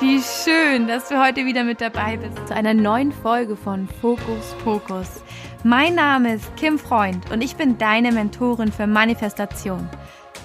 [0.00, 4.54] wie schön, dass du heute wieder mit dabei bist zu einer neuen Folge von Fokus
[4.62, 5.22] Fokus.
[5.64, 9.88] Mein Name ist Kim Freund und ich bin deine Mentorin für Manifestation.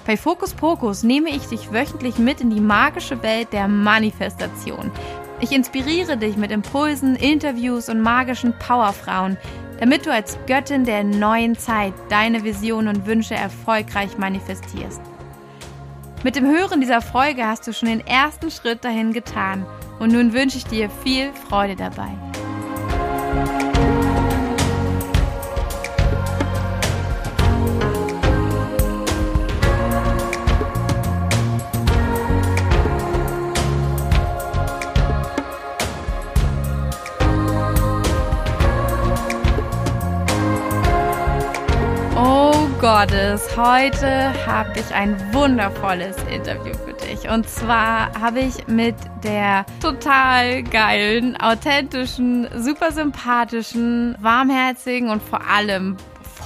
[0.06, 4.90] Bei Fokus Pokus nehme ich dich wöchentlich mit in die magische Welt der Manifestation.
[5.40, 9.36] Ich inspiriere dich mit Impulsen, Interviews und magischen Powerfrauen,
[9.80, 15.11] damit du als Göttin der neuen Zeit deine Visionen und Wünsche erfolgreich manifestierst.
[16.24, 19.66] Mit dem Hören dieser Folge hast du schon den ersten Schritt dahin getan
[19.98, 22.10] und nun wünsche ich dir viel Freude dabei.
[43.02, 47.28] Gottes, heute habe ich ein wundervolles Interview für dich.
[47.28, 55.96] Und zwar habe ich mit der total geilen, authentischen, super sympathischen, warmherzigen und vor allem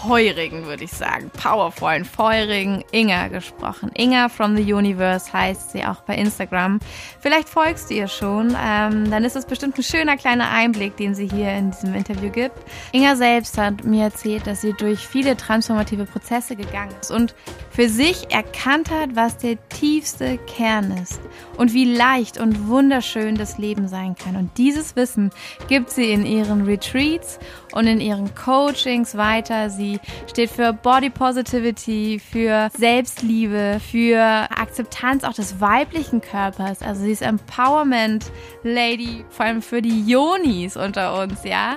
[0.03, 3.91] feurigen, würde ich sagen, powervollen, feurigen Inga gesprochen.
[3.95, 6.81] Inga from the Universe heißt sie auch bei Instagram.
[7.21, 11.15] Vielleicht folgst du ihr schon, ähm, dann ist es bestimmt ein schöner kleiner Einblick, den
[11.15, 12.57] sie hier in diesem Interview gibt.
[12.93, 17.35] Inga selbst hat mir erzählt, dass sie durch viele transformative Prozesse gegangen ist und
[17.77, 21.21] für sich erkannt hat, was der tiefste Kern ist
[21.59, 24.35] und wie leicht und wunderschön das Leben sein kann.
[24.35, 25.29] Und dieses Wissen
[25.69, 27.39] gibt sie in ihren Retreats
[27.75, 29.69] und in ihren Coachings weiter.
[29.69, 36.81] Sie steht für Body Positivity, für Selbstliebe, für Akzeptanz auch des weiblichen Körpers.
[36.81, 38.33] Also sie ist Empowerment
[38.63, 41.77] Lady, vor allem für die Yonis unter uns, ja.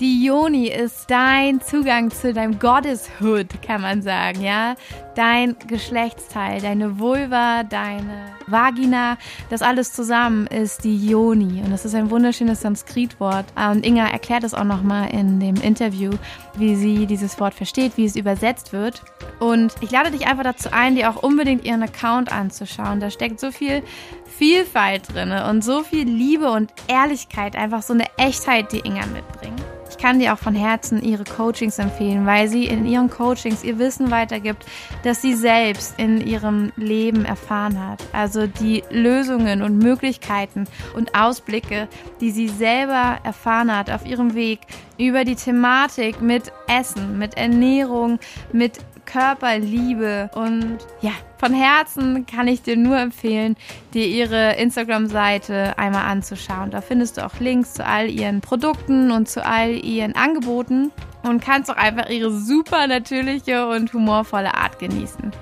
[0.00, 4.76] Die Yoni ist dein Zugang zu deinem Goddesshood, kann man sagen, ja.
[5.16, 9.18] Dein Geschlechtsteil, deine Vulva, deine Vagina,
[9.50, 11.62] das alles zusammen ist die Yoni.
[11.64, 13.46] Und das ist ein wunderschönes Sanskritwort.
[13.56, 16.12] Und Inga erklärt es auch nochmal in dem Interview,
[16.54, 19.02] wie sie dieses Wort versteht, wie es übersetzt wird.
[19.40, 23.00] Und ich lade dich einfach dazu ein, dir auch unbedingt ihren Account anzuschauen.
[23.00, 23.82] Da steckt so viel
[24.26, 29.60] Vielfalt drin und so viel Liebe und Ehrlichkeit, einfach so eine Echtheit, die Inga mitbringt.
[29.90, 33.78] Ich kann dir auch von Herzen ihre Coachings empfehlen, weil sie in ihren Coachings ihr
[33.78, 34.64] Wissen weitergibt,
[35.02, 38.02] das sie selbst in ihrem Leben erfahren hat.
[38.12, 41.88] Also die Lösungen und Möglichkeiten und Ausblicke,
[42.20, 44.60] die sie selber erfahren hat auf ihrem Weg
[44.98, 48.18] über die Thematik mit Essen, mit Ernährung,
[48.52, 53.56] mit Körperliebe und ja, von Herzen kann ich dir nur empfehlen,
[53.94, 56.70] dir ihre Instagram-Seite einmal anzuschauen.
[56.70, 60.92] Da findest du auch Links zu all ihren Produkten und zu all ihren Angeboten
[61.22, 65.32] und kannst auch einfach ihre super natürliche und humorvolle Art genießen.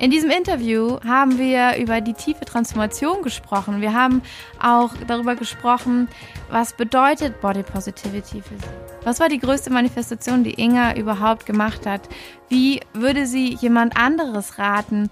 [0.00, 3.80] In diesem Interview haben wir über die tiefe Transformation gesprochen.
[3.80, 4.20] Wir haben
[4.60, 6.08] auch darüber gesprochen,
[6.50, 8.83] was bedeutet Body Positivity für sie.
[9.04, 12.08] Was war die größte Manifestation, die Inga überhaupt gemacht hat?
[12.48, 15.10] Wie würde sie jemand anderes raten,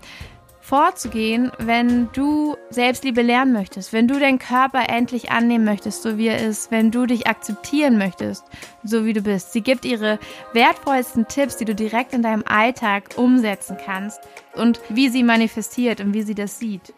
[0.62, 6.28] vorzugehen, wenn du Selbstliebe lernen möchtest, wenn du deinen Körper endlich annehmen möchtest, so wie
[6.28, 8.44] er ist, wenn du dich akzeptieren möchtest,
[8.82, 9.53] so wie du bist.
[9.53, 10.19] Sie gibt ihre
[10.54, 14.20] wertvollsten Tipps, die du direkt in deinem Alltag umsetzen kannst
[14.54, 16.94] und wie sie manifestiert und wie sie das sieht.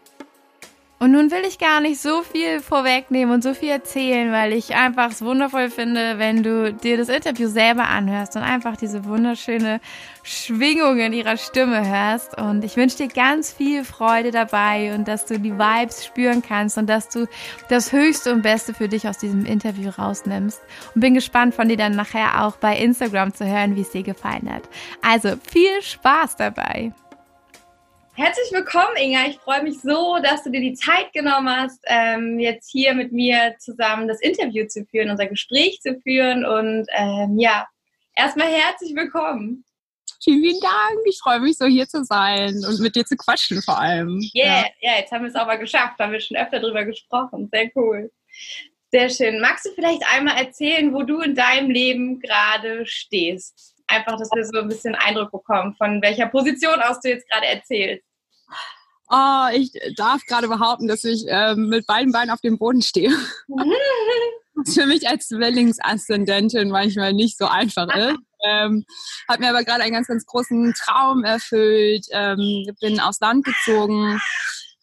[1.05, 4.73] Und nun will ich gar nicht so viel vorwegnehmen und so viel erzählen, weil ich
[4.73, 9.81] einfach es wundervoll finde, wenn du dir das Interview selber anhörst und einfach diese wunderschöne
[10.23, 12.35] Schwingung in ihrer Stimme hörst.
[12.39, 16.79] Und ich wünsche dir ganz viel Freude dabei und dass du die Vibes spüren kannst
[16.79, 17.27] und dass du
[17.69, 20.59] das Höchste und Beste für dich aus diesem Interview rausnimmst.
[20.95, 24.01] Und bin gespannt von dir dann nachher auch bei Instagram zu hören, wie es dir
[24.01, 24.63] gefallen hat.
[25.03, 26.93] Also viel Spaß dabei!
[28.17, 29.27] Herzlich willkommen, Inga.
[29.27, 33.11] Ich freue mich so, dass du dir die Zeit genommen hast, ähm, jetzt hier mit
[33.11, 36.45] mir zusammen das Interview zu führen, unser Gespräch zu führen.
[36.45, 37.67] Und ähm, ja,
[38.15, 39.65] erstmal herzlich willkommen.
[40.23, 40.99] Vielen, vielen Dank.
[41.09, 44.21] Ich freue mich so hier zu sein und mit dir zu quatschen vor allem.
[44.33, 45.95] Yeah, ja, yeah, jetzt haben wir es auch mal geschafft.
[45.97, 47.49] Da haben wir schon öfter drüber gesprochen.
[47.51, 48.09] Sehr cool.
[48.91, 49.41] Sehr schön.
[49.41, 53.75] Magst du vielleicht einmal erzählen, wo du in deinem Leben gerade stehst?
[53.87, 57.47] Einfach, dass wir so ein bisschen Eindruck bekommen, von welcher Position aus du jetzt gerade
[57.47, 58.04] erzählst.
[59.09, 63.11] Oh, ich darf gerade behaupten, dass ich ähm, mit beiden Beinen auf dem Boden stehe.
[64.55, 68.17] Was für mich als Zwillingsaszendentin manchmal nicht so einfach ist.
[68.47, 68.85] Ähm,
[69.27, 72.05] hat mir aber gerade einen ganz, ganz großen Traum erfüllt.
[72.11, 74.21] Ähm, bin aufs Land gezogen,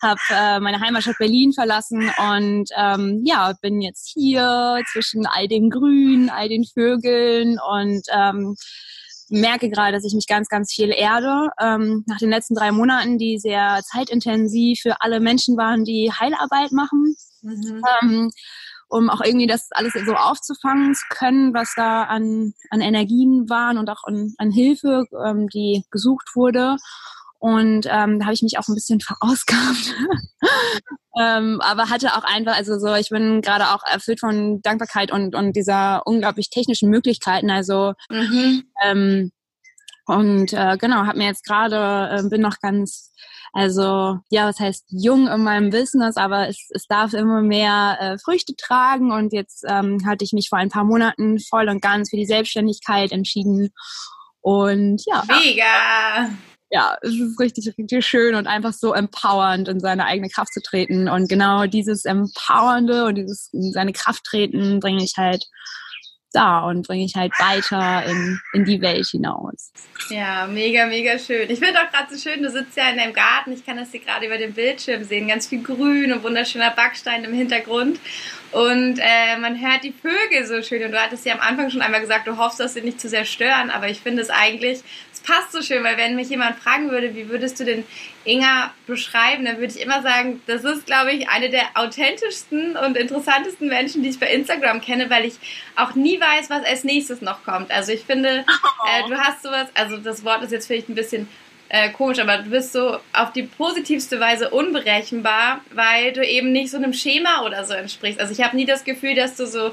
[0.02, 5.70] habe äh, meine Heimatstadt Berlin verlassen und ähm, ja, bin jetzt hier zwischen all dem
[5.70, 8.56] Grün, all den Vögeln und ähm,
[9.32, 11.48] merke gerade, dass ich mich ganz, ganz viel erde.
[11.60, 16.72] Ähm, nach den letzten drei Monaten, die sehr zeitintensiv für alle Menschen waren, die Heilarbeit
[16.72, 17.82] machen, Mhm.
[18.02, 18.30] Ähm,
[18.88, 23.78] um auch irgendwie das alles so aufzufangen zu können, was da an, an Energien waren
[23.78, 26.76] und auch an, an Hilfe, ähm, die gesucht wurde.
[27.42, 29.96] Und ähm, da habe ich mich auch ein bisschen verausgabt.
[31.20, 35.34] ähm, aber hatte auch einfach, also so, ich bin gerade auch erfüllt von Dankbarkeit und,
[35.34, 37.50] und dieser unglaublich technischen Möglichkeiten.
[37.50, 38.62] Also mhm.
[38.84, 39.32] ähm,
[40.06, 43.12] und äh, genau, habe mir jetzt gerade, äh, bin noch ganz
[43.52, 48.18] also ja, was heißt jung in meinem Business, aber es, es darf immer mehr äh,
[48.18, 52.08] Früchte tragen und jetzt ähm, hatte ich mich vor ein paar Monaten voll und ganz
[52.08, 53.74] für die Selbstständigkeit entschieden.
[54.40, 55.24] Und ja.
[55.28, 56.30] Mega!
[56.74, 60.62] Ja, es ist richtig, richtig schön und einfach so empowernd in seine eigene Kraft zu
[60.62, 61.06] treten.
[61.06, 65.44] Und genau dieses Empowernde und dieses in seine Kraft treten bringe ich halt
[66.32, 69.70] da und bringe ich halt weiter in, in die Welt hinaus.
[70.08, 71.50] Ja, mega, mega schön.
[71.50, 73.90] Ich finde auch gerade so schön, du sitzt ja in deinem Garten, ich kann das
[73.90, 78.00] hier gerade über den Bildschirm sehen, ganz viel Grün und wunderschöner Backstein im Hintergrund.
[78.52, 80.84] Und äh, man hört die Vögel so schön.
[80.84, 83.08] Und du hattest ja am Anfang schon einmal gesagt, du hoffst, dass sie nicht zu
[83.08, 83.70] sehr stören.
[83.70, 87.14] Aber ich finde es eigentlich, es passt so schön, weil wenn mich jemand fragen würde,
[87.14, 87.84] wie würdest du den
[88.24, 92.98] Inga beschreiben, dann würde ich immer sagen, das ist, glaube ich, eine der authentischsten und
[92.98, 95.34] interessantesten Menschen, die ich bei Instagram kenne, weil ich
[95.74, 97.70] auch nie weiß, was als nächstes noch kommt.
[97.70, 98.44] Also ich finde,
[98.86, 101.26] äh, du hast sowas, also das Wort ist jetzt vielleicht ein bisschen
[101.72, 106.70] äh, komisch, aber du bist so auf die positivste Weise unberechenbar, weil du eben nicht
[106.70, 108.20] so einem Schema oder so entsprichst.
[108.20, 109.72] Also ich habe nie das Gefühl, dass du so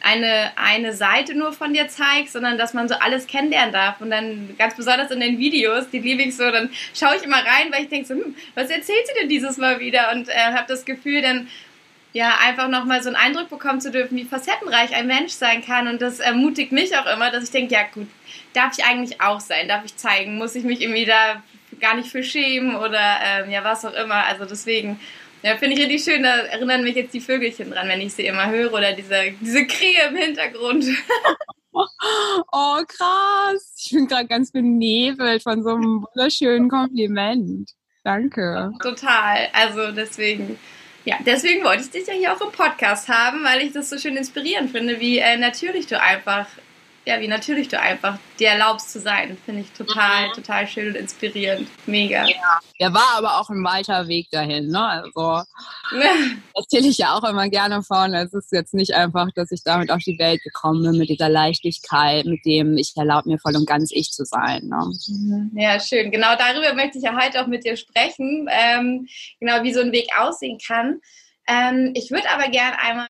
[0.00, 4.00] eine, eine Seite nur von dir zeigst, sondern dass man so alles kennenlernen darf.
[4.00, 7.38] Und dann ganz besonders in den Videos, die liebe ich so, dann schaue ich immer
[7.38, 10.12] rein, weil ich denke so, hm, was erzählt sie denn dieses Mal wieder?
[10.12, 11.48] Und äh, habe das Gefühl, dann
[12.12, 15.86] ja, einfach nochmal so einen Eindruck bekommen zu dürfen, wie facettenreich ein Mensch sein kann.
[15.86, 18.08] Und das ermutigt mich auch immer, dass ich denke, ja gut,
[18.52, 21.42] darf ich eigentlich auch sein, darf ich zeigen, muss ich mich irgendwie da
[21.80, 24.26] gar nicht für schämen oder ähm, ja, was auch immer.
[24.26, 24.98] Also deswegen,
[25.42, 28.26] ja, finde ich richtig schön, da erinnern mich jetzt die Vögelchen dran, wenn ich sie
[28.26, 30.84] immer höre oder diese, diese Krähe im Hintergrund.
[31.72, 33.74] oh, krass.
[33.78, 37.70] Ich bin gerade ganz benebelt von so einem wunderschönen Kompliment.
[38.02, 38.72] Danke.
[38.82, 39.48] Total.
[39.52, 40.58] Also deswegen
[41.04, 43.98] ja, deswegen wollte ich dich ja hier auch im Podcast haben, weil ich das so
[43.98, 46.46] schön inspirierend finde, wie äh, natürlich du einfach,
[47.06, 49.36] ja, wie natürlich du einfach dir erlaubst zu sein.
[49.46, 50.32] Finde ich total, mhm.
[50.32, 51.66] total schön und inspirierend.
[51.86, 52.26] Mega.
[52.26, 52.60] Ja.
[52.78, 54.84] ja, war aber auch ein weiter Weg dahin, ne?
[54.84, 55.42] Also,
[56.54, 58.12] erzähle ich ja auch immer gerne von.
[58.12, 61.30] Es ist jetzt nicht einfach, dass ich damit auf die Welt gekommen bin, mit dieser
[61.30, 64.66] Leichtigkeit, mit dem ich erlaube mir voll und ganz ich zu sein.
[64.66, 64.92] Ne?
[65.08, 65.50] Mhm.
[65.54, 66.10] Ja, schön.
[66.10, 68.46] Genau darüber möchte ich ja heute auch mit dir sprechen.
[68.50, 69.08] Ähm,
[69.40, 71.00] genau, wie so ein Weg aussehen kann.
[71.48, 73.06] Ähm, ich würde aber gerne einmal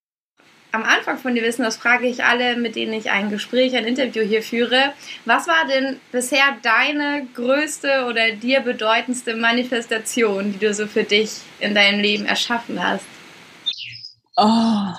[0.71, 3.85] am Anfang von dir wissen, das frage ich alle, mit denen ich ein Gespräch, ein
[3.85, 4.93] Interview hier führe.
[5.25, 11.31] Was war denn bisher deine größte oder dir bedeutendste Manifestation, die du so für dich
[11.59, 13.05] in deinem Leben erschaffen hast?
[14.37, 14.93] Oh.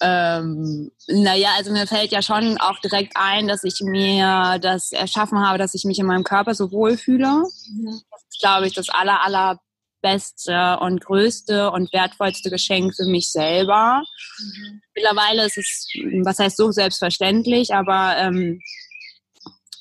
[0.00, 5.44] Ähm, naja, also mir fällt ja schon auch direkt ein, dass ich mir das erschaffen
[5.44, 7.26] habe, dass ich mich in meinem Körper so wohlfühle.
[7.26, 8.00] Mhm.
[8.10, 9.60] Das ist, glaube ich, das aller, aller
[10.00, 14.02] beste und größte und wertvollste Geschenk für mich selber.
[14.38, 14.80] Mhm.
[14.94, 15.88] Mittlerweile ist es,
[16.24, 18.60] was heißt so selbstverständlich, aber ähm,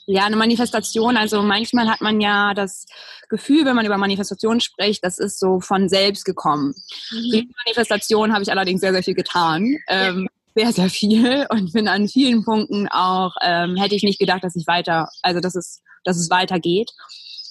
[0.10, 2.86] ja, eine Manifestation, also manchmal hat man ja das
[3.28, 6.74] Gefühl, wenn man über Manifestation spricht, das ist so von selbst gekommen.
[7.12, 7.32] Mhm.
[7.32, 9.78] Für die Manifestation habe ich allerdings sehr, sehr viel getan.
[9.90, 14.44] Ähm, sehr, sehr viel und bin an vielen Punkten auch, ähm, hätte ich nicht gedacht,
[14.44, 16.92] dass ich weiter, also dass es, dass es weitergeht.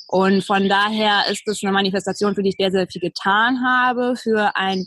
[0.07, 4.15] Und von daher ist es eine Manifestation, für die ich sehr, sehr viel getan habe,
[4.17, 4.87] für ein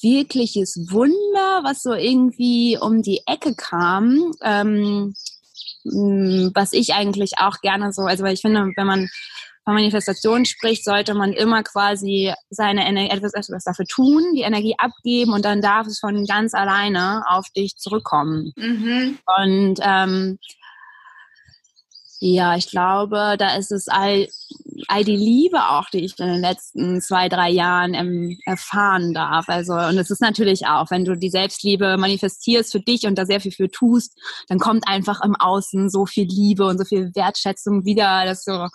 [0.00, 5.14] wirkliches Wunder, was so irgendwie um die Ecke kam, ähm,
[5.84, 9.08] was ich eigentlich auch gerne so, also weil ich finde, wenn man
[9.64, 14.74] von Manifestation spricht, sollte man immer quasi seine Energie, etwas, etwas dafür tun, die Energie
[14.78, 18.52] abgeben und dann darf es von ganz alleine auf dich zurückkommen.
[18.56, 19.18] Mhm.
[19.38, 20.38] Und ähm,
[22.24, 24.28] ja, ich glaube, da ist es all,
[24.86, 29.48] all die Liebe auch, die ich in den letzten zwei, drei Jahren ähm, erfahren darf.
[29.48, 33.26] Also, und es ist natürlich auch, wenn du die Selbstliebe manifestierst für dich und da
[33.26, 37.10] sehr viel für tust, dann kommt einfach im Außen so viel Liebe und so viel
[37.12, 38.68] Wertschätzung wieder, dass du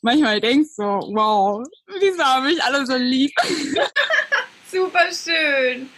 [0.00, 1.62] manchmal denkst so, wow,
[2.00, 3.32] wieso habe ich alle so lieb?
[4.72, 5.90] Super schön.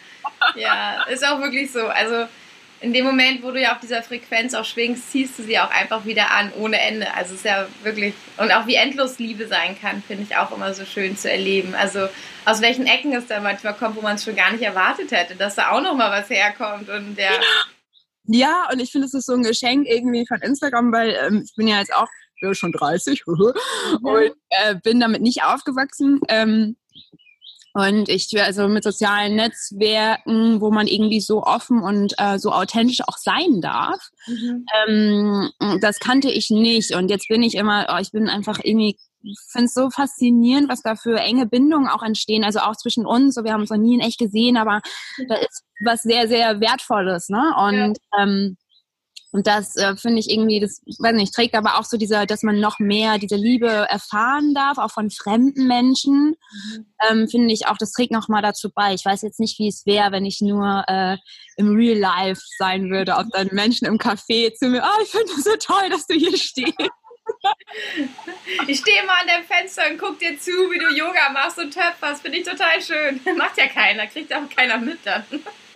[0.56, 1.86] Ja, ist auch wirklich so.
[1.86, 2.26] Also,
[2.80, 5.70] in dem Moment, wo du ja auf dieser Frequenz auch schwingst, ziehst du sie auch
[5.70, 7.12] einfach wieder an, ohne Ende.
[7.14, 10.54] Also es ist ja wirklich, und auch wie endlos Liebe sein kann, finde ich auch
[10.54, 11.74] immer so schön zu erleben.
[11.74, 12.08] Also
[12.44, 15.34] aus welchen Ecken es da manchmal kommt, wo man es schon gar nicht erwartet hätte,
[15.34, 17.32] dass da auch nochmal was herkommt und der...
[18.30, 21.54] Ja, und ich finde, es ist so ein Geschenk irgendwie von Instagram, weil ähm, ich
[21.56, 22.08] bin ja jetzt auch
[22.52, 26.20] schon 30 und äh, bin damit nicht aufgewachsen.
[26.28, 26.76] Ähm,
[27.78, 33.02] Und ich, also mit sozialen Netzwerken, wo man irgendwie so offen und äh, so authentisch
[33.06, 34.66] auch sein darf, mhm.
[34.88, 36.96] ähm, das kannte ich nicht.
[36.96, 38.98] Und jetzt bin ich immer, oh, ich bin einfach irgendwie
[39.50, 43.34] finde es so faszinierend, was da für enge Bindungen auch entstehen, also auch zwischen uns.
[43.34, 44.80] So, wir haben uns noch nie in echt gesehen, aber
[45.28, 47.52] da ist was sehr, sehr Wertvolles, ne?
[47.58, 48.22] Und ja.
[48.22, 48.56] ähm,
[49.38, 52.26] und das äh, finde ich irgendwie, das, ich weiß nicht, trägt aber auch so dieser,
[52.26, 56.86] dass man noch mehr diese Liebe erfahren darf, auch von fremden Menschen, mhm.
[57.08, 58.94] ähm, finde ich auch, das trägt noch mal dazu bei.
[58.94, 61.18] Ich weiß jetzt nicht, wie es wäre, wenn ich nur äh,
[61.56, 65.32] im Real Life sein würde, ob dann Menschen im Café zu mir, oh, ich finde
[65.38, 66.74] es so toll, dass du hier stehst.
[68.66, 71.72] Ich stehe mal an dem Fenster und guck dir zu, wie du Yoga machst und
[71.72, 72.22] töpferst.
[72.22, 73.20] Finde ich total schön.
[73.36, 75.24] Macht ja keiner, kriegt auch keiner mit dann.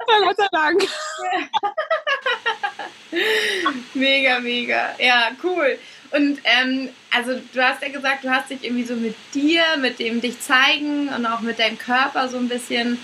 [0.07, 0.83] Gott sei Dank.
[3.95, 4.95] mega, mega.
[4.99, 5.79] Ja, cool.
[6.11, 9.99] Und ähm, also du hast ja gesagt, du hast dich irgendwie so mit dir, mit
[9.99, 12.99] dem dich zeigen und auch mit deinem Körper so ein bisschen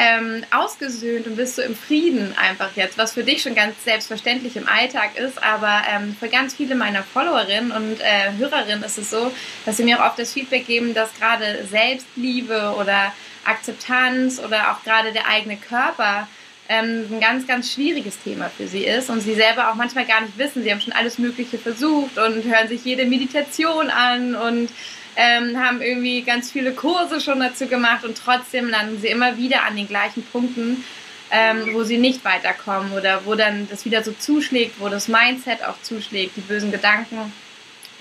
[0.00, 4.56] ähm, ausgesöhnt und bist so im Frieden einfach jetzt, was für dich schon ganz selbstverständlich
[4.56, 9.10] im Alltag ist, aber ähm, für ganz viele meiner Followerinnen und äh, Hörerinnen ist es
[9.10, 9.30] so,
[9.66, 13.12] dass sie mir auch oft das Feedback geben, dass gerade Selbstliebe oder
[13.44, 16.26] Akzeptanz oder auch gerade der eigene Körper
[16.70, 20.22] ähm, ein ganz, ganz schwieriges Thema für sie ist und sie selber auch manchmal gar
[20.22, 20.62] nicht wissen.
[20.62, 24.70] Sie haben schon alles Mögliche versucht und hören sich jede Meditation an und
[25.16, 29.64] ähm, haben irgendwie ganz viele Kurse schon dazu gemacht und trotzdem landen sie immer wieder
[29.64, 30.84] an den gleichen Punkten,
[31.30, 35.64] ähm, wo sie nicht weiterkommen oder wo dann das wieder so zuschlägt, wo das Mindset
[35.64, 37.32] auch zuschlägt, die bösen Gedanken.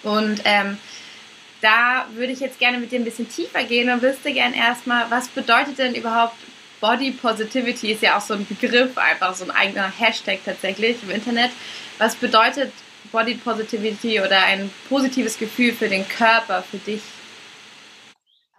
[0.04, 0.78] Und ähm,
[1.62, 5.10] da würde ich jetzt gerne mit dir ein bisschen tiefer gehen und wüsste gerne erstmal,
[5.10, 6.36] was bedeutet denn überhaupt
[6.80, 11.10] Body Positivity ist ja auch so ein Begriff, einfach so ein eigener Hashtag tatsächlich im
[11.10, 11.51] Internet.
[11.98, 12.72] Was bedeutet
[13.12, 17.01] Body Positivity oder ein positives Gefühl für den Körper für dich?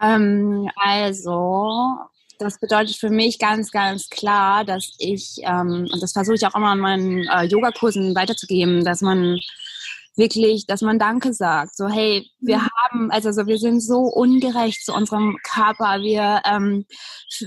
[0.00, 1.98] Ähm, also,
[2.38, 6.54] das bedeutet für mich ganz, ganz klar, dass ich, ähm, und das versuche ich auch
[6.54, 9.38] immer an meinen äh, Yogakursen weiterzugeben, dass man
[10.16, 11.76] wirklich, dass man Danke sagt.
[11.76, 12.68] So, hey, wir mhm.
[12.76, 16.00] haben, also so, wir sind so ungerecht zu unserem Körper.
[16.00, 16.84] Wir, ähm,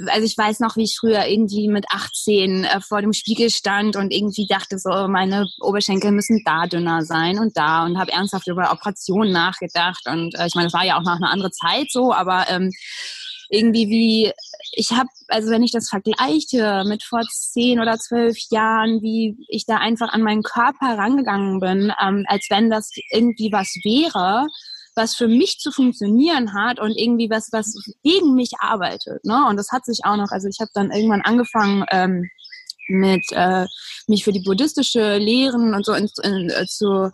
[0.08, 3.96] also ich weiß noch, wie ich früher irgendwie mit 18 äh, vor dem Spiegel stand
[3.96, 8.48] und irgendwie dachte so, meine Oberschenkel müssen da dünner sein und da und habe ernsthaft
[8.48, 10.08] über Operationen nachgedacht.
[10.08, 12.72] Und äh, ich meine, es war ja auch noch eine andere Zeit so, aber ähm,
[13.54, 14.32] irgendwie wie,
[14.72, 19.66] ich habe, also wenn ich das vergleiche mit vor zehn oder zwölf Jahren, wie ich
[19.66, 24.48] da einfach an meinen Körper rangegangen bin, ähm, als wenn das irgendwie was wäre,
[24.96, 29.24] was für mich zu funktionieren hat und irgendwie was, was gegen mich arbeitet.
[29.26, 29.46] Ne?
[29.48, 32.30] Und das hat sich auch noch, also ich habe dann irgendwann angefangen, ähm,
[32.90, 33.66] mit äh,
[34.08, 37.12] mich für die buddhistische Lehren und so in, in, äh, zu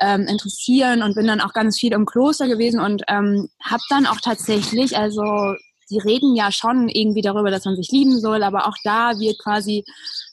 [0.00, 4.06] ähm, interessieren und bin dann auch ganz viel im Kloster gewesen und ähm, habe dann
[4.06, 5.54] auch tatsächlich, also
[5.90, 9.38] die reden ja schon irgendwie darüber, dass man sich lieben soll, aber auch da wird
[9.38, 9.84] quasi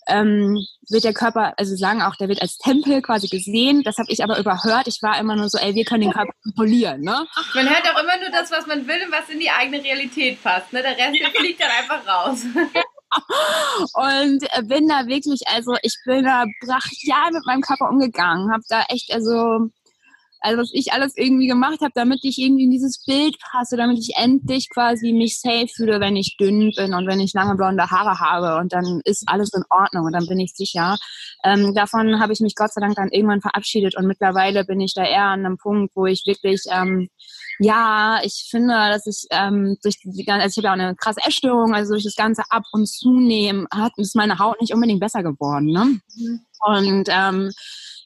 [0.09, 3.83] ähm, wird der Körper, also sagen auch, der wird als Tempel quasi gesehen.
[3.83, 4.87] Das habe ich aber überhört.
[4.87, 7.01] Ich war immer nur so, ey, wir können den Körper kontrollieren.
[7.01, 7.27] Ne?
[7.53, 10.41] Man hört auch immer nur das, was man will und was in die eigene Realität
[10.43, 10.73] passt.
[10.73, 10.81] Ne?
[10.81, 11.29] Der Rest ja.
[11.29, 12.43] fliegt dann einfach raus.
[13.93, 18.83] und bin da wirklich, also ich bin da brachial mit meinem Körper umgegangen, habe da
[18.89, 19.69] echt, also
[20.41, 23.99] also was ich alles irgendwie gemacht habe, damit ich irgendwie in dieses Bild passe, damit
[23.99, 27.89] ich endlich quasi mich safe fühle, wenn ich dünn bin und wenn ich lange blonde
[27.89, 30.97] Haare habe und dann ist alles in Ordnung und dann bin ich sicher.
[31.43, 34.93] Ähm, davon habe ich mich Gott sei Dank dann irgendwann verabschiedet und mittlerweile bin ich
[34.93, 37.09] da eher an einem Punkt, wo ich wirklich ähm,
[37.61, 40.95] ja, ich finde, dass ich ähm, durch die ganze, also ich habe ja auch eine
[40.95, 45.01] krasse Essstörung, also durch das ganze Ab- und Zunehmen hat ist meine Haut nicht unbedingt
[45.01, 45.65] besser geworden.
[45.65, 45.99] Ne?
[46.15, 46.41] Mhm.
[46.61, 47.51] Und ähm,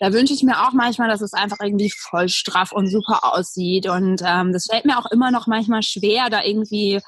[0.03, 3.87] da wünsche ich mir auch manchmal, dass es einfach irgendwie voll straff und super aussieht.
[3.87, 6.99] Und ähm, das fällt mir auch immer noch manchmal schwer, da irgendwie,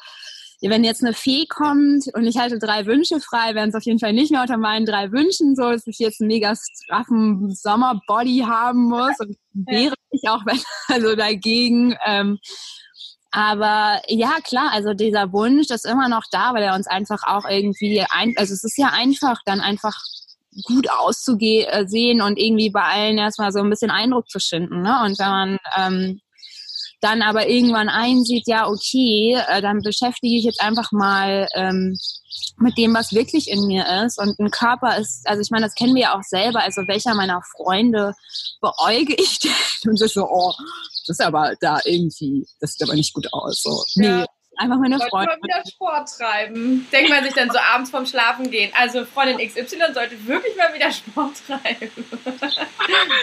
[0.62, 4.00] wenn jetzt eine Fee kommt und ich halte drei Wünsche frei, werden es auf jeden
[4.00, 8.46] Fall nicht mehr unter meinen drei Wünschen so, dass ich jetzt einen mega straffen Sommerbody
[8.48, 9.20] haben muss.
[9.20, 10.44] Und wäre ich auch
[10.88, 11.98] also dagegen.
[12.06, 12.40] Ähm,
[13.32, 17.44] aber ja, klar, also dieser Wunsch ist immer noch da, weil er uns einfach auch
[17.44, 20.02] irgendwie, ein, also es ist ja einfach, dann einfach
[20.64, 24.82] gut auszusehen und irgendwie bei allen erstmal so ein bisschen Eindruck zu schinden.
[24.82, 25.02] Ne?
[25.04, 26.22] Und wenn man ähm,
[27.02, 31.98] dann aber irgendwann einsieht, ja, okay, äh, dann beschäftige ich jetzt einfach mal ähm,
[32.58, 34.20] mit dem, was wirklich in mir ist.
[34.20, 36.64] Und ein Körper ist, also ich meine, das kennen wir ja auch selber.
[36.64, 38.14] Also welcher meiner Freunde
[38.62, 39.52] beäuge ich denn?
[39.92, 40.54] Und so, oh,
[41.06, 43.62] das ist aber da irgendwie, das sieht aber nicht gut aus.
[43.62, 44.26] So, nee, ja.
[44.58, 45.10] Einfach meine Freundin.
[45.12, 46.88] Sollte mal wieder Sport treiben.
[46.92, 48.72] Denkt man sich dann so abends vorm Schlafen gehen.
[48.76, 51.92] Also Freundin XY sollte wirklich mal wieder Sport treiben.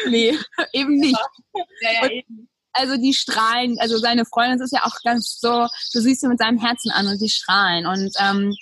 [0.09, 0.37] nee,
[0.73, 1.19] eben nicht.
[1.55, 2.49] Ja, ja, eben.
[2.73, 6.38] Also die strahlen, also seine Freundin ist ja auch ganz so, du siehst sie mit
[6.38, 7.87] seinem Herzen an und die strahlen.
[7.87, 8.55] Und ähm,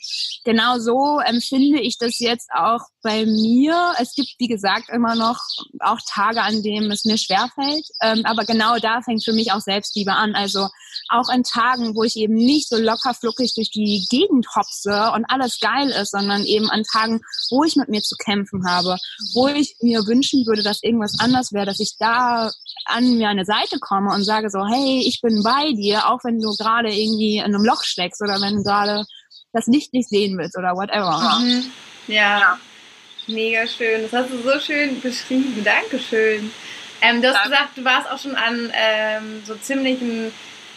[0.44, 3.94] genau so empfinde ich das jetzt auch bei mir.
[3.98, 5.38] Es gibt, wie gesagt, immer noch
[5.80, 7.86] auch Tage, an denen es mir schwerfällt.
[8.02, 10.34] Ähm, aber genau da fängt für mich auch Selbstliebe an.
[10.34, 10.68] Also
[11.08, 15.24] auch in Tagen, wo ich eben nicht so locker fluckig durch die Gegend hopse und
[15.28, 18.96] alles geil ist, sondern eben an Tagen, wo ich mit mir zu kämpfen habe,
[19.34, 22.50] wo ich mir wünschen würde, dass irgendwas anders wäre, dass ich da
[22.86, 26.40] an mir eine Seite komme und sage so, hey, ich bin bei dir, auch wenn
[26.40, 29.04] du gerade irgendwie in einem Loch steckst oder wenn du gerade
[29.52, 31.38] das Licht nicht sehen willst oder whatever.
[31.40, 31.64] Mhm.
[32.06, 32.40] Ja.
[32.40, 32.58] ja.
[33.26, 34.02] mega schön.
[34.02, 35.62] Das hast du so schön beschrieben.
[35.64, 36.50] Dankeschön.
[37.02, 37.50] Ähm, du hast Danke.
[37.50, 40.32] gesagt, du warst auch schon an ähm, so ziemlichen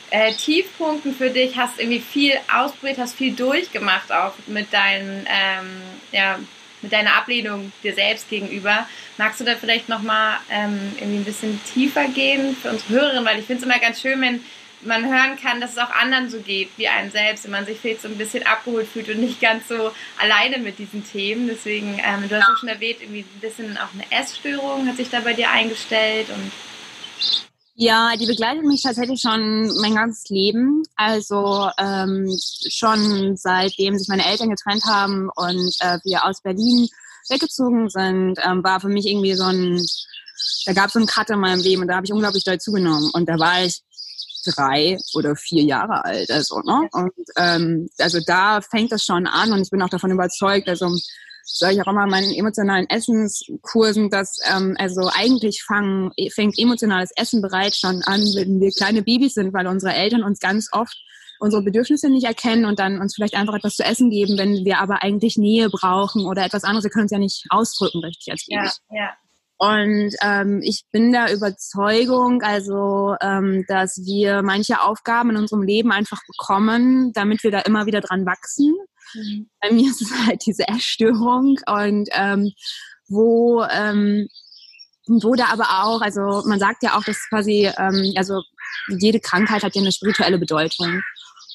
[0.10, 5.82] äh, Tiefpunkten für dich, hast irgendwie viel ausprobiert, hast viel durchgemacht auch mit deinen, ähm,
[6.12, 6.40] ja,
[6.84, 8.88] mit deiner Ablehnung dir selbst gegenüber.
[9.18, 13.26] Magst du da vielleicht nochmal ähm, irgendwie ein bisschen tiefer gehen für unsere Hörerinnen?
[13.26, 14.42] Weil ich finde es immer ganz schön, wenn
[14.86, 17.80] man hören kann, dass es auch anderen so geht wie einem selbst, wenn man sich
[17.80, 21.48] vielleicht so ein bisschen abgeholt fühlt und nicht ganz so alleine mit diesen Themen.
[21.48, 25.10] Deswegen, ähm, du hast ja schon erwähnt, irgendwie ein bisschen auch eine Essstörung hat sich
[25.10, 26.52] da bei dir eingestellt und
[27.76, 30.84] ja, die begleitet mich tatsächlich schon mein ganzes Leben.
[30.96, 32.30] Also ähm,
[32.70, 36.88] schon seitdem sich meine Eltern getrennt haben und äh, wir aus Berlin
[37.30, 39.84] weggezogen sind, ähm, war für mich irgendwie so ein,
[40.66, 42.60] da gab es so einen Cut in meinem Leben und da habe ich unglaublich doll
[42.60, 43.10] zugenommen.
[43.14, 43.82] Und da war ich
[44.46, 46.30] drei oder vier Jahre alt.
[46.30, 46.88] Also, ne?
[46.92, 50.96] Und ähm, also da fängt das schon an und ich bin auch davon überzeugt, also
[51.44, 57.12] sage ich auch immer in meinen emotionalen Essenskursen, dass ähm, also eigentlich fang, fängt emotionales
[57.16, 60.96] Essen bereits schon an, wenn wir kleine Babys sind, weil unsere Eltern uns ganz oft
[61.40, 64.80] unsere Bedürfnisse nicht erkennen und dann uns vielleicht einfach etwas zu essen geben, wenn wir
[64.80, 66.86] aber eigentlich Nähe brauchen oder etwas anderes.
[66.86, 68.80] Wir können uns ja nicht ausdrücken richtig als Babys.
[68.90, 69.10] Ja, ja.
[69.58, 75.92] Und ähm, ich bin der Überzeugung, also ähm, dass wir manche Aufgaben in unserem Leben
[75.92, 78.74] einfach bekommen, damit wir da immer wieder dran wachsen.
[79.14, 79.50] Mhm.
[79.62, 82.52] Bei mir ist es halt diese Essstörung und ähm,
[83.08, 84.28] wo ähm,
[85.08, 88.42] wo da aber auch, also man sagt ja auch, dass quasi, ähm, also
[88.88, 91.02] jede Krankheit hat ja eine spirituelle Bedeutung.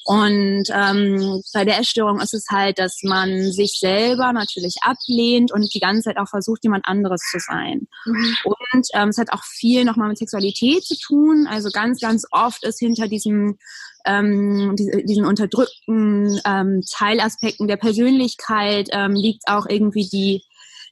[0.09, 5.71] Und ähm, bei der Essstörung ist es halt, dass man sich selber natürlich ablehnt und
[5.71, 7.87] die ganze Zeit auch versucht, jemand anderes zu sein.
[8.07, 8.35] Mhm.
[8.43, 11.45] Und ähm, es hat auch viel nochmal mit Sexualität zu tun.
[11.47, 13.59] Also ganz, ganz oft ist hinter diesem
[14.03, 20.41] ähm, diese, diesen unterdrückten ähm, Teilaspekten der Persönlichkeit ähm, liegt auch irgendwie die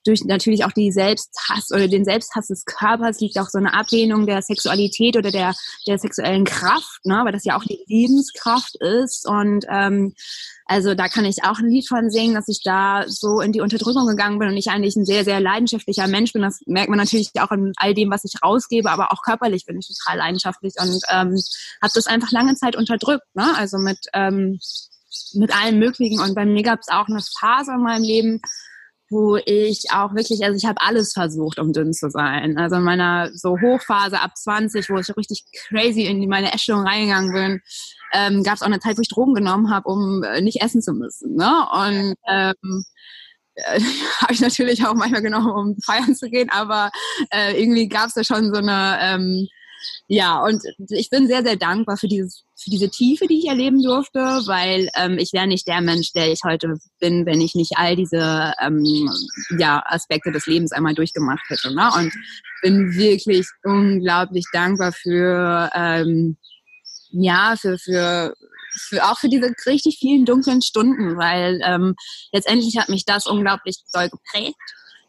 [0.07, 4.25] durch natürlich auch die Selbsthass oder den Selbsthass des Körpers liegt auch so eine Ablehnung
[4.25, 5.53] der Sexualität oder der,
[5.85, 7.21] der sexuellen Kraft, ne?
[7.23, 9.27] weil das ja auch die Lebenskraft ist.
[9.27, 10.13] Und ähm,
[10.65, 13.61] also da kann ich auch ein Lied von singen, dass ich da so in die
[13.61, 16.41] Unterdrückung gegangen bin und ich eigentlich ein sehr, sehr leidenschaftlicher Mensch bin.
[16.41, 19.79] Das merkt man natürlich auch in all dem, was ich rausgebe, aber auch körperlich bin
[19.79, 21.41] ich total leidenschaftlich und ähm,
[21.81, 23.25] habe das einfach lange Zeit unterdrückt.
[23.33, 23.55] Ne?
[23.57, 24.59] Also mit, ähm,
[25.33, 26.19] mit allem Möglichen.
[26.19, 28.41] Und bei mir gab es auch eine Phase in meinem Leben,
[29.09, 32.57] wo ich auch wirklich, also ich habe alles versucht, um dünn zu sein.
[32.57, 37.33] Also in meiner so Hochphase ab 20, wo ich richtig crazy in meine Essstörung reingegangen
[37.33, 37.61] bin,
[38.13, 40.81] ähm, gab es auch eine Zeit, wo ich Drogen genommen habe, um äh, nicht essen
[40.81, 41.35] zu müssen.
[41.35, 41.51] Ne?
[41.71, 42.83] Und ähm,
[43.55, 43.79] äh,
[44.21, 46.91] habe ich natürlich auch manchmal genommen, um feiern zu gehen, aber
[47.31, 49.47] äh, irgendwie gab es da schon so eine ähm,
[50.07, 53.81] ja, und ich bin sehr, sehr dankbar für, dieses, für diese Tiefe, die ich erleben
[53.83, 57.73] durfte, weil ähm, ich wäre nicht der Mensch, der ich heute bin, wenn ich nicht
[57.75, 59.09] all diese ähm,
[59.57, 61.73] ja, Aspekte des Lebens einmal durchgemacht hätte.
[61.73, 61.89] Ne?
[61.95, 62.13] Und
[62.61, 66.37] bin wirklich unglaublich dankbar für, ähm,
[67.11, 68.33] ja, für, für,
[68.89, 71.95] für, auch für diese richtig vielen dunklen Stunden, weil ähm,
[72.31, 74.55] letztendlich hat mich das unglaublich doll geprägt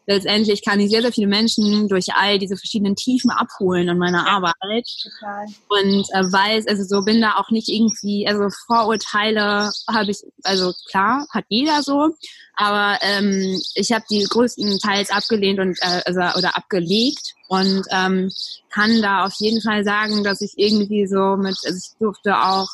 [0.09, 4.27] letztendlich kann ich sehr, sehr viele Menschen durch all diese verschiedenen Tiefen abholen in meiner
[4.27, 4.87] Arbeit.
[5.03, 5.45] Total.
[5.69, 10.73] Und äh, weiß, also so bin da auch nicht irgendwie, also Vorurteile habe ich, also
[10.89, 12.09] klar, hat jeder so,
[12.55, 18.31] aber ähm, ich habe die größten Teils abgelehnt und äh, also, oder abgelegt und ähm,
[18.71, 22.67] kann da auf jeden Fall sagen, dass ich irgendwie so mit, also ich durfte auch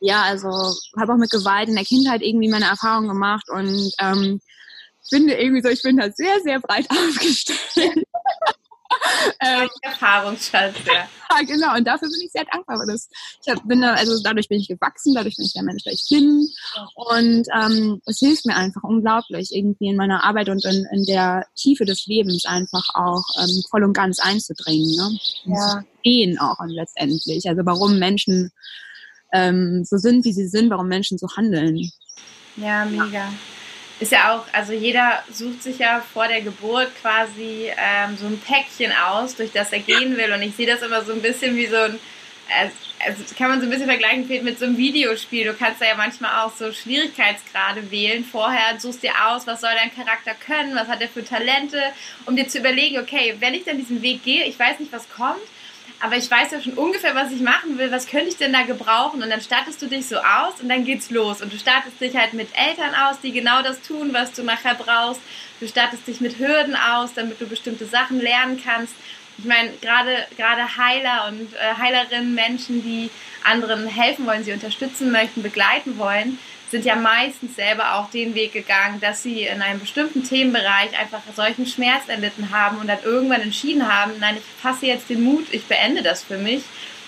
[0.00, 0.48] ja, also
[0.96, 4.40] habe auch mit Gewalt in der Kindheit irgendwie meine Erfahrungen gemacht und ähm,
[5.08, 8.04] finde irgendwie so, ich bin da sehr, sehr breit aufgestellt.
[9.40, 10.94] ähm, Erfahrungsschatz, ja.
[11.30, 11.42] ja.
[11.46, 12.78] Genau, und dafür bin ich sehr dankbar.
[12.78, 13.08] Weil das,
[13.42, 15.92] ich hab, bin da, also dadurch bin ich gewachsen, dadurch bin ich der Mensch, der
[15.92, 16.48] ich bin.
[16.94, 21.46] Und ähm, es hilft mir einfach unglaublich, irgendwie in meiner Arbeit und in, in der
[21.54, 24.96] Tiefe des Lebens einfach auch ähm, voll und ganz einzudringen.
[24.96, 25.18] Ne?
[25.44, 25.84] Ja.
[26.02, 27.48] Gehen auch und letztendlich.
[27.48, 28.52] Also warum Menschen
[29.32, 31.90] ähm, so sind, wie sie sind, warum Menschen so handeln.
[32.56, 33.06] Ja, mega.
[33.06, 33.32] Ja
[34.00, 38.40] ist ja auch, also jeder sucht sich ja vor der Geburt quasi ähm, so ein
[38.40, 40.32] Päckchen aus, durch das er gehen will.
[40.32, 41.98] Und ich sehe das immer so ein bisschen wie so ein
[42.56, 45.44] also, also kann man so ein bisschen vergleichen mit so einem Videospiel.
[45.44, 48.24] Du kannst da ja manchmal auch so Schwierigkeitsgrade wählen.
[48.24, 51.80] Vorher suchst dir aus, was soll dein Charakter können, was hat er für Talente,
[52.26, 55.08] um dir zu überlegen, okay, wenn ich dann diesen Weg gehe, ich weiß nicht, was
[55.10, 55.36] kommt,
[56.00, 58.62] aber ich weiß ja schon ungefähr, was ich machen will, was könnte ich denn da
[58.62, 59.22] gebrauchen?
[59.22, 61.42] Und dann startest du dich so aus und dann geht's los.
[61.42, 64.74] Und du startest dich halt mit Eltern aus, die genau das tun, was du nachher
[64.74, 65.20] brauchst.
[65.58, 68.94] Du startest dich mit Hürden aus, damit du bestimmte Sachen lernen kannst.
[69.38, 73.10] Ich meine, gerade gerade Heiler und äh, Heilerinnen, Menschen, die
[73.44, 76.38] anderen helfen wollen, sie unterstützen möchten, begleiten wollen,
[76.70, 81.20] sind ja meistens selber auch den Weg gegangen, dass sie in einem bestimmten Themenbereich einfach
[81.34, 85.46] solchen Schmerz erlitten haben und dann irgendwann entschieden haben, nein, ich fasse jetzt den Mut,
[85.52, 86.62] ich beende das für mich.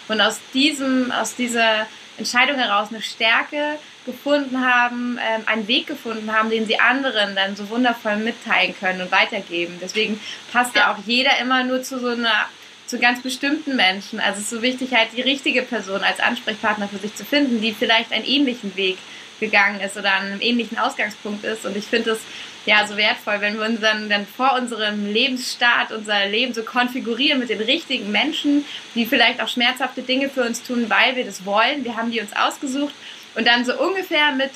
[0.09, 6.33] Und aus diesem, aus dieser Entscheidung heraus eine Stärke gefunden haben, ähm, einen Weg gefunden
[6.33, 9.79] haben, den sie anderen dann so wundervoll mitteilen können und weitergeben.
[9.81, 10.21] Deswegen
[10.53, 12.47] passt ja auch jeder immer nur zu so einer
[12.87, 14.19] zu ganz bestimmten Menschen.
[14.19, 17.61] Also es ist so wichtig, halt die richtige Person als Ansprechpartner für sich zu finden,
[17.61, 18.99] die vielleicht einen ähnlichen Weg
[19.41, 21.67] gegangen ist oder an einem ähnlichen Ausgangspunkt ist.
[21.67, 22.21] Und ich finde es
[22.67, 27.41] ja so wertvoll, wenn wir uns dann, dann vor unserem Lebensstart unser Leben so konfigurieren
[27.41, 31.45] mit den richtigen Menschen, die vielleicht auch schmerzhafte Dinge für uns tun, weil wir das
[31.45, 31.85] wollen.
[31.85, 32.95] Wir haben die uns ausgesucht
[33.35, 34.51] und dann so ungefähr mit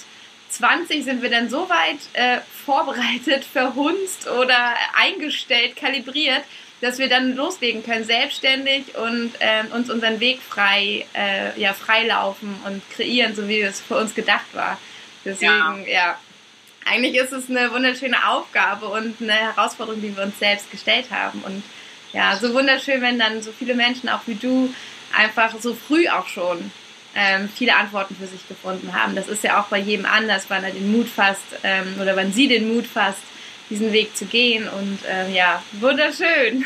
[0.51, 6.44] 20 sind wir dann so weit äh, vorbereitet, verhunzt oder eingestellt, kalibriert,
[6.85, 12.57] dass wir dann loslegen können, selbstständig und äh, uns unseren Weg frei, äh, ja, freilaufen
[12.66, 14.79] und kreieren, so wie es für uns gedacht war.
[15.25, 15.87] Deswegen, ja.
[15.87, 16.18] ja.
[16.85, 21.42] eigentlich ist es eine wunderschöne Aufgabe und eine Herausforderung, die wir uns selbst gestellt haben.
[21.47, 21.62] Und
[22.12, 24.73] ja, so wunderschön, wenn dann so viele Menschen, auch wie du,
[25.16, 26.70] einfach so früh auch schon
[27.14, 29.14] ähm, viele Antworten für sich gefunden haben.
[29.14, 32.33] Das ist ja auch bei jedem anders, wann er den Mut fasst ähm, oder wann
[32.33, 33.23] sie den Mut fasst,
[33.70, 34.68] diesen Weg zu gehen.
[34.68, 36.64] Und ähm, ja, wunderschön.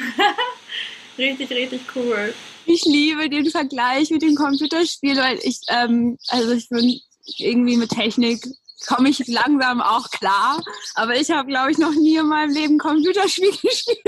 [1.19, 2.35] richtig, richtig cool.
[2.67, 7.01] Ich liebe den Vergleich mit dem Computerspiel, weil ich, ähm, also ich bin
[7.39, 8.45] irgendwie mit Technik
[8.87, 10.63] komme ich langsam auch klar.
[10.95, 14.01] Aber ich habe, glaube ich, noch nie in meinem Leben Computerspiel gespielt.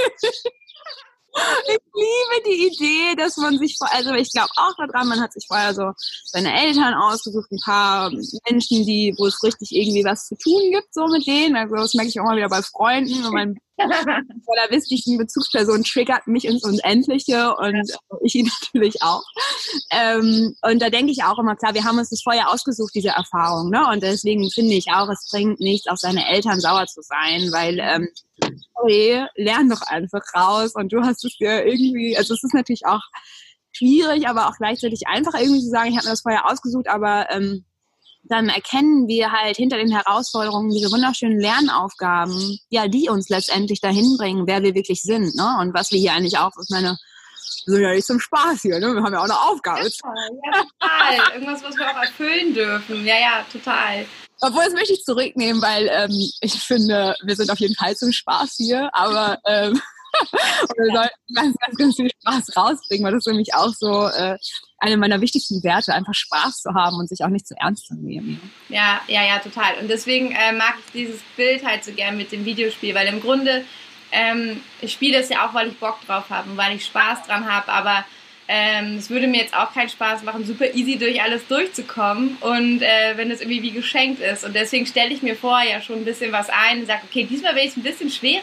[1.68, 5.44] Ich liebe die Idee, dass man sich, also ich glaube auch daran, man hat sich
[5.46, 5.92] vorher so
[6.24, 10.92] seine Eltern ausgesucht, ein paar Menschen, die, wo es richtig irgendwie was zu tun gibt,
[10.92, 11.56] so mit denen.
[11.56, 13.58] Also das merke ich auch mal wieder bei Freunden und mein
[14.44, 17.90] voller wichtigen Bezugsperson triggert mich ins Unendliche und
[18.22, 19.22] ich ihn natürlich auch.
[19.90, 23.10] Ähm, und da denke ich auch immer, klar, wir haben uns das vorher ausgesucht, diese
[23.10, 23.86] Erfahrung, ne?
[23.88, 27.78] Und deswegen finde ich auch, es bringt nichts, auf seine Eltern sauer zu sein, weil
[27.80, 28.08] ähm,
[28.74, 32.86] sorry, lern doch einfach raus und du hast es dir irgendwie, also es ist natürlich
[32.86, 33.02] auch
[33.72, 37.30] schwierig, aber auch gleichzeitig einfach irgendwie zu sagen, ich habe mir das vorher ausgesucht, aber
[37.30, 37.64] ähm,
[38.22, 44.16] dann erkennen wir halt hinter den Herausforderungen diese wunderschönen Lernaufgaben, ja, die uns letztendlich dahin
[44.18, 45.56] bringen, wer wir wirklich sind, ne?
[45.60, 46.98] Und was wir hier eigentlich auch, ich meine,
[47.66, 48.94] wir sind ja nicht zum Spaß hier, ne?
[48.94, 49.80] Wir haben ja auch eine Aufgabe.
[49.82, 51.34] Ja, total.
[51.34, 53.04] Irgendwas, was wir auch erfüllen dürfen.
[53.04, 54.06] Ja, ja, total.
[54.40, 58.12] Obwohl, das möchte ich zurücknehmen, weil ähm, ich finde, wir sind auf jeden Fall zum
[58.12, 59.80] Spaß hier, aber ähm,
[60.76, 64.36] wir sollten ganz, ganz, ganz viel Spaß rausbringen, weil das ist nämlich auch so äh,
[64.78, 67.94] eine meiner wichtigsten Werte, einfach Spaß zu haben und sich auch nicht zu ernst zu
[67.94, 68.40] nehmen.
[68.68, 69.78] Ja, ja, ja, total.
[69.80, 73.20] Und deswegen äh, mag ich dieses Bild halt so gern mit dem Videospiel, weil im
[73.20, 73.64] Grunde,
[74.12, 77.26] ähm, ich spiele das ja auch, weil ich Bock drauf habe und weil ich Spaß
[77.26, 78.04] dran habe, aber
[78.52, 82.82] ähm, es würde mir jetzt auch keinen Spaß machen, super easy durch alles durchzukommen und
[82.82, 84.44] äh, wenn es irgendwie wie geschenkt ist.
[84.44, 87.28] Und deswegen stelle ich mir vorher ja schon ein bisschen was ein und sage, okay,
[87.30, 88.42] diesmal will ich es ein bisschen schwerer.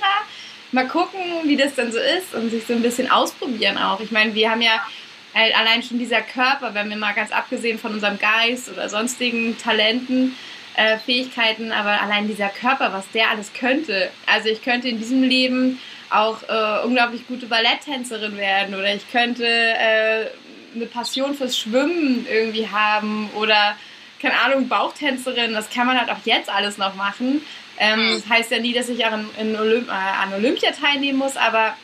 [0.72, 4.00] Mal gucken, wie das dann so ist und sich so ein bisschen ausprobieren auch.
[4.02, 4.86] Ich meine, wir haben ja
[5.34, 9.58] halt allein schon dieser Körper, wenn wir mal ganz abgesehen von unserem Geist oder sonstigen
[9.58, 10.36] Talenten,
[10.76, 14.10] äh, Fähigkeiten, aber allein dieser Körper, was der alles könnte.
[14.26, 19.46] Also ich könnte in diesem Leben auch äh, unglaublich gute Balletttänzerin werden oder ich könnte
[19.46, 20.28] äh,
[20.76, 23.76] eine Passion fürs Schwimmen irgendwie haben oder
[24.22, 27.42] keine Ahnung, Bauchtänzerin, das kann man halt auch jetzt alles noch machen.
[27.80, 31.38] Ähm, heißt ja nie, dass ich auch in, in Olymp äh, an Olympia teilnehmen muss,
[31.38, 31.76] aber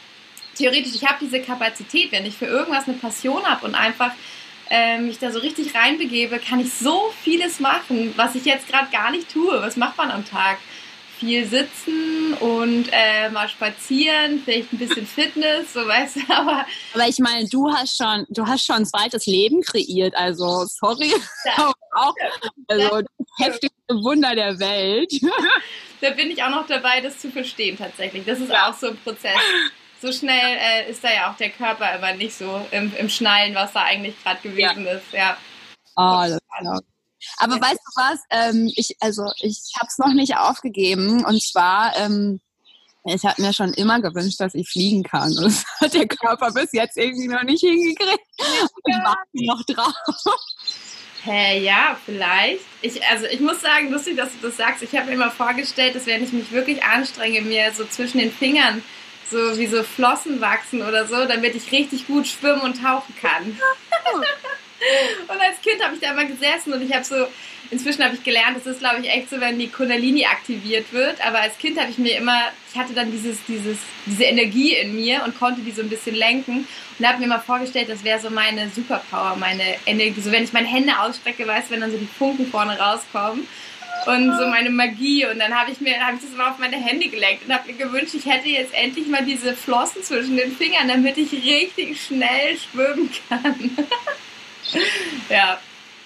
[0.55, 4.11] theoretisch, ich habe diese Kapazität, wenn ich für irgendwas eine Passion habe und einfach
[4.69, 8.89] äh, mich da so richtig reinbegebe, kann ich so vieles machen, was ich jetzt gerade
[8.91, 9.61] gar nicht tue.
[9.61, 10.57] Was macht man am Tag?
[11.19, 16.65] Viel sitzen und äh, mal spazieren, vielleicht ein bisschen Fitness, so weißt du, aber.
[16.93, 21.13] Aber ich meine, du hast schon, du hast schon ein zweites Leben kreiert, also sorry.
[21.45, 21.71] Ja.
[21.95, 22.15] auch,
[22.67, 25.11] also das heftigste Wunder der Welt.
[26.01, 28.25] da bin ich auch noch dabei, das zu verstehen tatsächlich.
[28.25, 28.69] Das ist ja.
[28.69, 29.37] auch so ein Prozess.
[30.01, 33.55] So schnell äh, ist da ja auch der Körper immer nicht so im, im Schnallen,
[33.55, 34.91] was da eigentlich gerade gewesen ja.
[34.91, 35.13] ist.
[35.13, 35.37] Ja.
[35.95, 36.92] Oh, das ist
[37.37, 38.19] aber weißt du was?
[38.29, 41.23] Ähm, ich, also ich habe es noch nicht aufgegeben.
[41.25, 42.39] Und zwar, ähm,
[43.05, 45.29] Ich habe mir schon immer gewünscht, dass ich fliegen kann.
[45.37, 48.25] Und das hat der Körper bis jetzt irgendwie noch nicht hingekriegt.
[48.37, 49.93] Ich warte noch drauf.
[51.23, 52.61] Hä, hey, ja, vielleicht.
[52.81, 54.83] Ich, also ich muss sagen, lustig, dass du das sagst.
[54.83, 58.31] Ich habe mir immer vorgestellt, dass wenn ich mich wirklich anstrenge, mir so zwischen den
[58.31, 58.83] Fingern
[59.31, 63.57] so wie so Flossen wachsen oder so, damit ich richtig gut schwimmen und tauchen kann.
[65.27, 67.27] Und als Kind habe ich da immer gesessen und ich habe so
[67.73, 71.25] inzwischen habe ich gelernt, das ist, glaube ich, echt so, wenn die Kundalini aktiviert wird.
[71.25, 72.39] Aber als Kind habe ich mir immer,
[72.71, 76.15] ich hatte dann dieses, dieses, diese Energie in mir und konnte die so ein bisschen
[76.15, 76.67] lenken.
[76.99, 80.21] Und habe mir mal vorgestellt, das wäre so meine Superpower, meine Energie.
[80.21, 83.47] So, wenn ich meine Hände ausstrecke, weißt du, wenn dann so die Funken vorne rauskommen.
[84.05, 85.25] Und so meine Magie.
[85.25, 87.71] Und dann habe ich mir, habe ich das immer auf meine Hände gelenkt und habe
[87.71, 92.01] mir gewünscht, ich hätte jetzt endlich mal diese Flossen zwischen den Fingern, damit ich richtig
[92.01, 93.77] schnell schwimmen kann.
[95.29, 95.59] ja,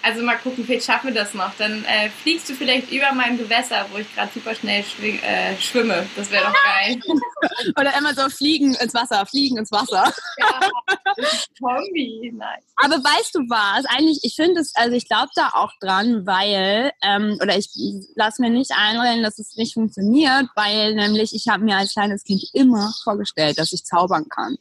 [0.07, 1.53] also mal gucken, vielleicht schaffen wir das noch.
[1.57, 5.57] Dann äh, fliegst du vielleicht über meinem Gewässer, wo ich gerade super schnell schwing, äh,
[5.59, 6.07] schwimme.
[6.15, 7.01] Das wäre doch geil.
[7.79, 10.13] Oder immer so fliegen ins Wasser, fliegen ins Wasser.
[10.37, 10.59] Ja,
[11.59, 12.63] Kombi, nice.
[12.77, 13.85] Aber weißt du was?
[13.85, 17.69] Eigentlich, ich finde es, also ich glaube da auch dran, weil, ähm, oder ich
[18.15, 22.23] lasse mir nicht einreden, dass es nicht funktioniert, weil nämlich ich habe mir als kleines
[22.23, 24.57] Kind immer vorgestellt, dass ich zaubern kann.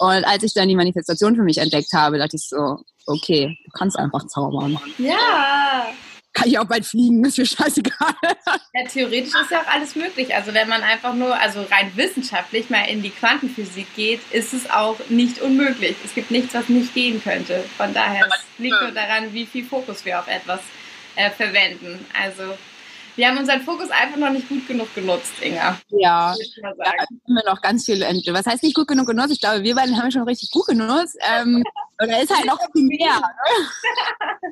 [0.00, 2.78] Und als ich dann die Manifestation für mich entdeckt habe, dachte ich so,
[3.10, 4.78] okay, du kannst einfach zaubern.
[4.98, 5.86] Ja.
[6.32, 8.14] Kann ich auch bald fliegen, ist mir scheißegal.
[8.72, 10.32] Ja, theoretisch ist ja auch alles möglich.
[10.32, 14.70] Also wenn man einfach nur, also rein wissenschaftlich mal in die Quantenphysik geht, ist es
[14.70, 15.96] auch nicht unmöglich.
[16.04, 17.64] Es gibt nichts, was nicht gehen könnte.
[17.76, 20.60] Von daher es liegt nur daran, wie viel Fokus wir auf etwas
[21.16, 22.06] äh, verwenden.
[22.16, 22.56] Also
[23.20, 25.78] wir haben unseren Fokus einfach noch nicht gut genug genutzt, Inga.
[25.90, 29.32] Ja, da haben wir noch ganz viel, was heißt nicht gut genug genutzt?
[29.32, 31.18] Ich glaube, wir beiden haben schon richtig gut genutzt.
[31.20, 31.62] Ähm,
[32.00, 33.20] und da ist halt noch viel mehr.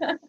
[0.01, 0.19] Ne?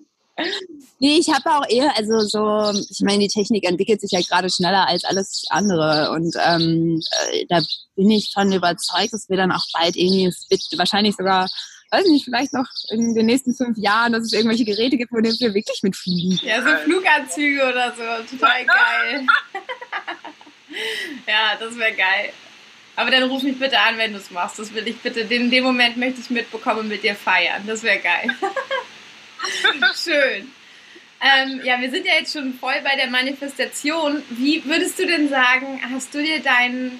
[0.99, 4.49] Nee, ich habe auch eher, also so, ich meine, die Technik entwickelt sich ja gerade
[4.49, 7.01] schneller als alles andere und ähm,
[7.33, 7.59] äh, da
[7.97, 10.31] bin ich von überzeugt, dass wir dann auch bald irgendwie,
[10.77, 11.49] wahrscheinlich sogar
[11.91, 15.25] weiß nicht, vielleicht noch in den nächsten fünf Jahren, dass es irgendwelche Geräte gibt, mit
[15.25, 16.39] denen wir wirklich mitfliegen.
[16.43, 18.35] Ja, so Fluganzüge oder so.
[18.35, 19.25] Total geil.
[21.27, 22.31] ja, das wäre geil.
[22.95, 24.59] Aber dann ruf mich bitte an, wenn du es machst.
[24.59, 25.21] Das will ich bitte.
[25.21, 27.63] In dem Moment möchte ich mitbekommen und mit dir feiern.
[27.65, 28.29] Das wäre geil.
[29.95, 30.51] Schön.
[31.21, 34.21] Ähm, ja, wir sind ja jetzt schon voll bei der Manifestation.
[34.29, 36.99] Wie würdest du denn sagen, hast du dir deinen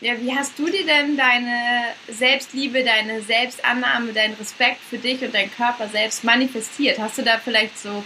[0.00, 5.34] ja, wie hast du dir denn deine Selbstliebe, deine Selbstannahme, deinen Respekt für dich und
[5.34, 6.98] deinen Körper selbst manifestiert?
[6.98, 8.02] Hast du da vielleicht so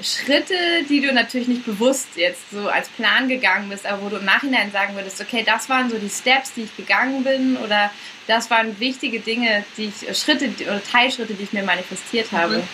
[0.00, 0.54] Schritte,
[0.88, 4.24] die du natürlich nicht bewusst jetzt so als Plan gegangen bist, aber wo du im
[4.24, 7.90] Nachhinein sagen würdest, okay, das waren so die Steps, die ich gegangen bin oder
[8.26, 12.58] das waren wichtige Dinge, die ich, Schritte oder Teilschritte, die ich mir manifestiert habe?
[12.58, 12.68] Mhm.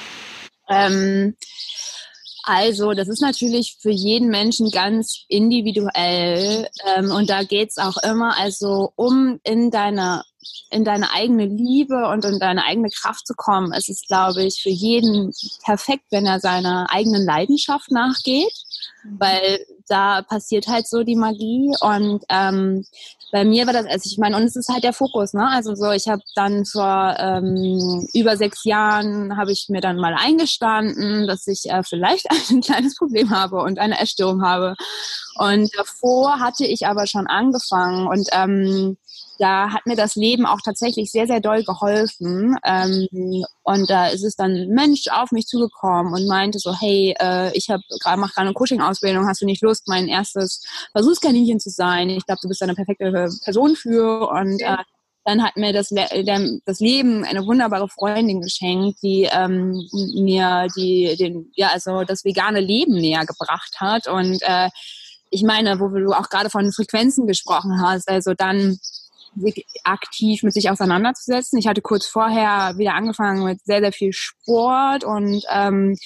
[0.70, 1.36] Ähm,
[2.48, 7.98] also, das ist natürlich für jeden Menschen ganz individuell ähm, und da geht es auch
[7.98, 10.24] immer also um in deine
[10.70, 13.72] in deine eigene Liebe und in deine eigene Kraft zu kommen.
[13.72, 15.32] Es ist, glaube ich, für jeden
[15.62, 18.52] perfekt, wenn er seiner eigenen Leidenschaft nachgeht,
[19.04, 19.20] mhm.
[19.20, 22.86] weil da passiert halt so die Magie und ähm,
[23.30, 25.46] bei mir war das, also ich meine, und es ist halt der Fokus, ne?
[25.48, 30.14] Also so, ich habe dann vor ähm, über sechs Jahren habe ich mir dann mal
[30.14, 34.74] eingestanden, dass ich äh, vielleicht ein kleines Problem habe und eine Essstörung habe.
[35.36, 38.96] Und davor hatte ich aber schon angefangen und ähm,
[39.38, 42.56] da hat mir das Leben auch tatsächlich sehr, sehr doll geholfen.
[42.64, 43.08] Ähm,
[43.62, 47.56] und da ist es dann ein Mensch auf mich zugekommen und meinte so, hey, äh,
[47.56, 51.70] ich habe gerade mache gerade eine Coaching-Ausbildung, hast du nicht Lust, mein erstes Versuchskaninchen zu
[51.70, 52.10] sein?
[52.10, 53.10] Ich glaube, du bist eine perfekte
[53.44, 54.28] Person für.
[54.28, 54.76] Und äh,
[55.24, 61.16] dann hat mir das, Le das Leben eine wunderbare Freundin geschenkt, die ähm, mir die,
[61.16, 64.08] den, ja, also das vegane Leben näher gebracht hat.
[64.08, 64.68] Und äh,
[65.30, 68.78] ich meine, wo du auch gerade von Frequenzen gesprochen hast, also dann
[69.84, 71.58] aktiv mit sich auseinanderzusetzen.
[71.58, 75.96] Ich hatte kurz vorher wieder angefangen mit sehr, sehr viel Sport und ähm,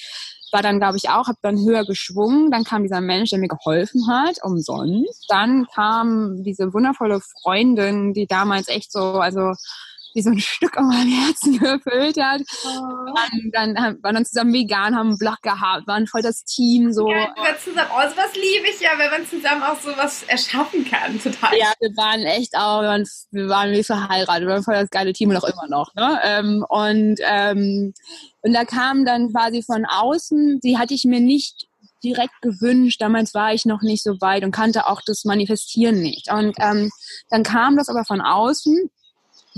[0.53, 2.51] war dann, glaube ich, auch, habe dann höher geschwungen.
[2.51, 5.25] Dann kam dieser Mensch, der mir geholfen hat, umsonst.
[5.27, 9.53] Dann kam diese wundervolle Freundin, die damals echt so, also
[10.13, 12.41] wie so ein Stück an meinem Herzen gefüllt hat.
[12.65, 13.13] Oh.
[13.51, 17.09] Dann, dann waren dann zusammen vegan, haben einen Blog gehabt, waren voll das Team so.
[17.09, 21.57] Ja, zusammen, oh, sowas liebe ich ja, wenn man zusammen auch sowas erschaffen kann, total.
[21.57, 24.89] Ja, wir waren echt auch, wir waren, wir waren wie verheiratet, wir waren voll das
[24.89, 25.93] geile Team und auch immer noch.
[25.95, 26.19] Ne?
[26.23, 27.93] Ähm, und, ähm,
[28.41, 31.67] und da kam dann quasi von außen, die hatte ich mir nicht
[32.03, 33.01] direkt gewünscht.
[33.01, 36.31] Damals war ich noch nicht so weit und kannte auch das Manifestieren nicht.
[36.31, 36.91] Und ähm,
[37.29, 38.89] dann kam das aber von außen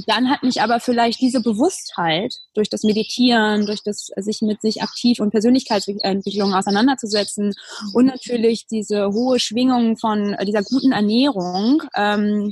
[0.08, 4.82] dann hat mich aber vielleicht diese Bewusstheit durch das Meditieren, durch das sich mit sich
[4.82, 7.54] aktiv und Persönlichkeitsentwicklung auseinanderzusetzen
[7.94, 12.52] und natürlich diese hohe Schwingung von dieser guten Ernährung ähm,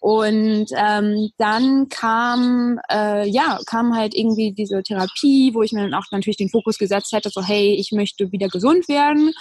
[0.00, 5.94] und ähm, dann kam, äh, ja, kam halt irgendwie diese Therapie, wo ich mir dann
[5.94, 9.32] auch natürlich den Fokus gesetzt hätte, so hey, ich möchte wieder gesund werden.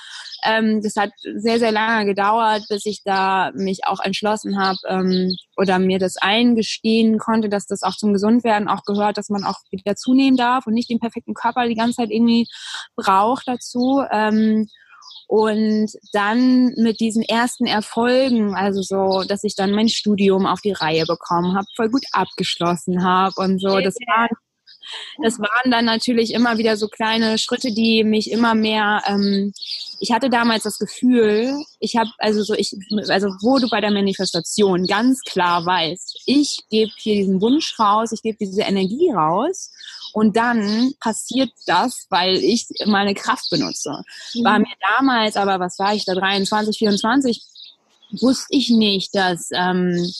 [0.43, 5.35] Ähm, das hat sehr, sehr lange gedauert, bis ich da mich auch entschlossen habe ähm,
[5.55, 9.59] oder mir das eingestehen konnte, dass das auch zum Gesundwerden auch gehört, dass man auch
[9.71, 12.47] wieder zunehmen darf und nicht den perfekten Körper die ganze Zeit irgendwie
[12.95, 14.03] braucht dazu.
[14.11, 14.67] Ähm,
[15.27, 20.71] und dann mit diesen ersten Erfolgen, also so, dass ich dann mein Studium auf die
[20.71, 24.29] Reihe bekommen habe, voll gut abgeschlossen habe und so, das waren
[25.21, 29.03] das waren dann natürlich immer wieder so kleine Schritte, die mich immer mehr.
[29.07, 29.53] Ähm,
[29.99, 32.75] ich hatte damals das Gefühl, ich habe also so ich
[33.09, 38.11] also wo du bei der Manifestation ganz klar weißt, ich gebe hier diesen Wunsch raus,
[38.11, 39.71] ich gebe diese Energie raus
[40.13, 44.01] und dann passiert das, weil ich meine Kraft benutze.
[44.33, 44.43] Mhm.
[44.43, 47.43] War mir damals, aber was war ich da, 23, 24,
[48.21, 50.11] wusste ich nicht, dass, ähm,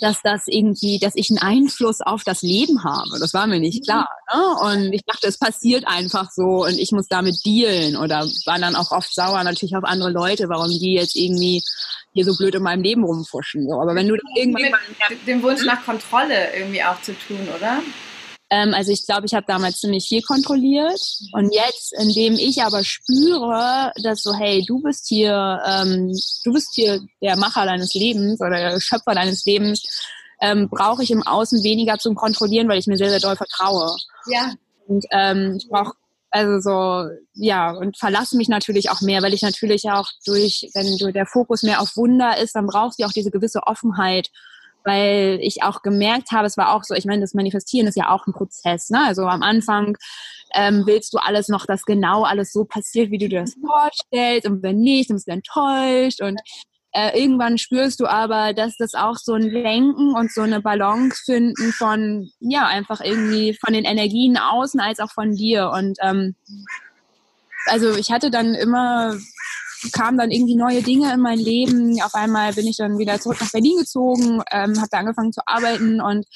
[0.00, 3.18] dass das irgendwie, dass ich einen Einfluss auf das Leben habe.
[3.20, 3.84] Das war mir nicht mhm.
[3.84, 4.08] klar.
[4.32, 4.56] Ne?
[4.62, 8.76] Und ich dachte, es passiert einfach so und ich muss damit dealen oder war dann
[8.76, 11.62] auch oft sauer natürlich auf andere Leute, warum die jetzt irgendwie
[12.12, 13.68] hier so blöd in meinem Leben rumfuschen.
[13.68, 13.80] So.
[13.80, 14.62] Aber wenn du irgendwann
[15.10, 17.82] mit dem Wunsch nach Kontrolle irgendwie auch zu tun, oder?
[18.50, 21.00] Ähm, also ich glaube, ich habe damals ziemlich viel kontrolliert.
[21.32, 26.12] Und jetzt, indem ich aber spüre, dass so, hey, du bist hier, ähm,
[26.44, 29.82] du bist hier der Macher deines Lebens oder der Schöpfer deines Lebens,
[30.40, 33.96] ähm, brauche ich im Außen weniger zum Kontrollieren, weil ich mir sehr, sehr doll vertraue.
[34.26, 34.52] Ja.
[34.86, 35.94] Und ähm, ich brauche
[36.34, 40.98] also so, ja, und verlasse mich natürlich auch mehr, weil ich natürlich auch durch, wenn
[40.98, 44.30] du der Fokus mehr auf Wunder ist, dann brauchst du auch diese gewisse Offenheit
[44.84, 48.10] weil ich auch gemerkt habe, es war auch so, ich meine, das Manifestieren ist ja
[48.10, 49.04] auch ein Prozess, ne?
[49.06, 49.96] Also am Anfang
[50.54, 54.46] ähm, willst du alles noch, dass genau alles so passiert, wie du dir das vorstellst
[54.46, 56.40] und wenn nicht, dann bist du enttäuscht und
[56.92, 61.22] äh, irgendwann spürst du aber, dass das auch so ein Lenken und so eine Balance
[61.24, 66.36] finden von, ja, einfach irgendwie von den Energien außen als auch von dir und ähm,
[67.66, 69.16] also ich hatte dann immer
[69.92, 72.00] kamen dann irgendwie neue Dinge in mein Leben.
[72.02, 75.42] Auf einmal bin ich dann wieder zurück nach Berlin gezogen, ähm, habe da angefangen zu
[75.46, 76.26] arbeiten und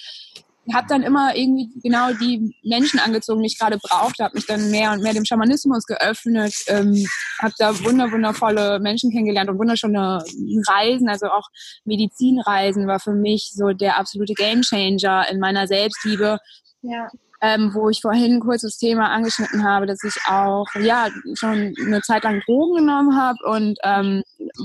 [0.74, 4.70] habe dann immer irgendwie genau die Menschen angezogen, die ich gerade brauchte, habe mich dann
[4.70, 7.06] mehr und mehr dem Schamanismus geöffnet, ähm,
[7.40, 10.22] habe da wunder wundervolle Menschen kennengelernt und wunderschöne
[10.68, 11.48] Reisen, also auch
[11.84, 16.38] Medizinreisen war für mich so der absolute Gamechanger in meiner Selbstliebe.
[16.82, 17.08] Ja
[17.40, 22.00] ähm, wo ich vorhin kurz das Thema angeschnitten habe, dass ich auch ja schon eine
[22.02, 24.22] Zeit lang Drogen genommen habe und ähm,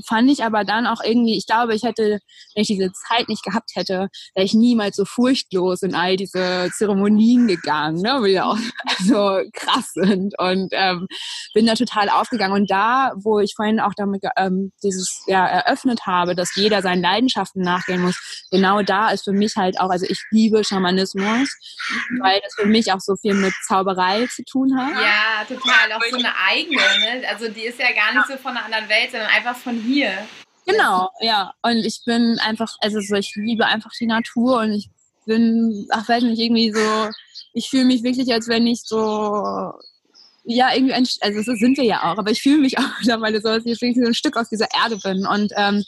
[0.08, 2.20] fand ich aber dann auch irgendwie, ich glaube, ich hätte,
[2.56, 6.70] wenn ich diese Zeit nicht gehabt hätte, wäre ich niemals so furchtlos in all diese
[6.76, 8.58] Zeremonien gegangen, ne, die auch
[9.00, 11.08] so krass sind und ähm,
[11.54, 12.54] bin da total aufgegangen.
[12.62, 17.02] Und da, wo ich vorhin auch damit ähm, dieses ja eröffnet habe, dass jeder seinen
[17.02, 21.50] Leidenschaften nachgehen muss, genau da ist für mich halt auch, also ich liebe Schamanismus,
[22.22, 24.94] weil das für mich auch so viel mit Zauberei zu tun hat.
[24.94, 25.92] Ja, total.
[25.94, 26.78] Auch so eine eigene.
[26.78, 27.28] Ne?
[27.28, 30.12] Also die ist ja gar nicht so von einer anderen Welt, sondern einfach von hier.
[30.66, 31.54] Genau, ja.
[31.62, 34.90] Und ich bin einfach, also so, ich liebe einfach die Natur und ich
[35.26, 37.10] bin, ach weiß nicht, irgendwie so,
[37.54, 39.74] ich fühle mich wirklich, als wenn ich so
[40.46, 43.42] ja, irgendwie ein, also so sind wir ja auch, aber ich fühle mich auch mittlerweile
[43.42, 45.26] so, als ich so ein Stück aus dieser Erde bin.
[45.26, 45.84] Und ähm,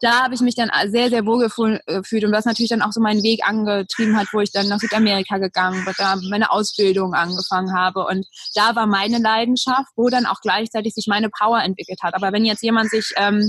[0.00, 2.92] da habe ich mich dann sehr, sehr wohl äh, gefühlt und was natürlich dann auch
[2.92, 7.14] so meinen Weg angetrieben hat, wo ich dann nach Südamerika gegangen bin, da meine Ausbildung
[7.14, 12.00] angefangen habe und da war meine Leidenschaft, wo dann auch gleichzeitig sich meine Power entwickelt
[12.02, 12.14] hat.
[12.14, 13.48] Aber wenn jetzt jemand sich ähm,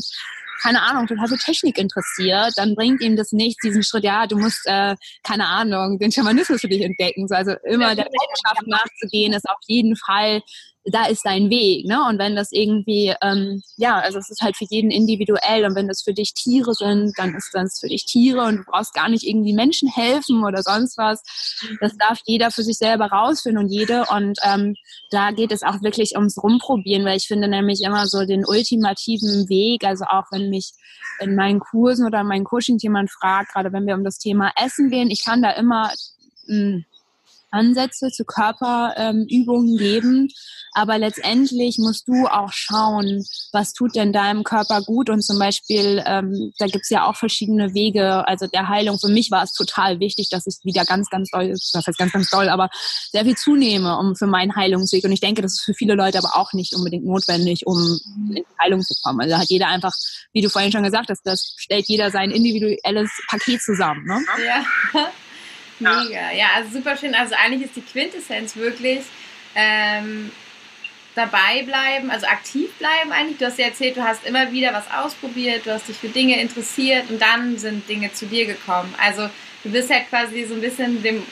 [0.61, 4.37] keine Ahnung, total für Technik interessiert, dann bringt ihm das nichts, diesen Schritt, ja, du
[4.37, 7.27] musst, äh, keine Ahnung, den Schamanismus für dich entdecken.
[7.27, 10.41] So, also immer der Leidenschaft nachzugehen, ist auf jeden Fall
[10.85, 12.03] da ist dein Weg, ne?
[12.09, 15.87] Und wenn das irgendwie, ähm, ja, also es ist halt für jeden individuell und wenn
[15.87, 19.07] das für dich Tiere sind, dann ist das für dich Tiere und du brauchst gar
[19.07, 21.21] nicht irgendwie Menschen helfen oder sonst was.
[21.79, 24.75] Das darf jeder für sich selber rausfinden und jede und ähm,
[25.11, 29.49] da geht es auch wirklich ums Rumprobieren, weil ich finde nämlich immer so den ultimativen
[29.49, 30.71] Weg, also auch wenn mich
[31.19, 34.51] in meinen Kursen oder in meinen Coaching jemand fragt, gerade wenn wir um das Thema
[34.55, 35.91] Essen gehen, ich kann da immer
[36.47, 36.85] mh, hm,
[37.51, 40.27] Ansätze zu Körperübungen ähm, geben.
[40.73, 45.09] Aber letztendlich musst du auch schauen, was tut denn deinem Körper gut.
[45.09, 48.97] Und zum Beispiel, ähm, da gibt's ja auch verschiedene Wege, also der Heilung.
[48.97, 52.13] Für mich war es total wichtig, dass ich wieder ganz, ganz doll, das heißt ganz,
[52.13, 52.69] ganz doll, aber
[53.11, 55.03] sehr viel zunehme um für meinen Heilungsweg.
[55.03, 57.99] Und ich denke, das ist für viele Leute aber auch nicht unbedingt notwendig, um
[58.33, 59.19] in Heilung zu kommen.
[59.21, 59.93] Also hat jeder einfach,
[60.31, 64.05] wie du vorhin schon gesagt hast, das stellt jeder sein individuelles Paket zusammen.
[64.05, 64.21] Ne?
[64.93, 65.11] Ja.
[65.81, 67.15] Mega, ja, also super schön.
[67.15, 69.01] Also eigentlich ist die Quintessenz wirklich
[69.55, 70.31] ähm,
[71.15, 73.37] dabei bleiben, also aktiv bleiben eigentlich.
[73.37, 76.39] Du hast ja erzählt, du hast immer wieder was ausprobiert, du hast dich für Dinge
[76.39, 78.93] interessiert und dann sind Dinge zu dir gekommen.
[79.01, 79.29] Also
[79.63, 81.23] du bist ja quasi so ein bisschen dem,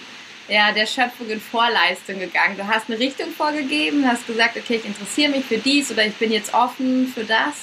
[0.47, 2.57] ja, der Schöpfung in Vorleistung gegangen.
[2.57, 6.15] Du hast eine Richtung vorgegeben, hast gesagt, okay, ich interessiere mich für dies oder ich
[6.15, 7.55] bin jetzt offen für das.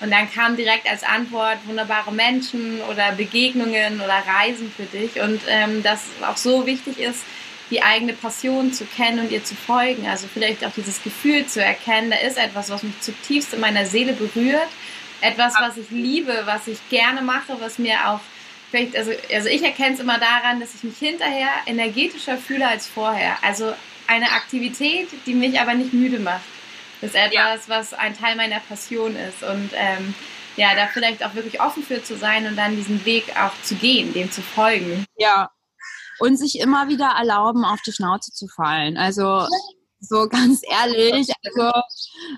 [0.00, 5.20] Und dann kam direkt als Antwort wunderbare Menschen oder Begegnungen oder Reisen für dich.
[5.20, 7.24] Und ähm, das auch so wichtig ist,
[7.70, 10.06] die eigene Passion zu kennen und ihr zu folgen.
[10.06, 13.84] Also vielleicht auch dieses Gefühl zu erkennen, da ist etwas, was mich zutiefst in meiner
[13.84, 14.68] Seele berührt.
[15.20, 18.20] Etwas, was ich liebe, was ich gerne mache, was mir auch
[18.70, 22.86] vielleicht, also, also ich erkenne es immer daran, dass ich mich hinterher energetischer fühle als
[22.86, 23.36] vorher.
[23.42, 23.74] Also
[24.06, 26.42] eine Aktivität, die mich aber nicht müde macht.
[27.00, 27.56] Ist etwas, ja.
[27.68, 29.42] was ein Teil meiner Passion ist.
[29.42, 30.14] Und ähm,
[30.56, 33.76] ja, da vielleicht auch wirklich offen für zu sein und dann diesen Weg auch zu
[33.76, 35.04] gehen, dem zu folgen.
[35.16, 35.50] Ja.
[36.18, 38.96] Und sich immer wieder erlauben, auf die Schnauze zu fallen.
[38.96, 39.46] Also
[40.00, 41.70] so ganz ehrlich, also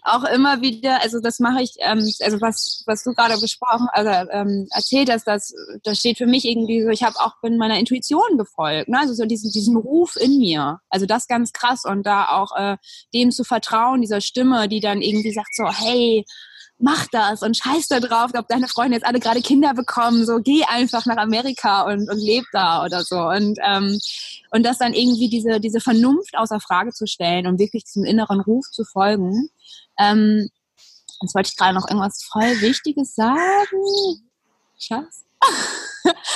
[0.03, 4.11] auch immer wieder, also das mache ich, ähm, also was was du gerade besprochen, also
[4.31, 5.53] ähm, erzählt hast, das
[5.83, 8.99] das steht für mich irgendwie so, ich habe auch bin meiner Intuition gefolgt, ne?
[8.99, 12.77] also so diesen diesen Ruf in mir, also das ganz krass und da auch äh,
[13.15, 16.25] dem zu vertrauen, dieser Stimme, die dann irgendwie sagt so, hey,
[16.81, 20.39] mach das und scheiß da drauf, ob deine Freunde jetzt alle gerade Kinder bekommen, so
[20.41, 23.19] geh einfach nach Amerika und, und leb da oder so.
[23.19, 23.99] Und, ähm,
[24.51, 28.41] und das dann irgendwie diese, diese Vernunft außer Frage zu stellen und wirklich diesem inneren
[28.41, 29.51] Ruf zu folgen.
[29.99, 30.49] Ähm,
[31.23, 34.31] jetzt wollte ich gerade noch irgendwas voll Wichtiges sagen.
[34.79, 35.25] Schatz?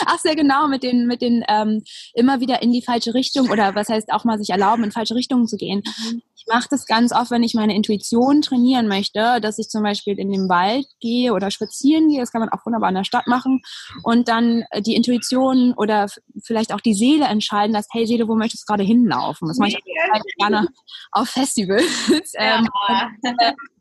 [0.06, 1.82] Ach sehr genau, mit den, mit den ähm,
[2.14, 5.14] immer wieder in die falsche Richtung oder was heißt auch mal sich erlauben, in falsche
[5.14, 5.82] Richtungen zu gehen.
[5.84, 6.22] Mhm.
[6.36, 10.18] Ich mache das ganz oft, wenn ich meine Intuition trainieren möchte, dass ich zum Beispiel
[10.18, 12.20] in den Wald gehe oder spazieren gehe.
[12.20, 13.62] Das kann man auch wunderbar in der Stadt machen.
[14.02, 16.08] Und dann äh, die Intuition oder
[16.42, 19.48] vielleicht auch die Seele entscheiden, dass, hey Seele, wo möchtest du gerade hinlaufen?
[19.48, 20.68] Das mache ich auch gerne
[21.12, 22.32] auf Festivals.
[22.34, 22.58] Ja.
[22.58, 23.73] ähm, und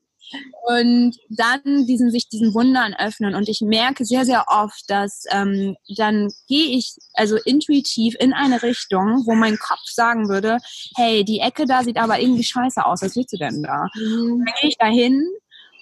[1.30, 6.30] dann diesen sich diesen Wundern öffnen und ich merke sehr sehr oft, dass ähm, dann
[6.48, 10.58] gehe ich also intuitiv in eine Richtung, wo mein Kopf sagen würde,
[10.96, 13.88] hey, die Ecke da sieht aber irgendwie scheiße aus, was willst du denn da?
[13.96, 14.44] Mhm.
[14.46, 15.24] Dann gehe ich dahin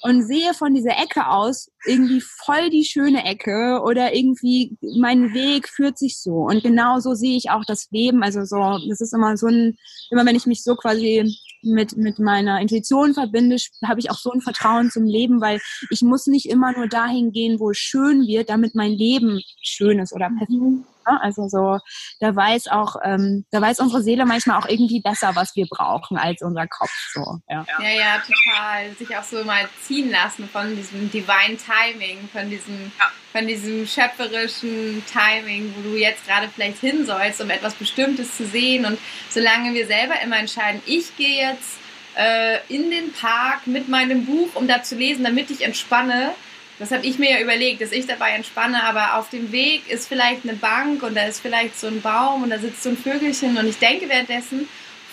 [0.02, 5.70] und sehe von dieser Ecke aus irgendwie voll die schöne Ecke oder irgendwie mein Weg
[5.70, 6.48] führt sich so.
[6.48, 8.24] Und genau so sehe ich auch das Leben.
[8.24, 9.78] Also so, das ist immer so ein,
[10.10, 14.32] immer wenn ich mich so quasi mit, mit meiner Intuition verbinde, habe ich auch so
[14.32, 15.60] ein Vertrauen zum Leben, weil
[15.90, 20.00] ich muss nicht immer nur dahin gehen, wo es schön wird, damit mein Leben schön
[20.00, 20.52] ist oder perfekt.
[20.52, 20.86] Mhm.
[21.04, 21.80] Also so,
[22.20, 26.18] da weiß auch, ähm, da weiß unsere Seele manchmal auch irgendwie besser, was wir brauchen
[26.18, 26.92] als unser Kopf.
[27.14, 27.66] So, ja.
[27.80, 28.96] ja, ja, total.
[28.98, 33.06] Sich auch so mal ziehen lassen von diesem Divine Timing, von diesem, ja.
[33.32, 38.46] Von diesem schöpferischen Timing, wo du jetzt gerade vielleicht hin sollst, um etwas Bestimmtes zu
[38.46, 38.86] sehen.
[38.86, 41.78] Und solange wir selber immer entscheiden, ich gehe jetzt
[42.18, 46.34] äh, in den Park mit meinem Buch, um da zu lesen, damit ich entspanne,
[46.80, 50.08] das habe ich mir ja überlegt, dass ich dabei entspanne, aber auf dem Weg ist
[50.08, 52.98] vielleicht eine Bank und da ist vielleicht so ein Baum und da sitzt so ein
[52.98, 54.68] Vögelchen und ich denke währenddessen,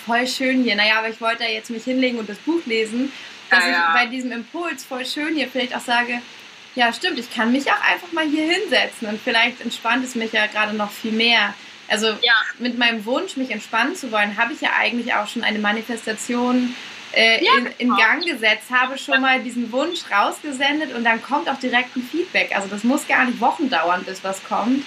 [0.06, 0.76] voll schön hier.
[0.76, 3.12] Naja, aber ich wollte da jetzt mich hinlegen und das Buch lesen,
[3.50, 3.86] dass ja, ja.
[3.86, 6.22] ich bei diesem Impuls voll schön hier vielleicht auch sage,
[6.78, 10.32] ja stimmt, ich kann mich auch einfach mal hier hinsetzen und vielleicht entspannt es mich
[10.32, 11.54] ja gerade noch viel mehr.
[11.88, 12.34] Also ja.
[12.58, 16.74] mit meinem Wunsch, mich entspannen zu wollen, habe ich ja eigentlich auch schon eine Manifestation
[17.12, 17.96] äh, ja, in, in, genau.
[17.96, 22.54] Gang gesetzt, habe schon mal diesen Wunsch rausgesendet und dann kommt auch direkt ein Feedback.
[22.54, 24.84] Also das muss gar nicht Wochen dauern, bis was kommt.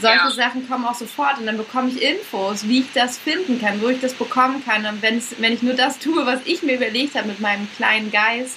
[0.00, 0.30] Solche ja.
[0.30, 3.88] Sachen kommen auch sofort und dann bekomme ich Infos, wie ich das finden kann, wo
[3.88, 4.86] ich das bekommen kann.
[4.86, 8.56] Und wenn ich nur das tue, was ich mir überlegt habe mit meinem kleinen Geist,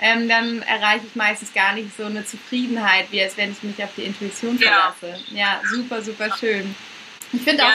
[0.00, 3.82] ähm, dann erreiche ich meistens gar nicht so eine Zufriedenheit, wie als wenn ich mich
[3.82, 5.18] auf die Intuition verlasse.
[5.30, 6.74] Ja, ja super, super schön.
[7.32, 7.70] Ich finde auch,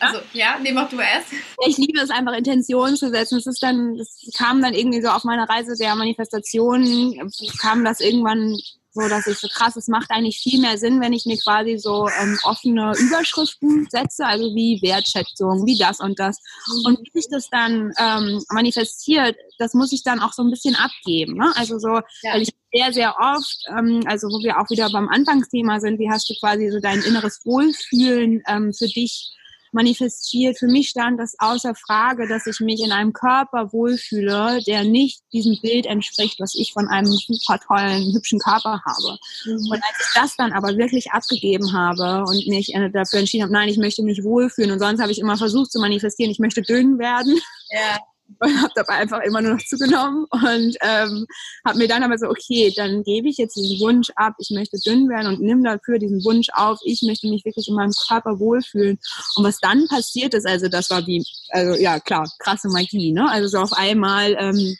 [0.00, 1.28] also, ja, nee, mach du erst.
[1.66, 3.38] Ich liebe es einfach, Intentionen zu setzen.
[3.38, 8.00] Es ist dann, es kam dann irgendwie so auf meiner Reise der Manifestation, kam das
[8.00, 8.58] irgendwann
[8.94, 11.76] so, dass ich so krass, es macht eigentlich viel mehr Sinn, wenn ich mir quasi
[11.78, 16.38] so ähm, offene Überschriften setze, also wie Wertschätzung, wie das und das.
[16.84, 20.76] Und wie sich das dann ähm, manifestiert, das muss ich dann auch so ein bisschen
[20.76, 21.36] abgeben.
[21.36, 21.52] Ne?
[21.56, 22.34] Also so, ja.
[22.34, 26.10] weil ich sehr, sehr oft, ähm, also wo wir auch wieder beim Anfangsthema sind, wie
[26.10, 29.32] hast du quasi so dein inneres Wohlfühlen ähm, für dich
[29.74, 30.58] manifestiert.
[30.58, 35.20] Für mich stand das außer Frage, dass ich mich in einem Körper wohlfühle, der nicht
[35.32, 39.18] diesem Bild entspricht, was ich von einem super tollen, hübschen Körper habe.
[39.44, 39.70] Mhm.
[39.70, 43.52] Und als ich das dann aber wirklich abgegeben habe und mich äh, dafür entschieden habe,
[43.52, 46.62] nein, ich möchte mich wohlfühlen und sonst habe ich immer versucht zu manifestieren, ich möchte
[46.62, 47.38] dünn werden.
[47.70, 47.98] Ja
[48.40, 51.26] und habe dabei einfach immer nur noch zugenommen und ähm,
[51.64, 54.78] habe mir dann aber so, okay, dann gebe ich jetzt diesen Wunsch ab, ich möchte
[54.78, 58.38] dünn werden und nimm dafür diesen Wunsch auf, ich möchte mich wirklich in meinem Körper
[58.38, 58.98] wohlfühlen.
[59.36, 63.28] Und was dann passiert ist, also das war wie, also ja klar, krasse Magie, ne?
[63.30, 64.76] Also so auf einmal, ähm,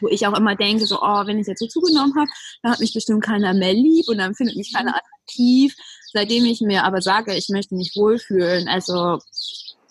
[0.00, 2.28] wo ich auch immer denke, so, oh, wenn ich jetzt so zugenommen habe,
[2.62, 5.74] dann hat mich bestimmt keiner mehr lieb und dann findet mich keiner attraktiv.
[6.12, 9.18] Seitdem ich mir aber sage, ich möchte mich wohlfühlen, also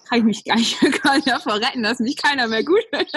[0.07, 3.11] kann ich mich gar nicht, gar davor retten, dass mich keiner mehr gut findet.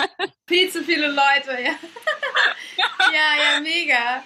[0.47, 1.72] Viel zu viele Leute, ja.
[3.12, 4.22] ja, ja, mega.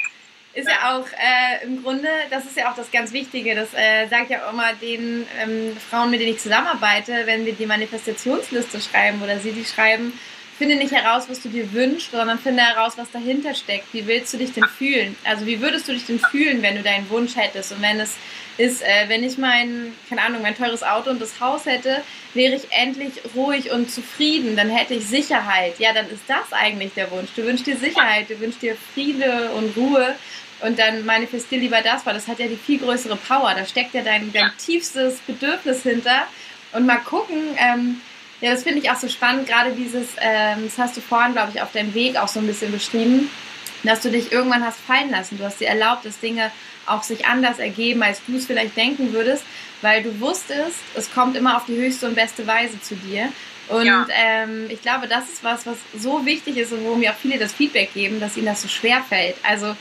[0.54, 3.56] Ist ja auch äh, im Grunde, das ist ja auch das ganz Wichtige.
[3.56, 7.54] Das äh, sage ich auch immer den ähm, Frauen, mit denen ich zusammenarbeite, wenn wir
[7.54, 10.12] die Manifestationsliste schreiben oder sie die schreiben,
[10.56, 13.92] finde nicht heraus, was du dir wünschst, sondern finde heraus, was dahinter steckt.
[13.92, 15.16] Wie willst du dich denn fühlen?
[15.24, 17.72] Also wie würdest du dich denn fühlen, wenn du deinen Wunsch hättest?
[17.72, 18.14] Und wenn es
[18.56, 22.02] ist, äh, wenn ich mein, keine Ahnung, mein teures Auto und das Haus hätte,
[22.34, 25.78] wäre ich endlich ruhig und zufrieden, dann hätte ich Sicherheit.
[25.78, 27.30] Ja, dann ist das eigentlich der Wunsch.
[27.34, 30.14] Du wünschst dir Sicherheit, du wünschst dir Friede und Ruhe
[30.60, 33.54] und dann manifestier lieber das, weil das hat ja die viel größere Power.
[33.54, 36.26] Da steckt ja dein, dein tiefstes Bedürfnis hinter.
[36.72, 38.00] Und mal gucken, ähm,
[38.40, 41.52] ja, das finde ich auch so spannend, gerade dieses, ähm, das hast du vorhin, glaube
[41.54, 43.30] ich, auf deinem Weg auch so ein bisschen beschrieben,
[43.84, 45.38] dass du dich irgendwann hast fallen lassen.
[45.38, 46.50] Du hast dir erlaubt, dass Dinge
[46.86, 49.44] auch sich anders ergeben, als du es vielleicht denken würdest,
[49.82, 53.28] weil du wusstest, es kommt immer auf die höchste und beste Weise zu dir.
[53.68, 54.06] Und ja.
[54.14, 57.38] ähm, ich glaube, das ist was, was so wichtig ist und wo mir auch viele
[57.38, 59.36] das Feedback geben, dass ihnen das so schwer fällt.
[59.42, 59.74] Also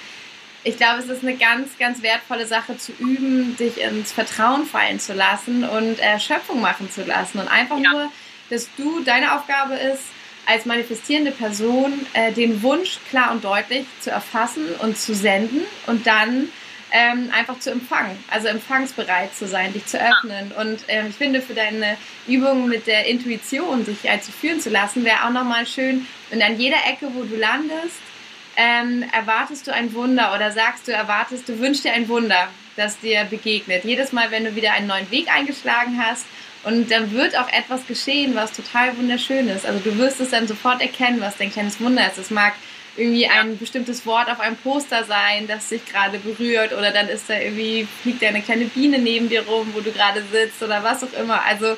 [0.63, 4.99] ich glaube, es ist eine ganz, ganz wertvolle Sache zu üben, dich ins Vertrauen fallen
[4.99, 7.39] zu lassen und äh, Schöpfung machen zu lassen.
[7.39, 7.91] Und einfach ja.
[7.91, 8.11] nur,
[8.53, 10.03] dass du, deine Aufgabe ist,
[10.45, 16.05] als manifestierende Person äh, den Wunsch klar und deutlich zu erfassen und zu senden und
[16.05, 16.49] dann
[16.91, 20.51] ähm, einfach zu empfangen, also empfangsbereit zu sein, dich zu öffnen.
[20.59, 21.97] Und ähm, ich finde, für deine
[22.27, 26.05] Übung mit der Intuition, sich halt zu führen zu lassen, wäre auch nochmal schön.
[26.29, 27.97] Und an jeder Ecke, wo du landest,
[28.55, 32.99] ähm, erwartest du ein Wunder oder sagst du, erwartest, du wünschst dir ein Wunder, das
[32.99, 33.85] dir begegnet.
[33.85, 36.25] Jedes Mal, wenn du wieder einen neuen Weg eingeschlagen hast
[36.63, 39.65] und dann wird auch etwas geschehen, was total wunderschön ist.
[39.65, 42.17] Also du wirst es dann sofort erkennen, was dein kleines Wunder ist.
[42.17, 42.53] Es mag
[42.95, 47.29] irgendwie ein bestimmtes Wort auf einem Poster sein, das sich gerade berührt oder dann ist
[47.29, 50.83] da irgendwie, fliegt da eine kleine Biene neben dir rum, wo du gerade sitzt oder
[50.83, 51.43] was auch immer.
[51.43, 51.75] Also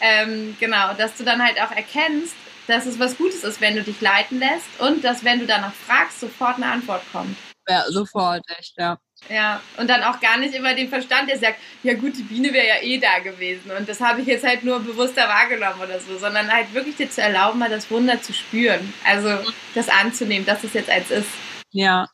[0.00, 2.34] ähm, genau, dass du dann halt auch erkennst,
[2.68, 5.74] dass es was Gutes ist, wenn du dich leiten lässt und dass, wenn du danach
[5.86, 7.36] fragst, sofort eine Antwort kommt.
[7.68, 8.98] Ja, sofort, echt, ja.
[9.28, 12.52] Ja, und dann auch gar nicht immer den Verstand, der sagt, ja gut, die Biene
[12.52, 16.00] wäre ja eh da gewesen und das habe ich jetzt halt nur bewusster wahrgenommen oder
[16.00, 19.28] so, sondern halt wirklich dir zu erlauben, mal das Wunder zu spüren, also
[19.76, 21.28] das anzunehmen, dass es jetzt eins ist.
[21.70, 22.08] Ja,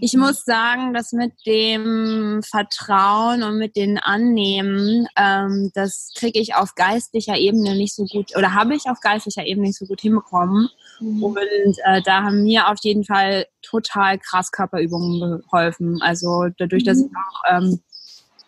[0.00, 6.54] ich muss sagen, dass mit dem Vertrauen und mit dem Annehmen, ähm, das kriege ich
[6.54, 10.00] auf geistlicher Ebene nicht so gut oder habe ich auf geistlicher Ebene nicht so gut
[10.00, 10.68] hinbekommen.
[11.00, 11.22] Mhm.
[11.22, 16.00] Und äh, da haben mir auf jeden Fall total krass Körperübungen geholfen.
[16.02, 17.16] Also dadurch, dass ich mhm.
[17.16, 17.80] auch ähm,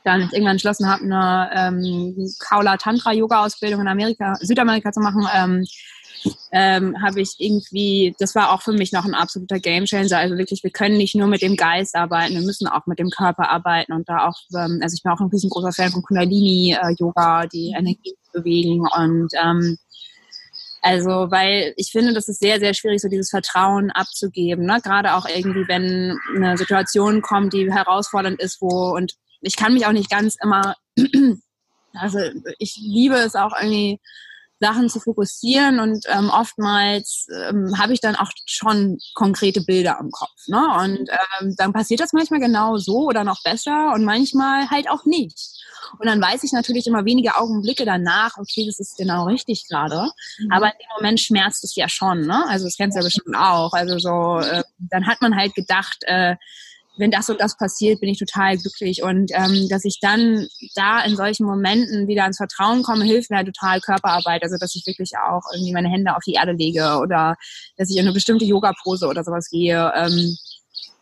[0.05, 5.27] dann irgendwann entschlossen habe, eine ähm, Kaula Tantra Yoga Ausbildung in Amerika, Südamerika zu machen,
[5.35, 5.67] ähm,
[6.53, 10.17] ähm, habe ich irgendwie, das war auch für mich noch ein absoluter Gamechanger.
[10.17, 13.11] Also wirklich, wir können nicht nur mit dem Geist arbeiten, wir müssen auch mit dem
[13.11, 17.45] Körper arbeiten und da auch, ähm, also ich bin auch ein riesengroßer Fan von Kundalini-Yoga,
[17.45, 19.77] äh, die Energie bewegen und ähm,
[20.87, 24.67] also, weil ich finde, das ist sehr, sehr schwierig, so dieses Vertrauen abzugeben.
[24.67, 24.81] Ne?
[24.85, 29.85] Gerade auch irgendwie, wenn eine Situation kommt, die herausfordernd ist, wo, und ich kann mich
[29.87, 30.77] auch nicht ganz immer,
[31.93, 32.21] also
[32.59, 33.99] ich liebe es auch irgendwie,
[34.59, 40.11] Sachen zu fokussieren und ähm, oftmals ähm, habe ich dann auch schon konkrete Bilder im
[40.11, 40.47] Kopf.
[40.47, 40.63] Ne?
[40.79, 45.05] Und ähm, dann passiert das manchmal genau so oder noch besser und manchmal halt auch
[45.05, 45.56] nicht.
[45.99, 50.11] Und dann weiß ich natürlich immer wenige Augenblicke danach, okay, das ist genau richtig gerade.
[50.39, 50.53] Mhm.
[50.53, 52.23] Aber in dem Moment schmerzt es ja schon.
[52.23, 52.45] Ne?
[52.49, 53.73] Also das kennst du ja bestimmt auch.
[53.73, 56.37] Also so, äh, dann hat man halt gedacht, äh,
[56.99, 59.03] wenn das und das passiert, bin ich total glücklich.
[59.03, 63.37] Und ähm, dass ich dann da in solchen Momenten wieder ins Vertrauen komme, hilft mir
[63.37, 64.43] halt total Körperarbeit.
[64.43, 67.37] Also dass ich wirklich auch irgendwie meine Hände auf die Erde lege oder
[67.77, 69.93] dass ich in eine bestimmte Yoga-Pose oder sowas gehe.
[69.95, 70.37] Ähm,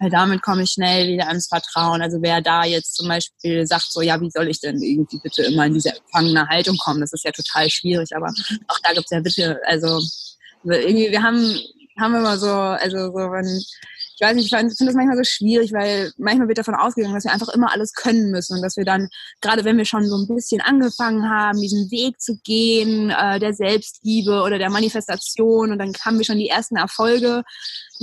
[0.04, 2.02] weil damit komme ich schnell wieder ans Vertrauen.
[2.02, 5.44] Also wer da jetzt zum Beispiel sagt, so ja, wie soll ich denn irgendwie bitte
[5.44, 7.00] immer in diese empfangene Haltung kommen?
[7.00, 8.30] Das ist ja total schwierig, aber
[8.68, 9.98] auch da gibt's ja bitte, also
[10.64, 11.58] irgendwie, wir haben,
[11.98, 13.62] haben immer so, also so, wenn
[14.16, 17.24] ich weiß nicht, ich finde das manchmal so schwierig, weil manchmal wird davon ausgegangen, dass
[17.24, 19.08] wir einfach immer alles können müssen und dass wir dann,
[19.40, 23.54] gerade wenn wir schon so ein bisschen angefangen haben, diesen Weg zu gehen, äh, der
[23.54, 27.42] Selbstliebe oder der Manifestation und dann haben wir schon die ersten Erfolge,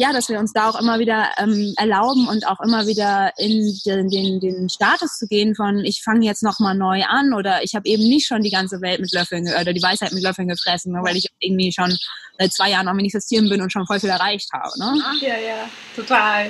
[0.02, 3.72] ja, dass wir uns da auch immer wieder ähm, erlauben und auch immer wieder in
[3.86, 7.76] den, den, den Status zu gehen von, ich fange jetzt nochmal neu an oder ich
[7.76, 10.94] habe eben nicht schon die ganze Welt mit Löffeln oder die Weisheit mit Löffeln gefressen,
[10.94, 11.96] ne, weil ich irgendwie schon
[12.40, 14.72] seit zwei Jahren am Manifestieren bin und schon voll viel erreicht habe.
[14.80, 15.04] Ne?
[15.22, 16.50] Ja, ja, total.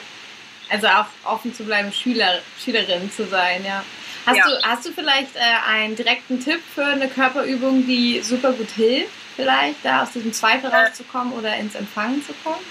[0.69, 3.83] Also auch offen zu bleiben, Schüler, Schülerin zu sein, ja.
[4.25, 4.45] Hast, ja.
[4.45, 5.39] du, hast du vielleicht äh,
[5.69, 10.69] einen direkten Tipp für eine Körperübung, die super gut hilft, vielleicht da aus diesem Zweifel
[10.69, 12.63] rauszukommen oder ins Empfangen zu kommen?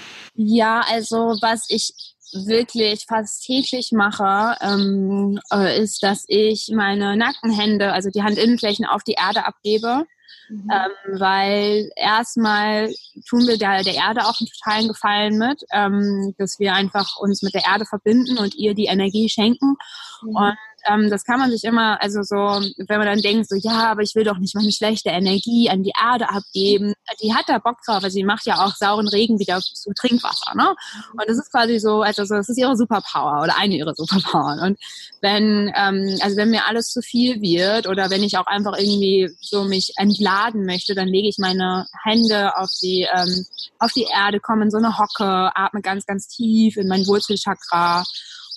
[0.43, 1.93] Ja, also was ich
[2.33, 9.03] wirklich fast täglich mache, ähm, äh, ist, dass ich meine Nackenhände, also die Handinnenflächen auf
[9.03, 10.05] die Erde abgebe.
[10.49, 10.69] Mhm.
[10.71, 12.91] Ähm, weil erstmal
[13.27, 17.41] tun wir der, der Erde auch einen totalen Gefallen mit, ähm, dass wir einfach uns
[17.41, 19.75] mit der Erde verbinden und ihr die Energie schenken.
[20.23, 20.35] Mhm.
[20.35, 20.57] Und
[20.89, 24.01] ähm, das kann man sich immer, also so, wenn man dann denkt, so, ja, aber
[24.01, 26.93] ich will doch nicht meine schlechte Energie an die Erde abgeben.
[27.21, 30.55] Die hat da Bock drauf, also sie macht ja auch sauren Regen wieder zu Trinkwasser,
[30.55, 30.75] ne?
[31.13, 34.59] Und das ist quasi so, also so, das ist ihre Superpower oder eine ihrer Superpowern.
[34.59, 34.79] Und
[35.21, 39.29] wenn, ähm, also wenn mir alles zu viel wird oder wenn ich auch einfach irgendwie
[39.39, 43.45] so mich entladen möchte, dann lege ich meine Hände auf die, ähm,
[43.79, 48.03] auf die Erde, komme in so eine Hocke, atme ganz, ganz tief in mein Wurzelchakra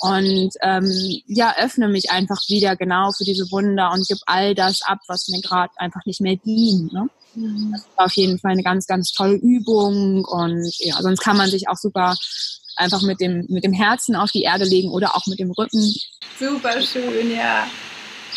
[0.00, 0.90] und ähm,
[1.26, 5.28] ja, öffne mich einfach wieder genau für diese Wunder und gib all das ab, was
[5.28, 6.92] mir gerade einfach nicht mehr dient.
[6.92, 7.08] Ne?
[7.34, 7.72] Mhm.
[7.72, 11.50] Das war auf jeden Fall eine ganz, ganz tolle Übung und ja, sonst kann man
[11.50, 12.16] sich auch super
[12.76, 15.94] einfach mit dem, mit dem Herzen auf die Erde legen oder auch mit dem Rücken.
[16.38, 17.66] Super schön, ja.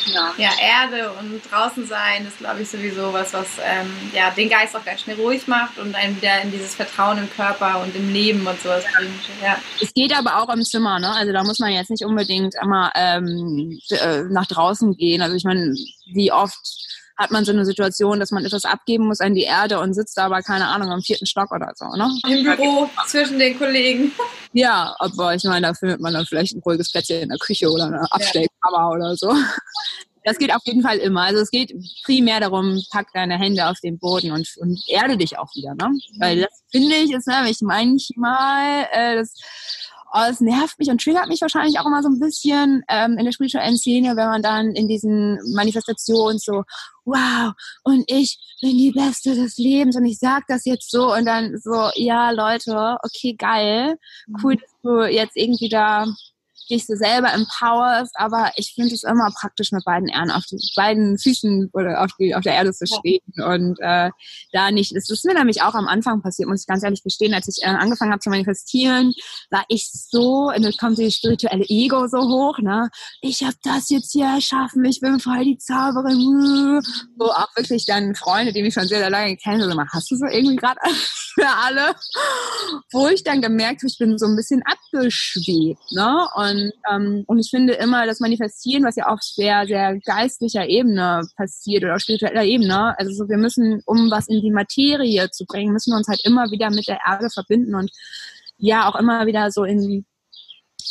[0.06, 0.34] Ja.
[0.38, 4.76] ja, Erde und draußen sein ist, glaube ich, sowieso was, was ähm, ja, den Geist
[4.76, 8.12] auch ganz schnell ruhig macht und einen wieder in dieses Vertrauen im Körper und im
[8.12, 9.12] Leben und sowas bringt.
[9.42, 9.58] Ja.
[9.82, 11.12] Es geht aber auch im Zimmer, ne?
[11.12, 15.22] Also da muss man jetzt nicht unbedingt immer ähm, äh, nach draußen gehen.
[15.22, 15.76] Also ich meine,
[16.14, 16.88] wie oft
[17.18, 20.18] hat man so eine Situation, dass man etwas abgeben muss an die Erde und sitzt
[20.18, 22.10] da aber, keine Ahnung, am vierten Stock oder so, ne?
[22.28, 24.12] Im Büro zwischen den Kollegen.
[24.54, 27.70] Ja, aber ich meine, da findet man dann vielleicht ein ruhiges Plätzchen in der Küche
[27.70, 28.90] oder eine Abstellkammer ja.
[28.90, 29.34] oder so.
[30.24, 31.22] Das geht auf jeden Fall immer.
[31.22, 35.40] Also es geht primär darum, pack deine Hände auf den Boden und, und erde dich
[35.40, 35.90] auch wieder, ne?
[36.20, 39.34] Weil das finde ich ist nämlich manchmal, äh, das
[40.14, 43.26] Oh, es nervt mich und triggert mich wahrscheinlich auch immer so ein bisschen ähm, in
[43.26, 46.64] der spirituellen Szene, wenn man dann in diesen Manifestationen so,
[47.04, 47.54] wow,
[47.84, 51.58] und ich bin die Beste des Lebens und ich sag das jetzt so und dann
[51.58, 53.98] so, ja, Leute, okay, geil,
[54.42, 54.60] cool, mhm.
[54.60, 56.06] dass du jetzt irgendwie da
[56.70, 60.58] dich so selber empowerst, aber ich finde es immer praktisch, mit beiden Ehren auf die
[60.76, 64.12] beiden Füßen oder auf, die, auf der Erde zu stehen und äh,
[64.52, 64.96] da nicht.
[64.96, 67.64] Das ist mir nämlich auch am Anfang passiert, muss ich ganz ehrlich gestehen, als ich
[67.64, 69.14] äh, angefangen habe zu manifestieren,
[69.50, 72.90] war ich so, und dann kommt die spirituelle Ego so hoch, ne?
[73.22, 76.82] Ich habe das jetzt hier erschaffen, ich bin voll die Zauberin.
[77.18, 80.16] So auch wirklich dann Freunde, die mich schon sehr, sehr lange kennen, so hast du
[80.16, 80.80] so irgendwie gerade
[81.34, 81.96] für alle?
[82.92, 86.28] Wo ich dann gemerkt habe, ich bin so ein bisschen abgeschwebt, ne?
[86.36, 90.68] Und und, ähm, und ich finde immer, das Manifestieren, was ja auf sehr, sehr geistlicher
[90.68, 95.46] Ebene passiert oder spiritueller Ebene, also so, wir müssen, um was in die Materie zu
[95.46, 97.92] bringen, müssen wir uns halt immer wieder mit der Erde verbinden und
[98.58, 100.06] ja auch immer wieder so in,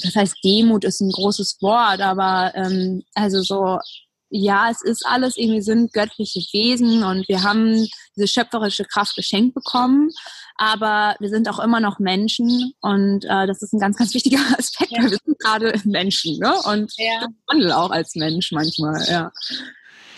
[0.02, 3.78] das heißt, Demut ist ein großes Wort, aber ähm, also so
[4.28, 7.86] ja, es ist alles irgendwie sind göttliche Wesen und wir haben
[8.16, 10.10] diese schöpferische Kraft geschenkt bekommen
[10.58, 14.38] aber wir sind auch immer noch Menschen und äh, das ist ein ganz, ganz wichtiger
[14.58, 15.02] Aspekt, ja.
[15.02, 16.54] weil wir sind gerade Menschen ne?
[16.64, 17.26] und ja.
[17.50, 19.32] handeln auch als Mensch manchmal, ja.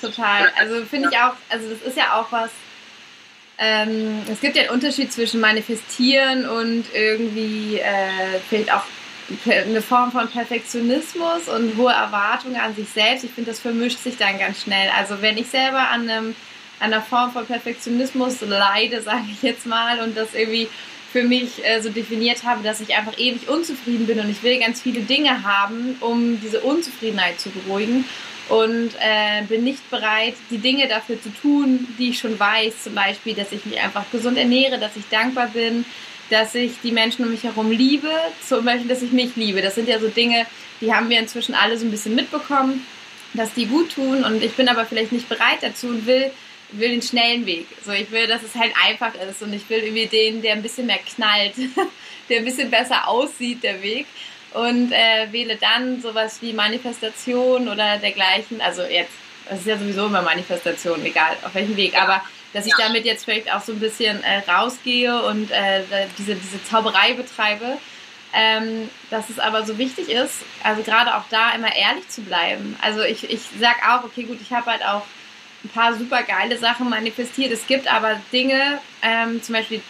[0.00, 2.50] Total, also finde ich auch, also das ist ja auch was,
[3.58, 8.84] ähm, es gibt ja einen Unterschied zwischen manifestieren und irgendwie äh, vielleicht auch
[9.44, 13.24] eine Form von Perfektionismus und hohe Erwartungen an sich selbst.
[13.24, 14.90] Ich finde, das vermischt sich dann ganz schnell.
[14.96, 16.36] Also wenn ich selber an einem
[16.80, 20.68] einer Form von Perfektionismus leide, sage ich jetzt mal, und das irgendwie
[21.12, 24.58] für mich äh, so definiert habe, dass ich einfach ewig unzufrieden bin und ich will
[24.58, 28.04] ganz viele Dinge haben, um diese Unzufriedenheit zu beruhigen.
[28.48, 32.94] Und äh, bin nicht bereit, die Dinge dafür zu tun, die ich schon weiß, zum
[32.94, 35.84] Beispiel, dass ich mich einfach gesund ernähre, dass ich dankbar bin,
[36.30, 38.10] dass ich die Menschen um mich herum liebe,
[38.46, 39.60] zum Beispiel, dass ich mich liebe.
[39.60, 40.46] Das sind ja so Dinge,
[40.80, 42.86] die haben wir inzwischen alle so ein bisschen mitbekommen,
[43.34, 44.24] dass die gut tun.
[44.24, 46.30] Und ich bin aber vielleicht nicht bereit dazu und will
[46.70, 47.66] will den schnellen Weg.
[47.84, 50.62] So, ich will, dass es halt einfach ist und ich will irgendwie den, der ein
[50.62, 51.54] bisschen mehr knallt,
[52.28, 54.06] der ein bisschen besser aussieht, der Weg.
[54.54, 58.60] Und äh, wähle dann sowas wie Manifestation oder dergleichen.
[58.60, 59.12] Also jetzt,
[59.48, 62.22] das ist ja sowieso immer Manifestation, egal auf welchem Weg, aber
[62.54, 65.82] dass ich damit jetzt vielleicht auch so ein bisschen äh, rausgehe und äh,
[66.16, 67.76] diese, diese Zauberei betreibe
[68.32, 72.76] ähm, dass es aber so wichtig ist, also gerade auch da immer ehrlich zu bleiben.
[72.82, 75.02] Also ich, ich sag auch, okay, gut, ich habe halt auch
[75.68, 77.52] ein paar super geile Sachen manifestiert.
[77.52, 79.80] Es gibt aber Dinge, ähm, zum Beispiel,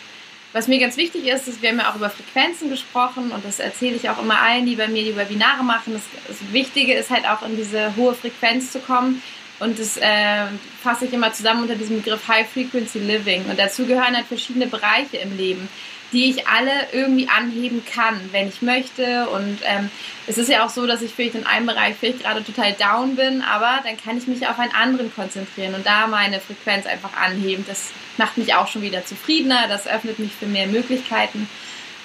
[0.52, 3.60] was mir ganz wichtig ist, ist, wir haben ja auch über Frequenzen gesprochen und das
[3.60, 5.92] erzähle ich auch immer allen, die bei mir die Webinare machen.
[5.92, 9.22] Das, das Wichtige ist halt auch in diese hohe Frequenz zu kommen.
[9.60, 10.44] Und das äh,
[10.82, 13.44] fasse ich immer zusammen unter diesem Begriff High Frequency Living.
[13.46, 15.68] Und dazu gehören halt verschiedene Bereiche im Leben
[16.12, 19.28] die ich alle irgendwie anheben kann, wenn ich möchte.
[19.28, 19.90] Und ähm,
[20.26, 23.16] es ist ja auch so, dass ich vielleicht in einem Bereich vielleicht gerade total down
[23.16, 27.14] bin, aber dann kann ich mich auf einen anderen konzentrieren und da meine Frequenz einfach
[27.16, 27.64] anheben.
[27.68, 31.48] Das macht mich auch schon wieder zufriedener, das öffnet mich für mehr Möglichkeiten.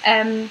[0.04, 0.50] Ähm,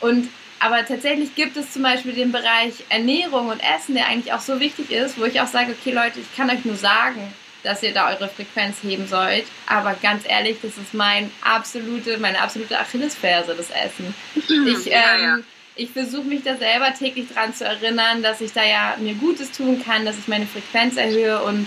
[0.00, 0.28] und
[0.60, 4.60] aber tatsächlich gibt es zum Beispiel den Bereich Ernährung und Essen, der eigentlich auch so
[4.60, 7.20] wichtig ist, wo ich auch sage, okay Leute, ich kann euch nur sagen,
[7.64, 9.46] dass ihr da eure Frequenz heben sollt.
[9.66, 14.14] Aber ganz ehrlich, das ist mein absolute, meine absolute Achillesferse, das Essen.
[14.36, 15.38] Ich, ähm, ja, ja.
[15.74, 19.50] ich versuche mich da selber täglich dran zu erinnern, dass ich da ja mir Gutes
[19.50, 21.66] tun kann, dass ich meine Frequenz erhöhe und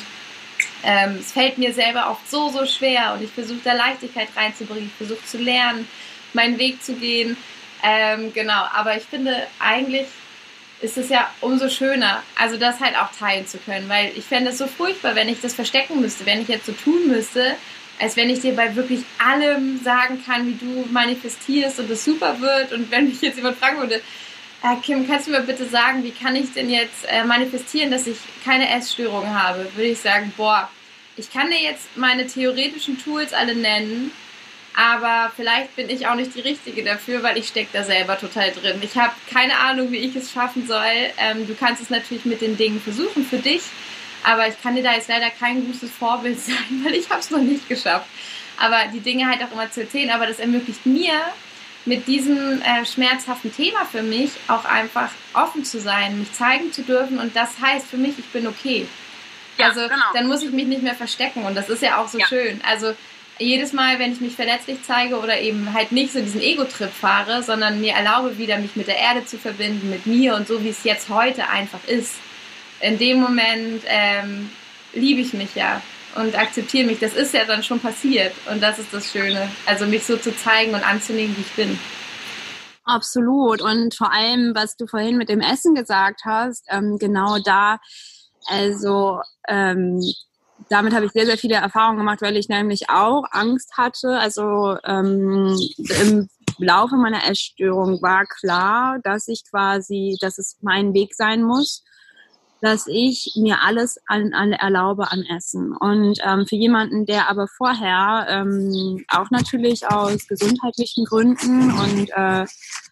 [0.83, 4.91] ähm, es fällt mir selber oft so, so schwer und ich versuche da Leichtigkeit reinzubringen.
[4.91, 5.87] Ich versuche zu lernen,
[6.33, 7.35] meinen Weg zu gehen.
[7.83, 10.07] Ähm, genau, aber ich finde eigentlich
[10.81, 14.51] ist es ja umso schöner, also das halt auch teilen zu können, weil ich fände
[14.51, 17.55] es so furchtbar, wenn ich das verstecken müsste, wenn ich jetzt so tun müsste,
[17.99, 22.39] als wenn ich dir bei wirklich allem sagen kann, wie du manifestierst und es super
[22.39, 22.71] wird.
[22.71, 24.01] Und wenn mich jetzt jemand fragen würde,
[24.63, 28.05] äh, Kim, kannst du mir bitte sagen, wie kann ich denn jetzt äh, manifestieren, dass
[28.05, 30.69] ich keine Essstörung habe, würde ich sagen, boah,
[31.15, 34.11] ich kann dir jetzt meine theoretischen Tools alle nennen,
[34.77, 38.51] aber vielleicht bin ich auch nicht die Richtige dafür, weil ich stecke da selber total
[38.51, 38.79] drin.
[38.83, 41.09] Ich habe keine Ahnung, wie ich es schaffen soll.
[41.17, 43.63] Ähm, du kannst es natürlich mit den Dingen versuchen für dich,
[44.23, 47.31] aber ich kann dir da jetzt leider kein gutes Vorbild sein, weil ich habe es
[47.31, 48.05] noch nicht geschafft.
[48.57, 51.21] Aber die Dinge halt auch immer zu erzählen, aber das ermöglicht mir,
[51.85, 56.83] mit diesem äh, schmerzhaften Thema für mich auch einfach offen zu sein, mich zeigen zu
[56.83, 58.87] dürfen und das heißt für mich, ich bin okay.
[59.57, 60.05] Ja, also genau.
[60.13, 62.27] dann muss ich mich nicht mehr verstecken und das ist ja auch so ja.
[62.27, 62.61] schön.
[62.63, 62.93] Also
[63.39, 67.43] jedes Mal, wenn ich mich verletzlich zeige oder eben halt nicht so diesen Ego-Trip fahre,
[67.43, 70.69] sondern mir erlaube, wieder mich mit der Erde zu verbinden, mit mir und so, wie
[70.69, 72.15] es jetzt heute einfach ist,
[72.79, 74.49] in dem Moment ähm,
[74.93, 75.81] liebe ich mich ja
[76.15, 76.99] und akzeptiere mich.
[76.99, 79.49] Das ist ja dann schon passiert und das ist das Schöne.
[79.65, 81.79] Also mich so zu zeigen und anzunehmen, wie ich bin.
[82.83, 83.61] Absolut.
[83.61, 87.79] Und vor allem, was du vorhin mit dem Essen gesagt hast, ähm, genau da,
[88.47, 90.01] also ähm,
[90.69, 94.17] damit habe ich sehr, sehr viele Erfahrungen gemacht, weil ich nämlich auch Angst hatte.
[94.19, 95.57] Also ähm,
[96.01, 101.83] im Laufe meiner Essstörung war klar, dass ich quasi, dass es mein Weg sein muss,
[102.61, 105.75] dass ich mir alles an, an erlaube an Essen.
[105.75, 112.45] Und ähm, für jemanden, der aber vorher ähm, auch natürlich aus gesundheitlichen Gründen und äh,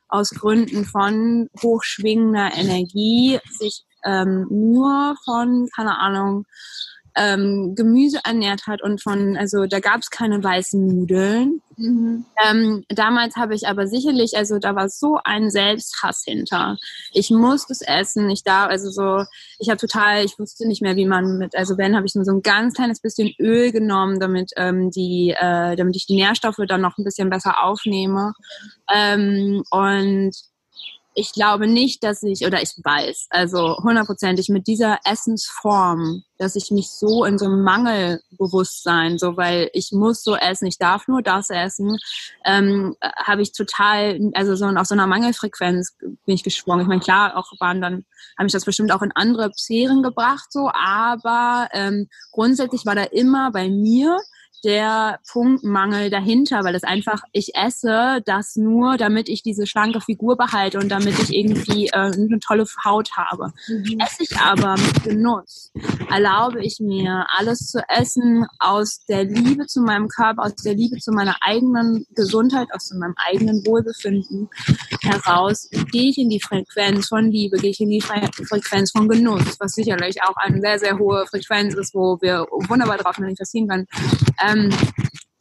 [0.07, 6.45] aus Gründen von hochschwingender Energie sich ähm, nur von, keine Ahnung,
[7.15, 11.61] ähm, Gemüse ernährt hat und von, also da gab es keine weißen Nudeln.
[11.77, 12.25] Mhm.
[12.45, 16.77] Ähm, damals habe ich aber sicherlich, also da war so ein Selbsthass hinter.
[17.11, 18.29] Ich musste es essen.
[18.29, 19.25] Ich da, also so,
[19.59, 22.25] ich habe total, ich wusste nicht mehr, wie man mit, also wenn habe ich nur
[22.25, 26.59] so ein ganz kleines bisschen Öl genommen, damit ähm, die, äh, damit ich die Nährstoffe
[26.67, 28.33] dann noch ein bisschen besser aufnehme.
[28.93, 30.33] Ähm, und
[31.15, 36.71] ich glaube nicht, dass ich, oder ich weiß, also hundertprozentig mit dieser Essensform, dass ich
[36.71, 41.21] mich so in so einem Mangelbewusstsein, so weil ich muss so essen, ich darf nur
[41.21, 41.97] das essen,
[42.43, 46.81] ähm, habe ich total, also so auf so einer Mangelfrequenz bin ich geschwungen.
[46.81, 48.05] Ich meine, klar, auch waren dann,
[48.37, 53.03] habe ich das bestimmt auch in andere Sphären gebracht, so, aber ähm, grundsätzlich war da
[53.03, 54.19] immer bei mir
[54.63, 60.37] der Punktmangel dahinter, weil es einfach, ich esse das nur, damit ich diese schlanke Figur
[60.37, 63.53] behalte und damit ich irgendwie äh, eine tolle Haut habe.
[63.67, 63.99] Mhm.
[63.99, 65.71] Esse ich aber mit Genuss,
[66.09, 70.97] erlaube ich mir alles zu essen aus der Liebe zu meinem Körper, aus der Liebe
[70.97, 74.49] zu meiner eigenen Gesundheit, aus meinem eigenen Wohlbefinden
[75.01, 79.59] heraus, gehe ich in die Frequenz von Liebe, gehe ich in die Frequenz von Genuss,
[79.59, 83.87] was sicherlich auch eine sehr, sehr hohe Frequenz ist, wo wir wunderbar drauf manifestieren können.
[84.47, 84.71] Ähm,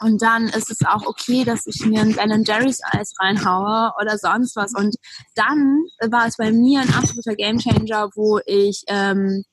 [0.01, 4.19] und dann ist es auch okay, dass ich mir ein Ben Jerry's Eis reinhaue oder
[4.19, 4.75] sonst was.
[4.75, 4.97] Und
[5.35, 9.45] dann war es bei mir ein absoluter Gamechanger, wo ich ähm,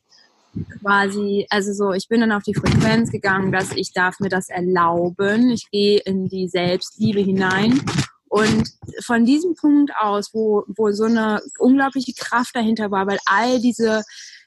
[0.81, 4.49] quasi, also so, ich bin dann auf die Frequenz gegangen, dass ich darf mir das
[4.49, 5.51] erlauben.
[5.51, 7.81] Ich gehe in die Selbstliebe hinein.
[8.27, 8.69] Und
[9.05, 14.03] von diesem Punkt aus, wo, wo so eine unglaubliche Kraft dahinter war, weil all diese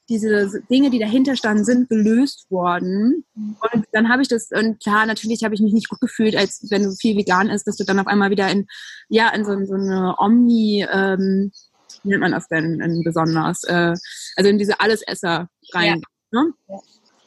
[0.09, 3.24] diese Dinge, die dahinter standen, sind gelöst worden.
[3.34, 6.66] Und dann habe ich das, und klar, natürlich habe ich mich nicht gut gefühlt, als
[6.70, 8.66] wenn du viel vegan isst, dass du dann auf einmal wieder in,
[9.09, 11.52] ja, in so, so eine Omni, ähm,
[12.02, 13.94] wie nennt man das denn in besonders, äh,
[14.36, 16.02] also in diese Allesesser rein.
[16.32, 16.42] Ja.
[16.42, 16.52] Ne?
[16.68, 16.78] Ja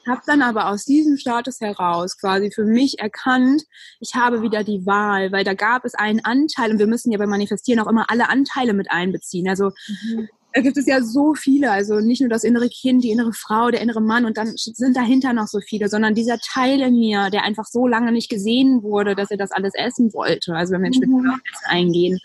[0.07, 3.63] habe dann aber aus diesem Status heraus quasi für mich erkannt,
[3.99, 7.17] ich habe wieder die Wahl, weil da gab es einen Anteil und wir müssen ja
[7.17, 9.47] beim Manifestieren auch immer alle Anteile mit einbeziehen.
[9.47, 10.30] Also mhm.
[10.58, 13.70] Da gibt es ja so viele, also nicht nur das innere Kind, die innere Frau,
[13.70, 17.30] der innere Mann und dann sind dahinter noch so viele, sondern dieser Teil in mir,
[17.30, 20.55] der einfach so lange nicht gesehen wurde, dass er das alles essen wollte.
[20.55, 21.39] Also wenn wir jetzt mhm.
[21.66, 22.18] eingehen,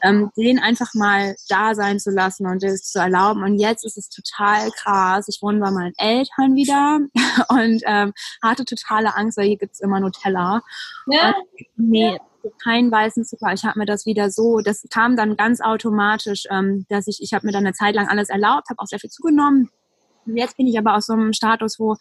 [0.00, 3.42] ähm, den einfach mal da sein zu lassen und das zu erlauben.
[3.42, 5.26] Und jetzt ist es total krass.
[5.26, 7.00] Ich wohne bei meinen Eltern wieder
[7.48, 8.12] und ähm,
[8.44, 10.62] hatte totale Angst, weil hier gibt's immer Nutella.
[11.08, 11.34] Ja.
[11.34, 12.16] Und, nee,
[12.62, 13.52] keinen weißen Zucker.
[13.52, 17.32] Ich habe mir das wieder so, das kam dann ganz automatisch, ähm, dass ich, ich
[17.32, 19.70] habe mir dann eine Zeit lang alles erlaubt, habe auch sehr viel zugenommen
[20.26, 21.96] Jetzt bin ich aber aus so einem Status, wo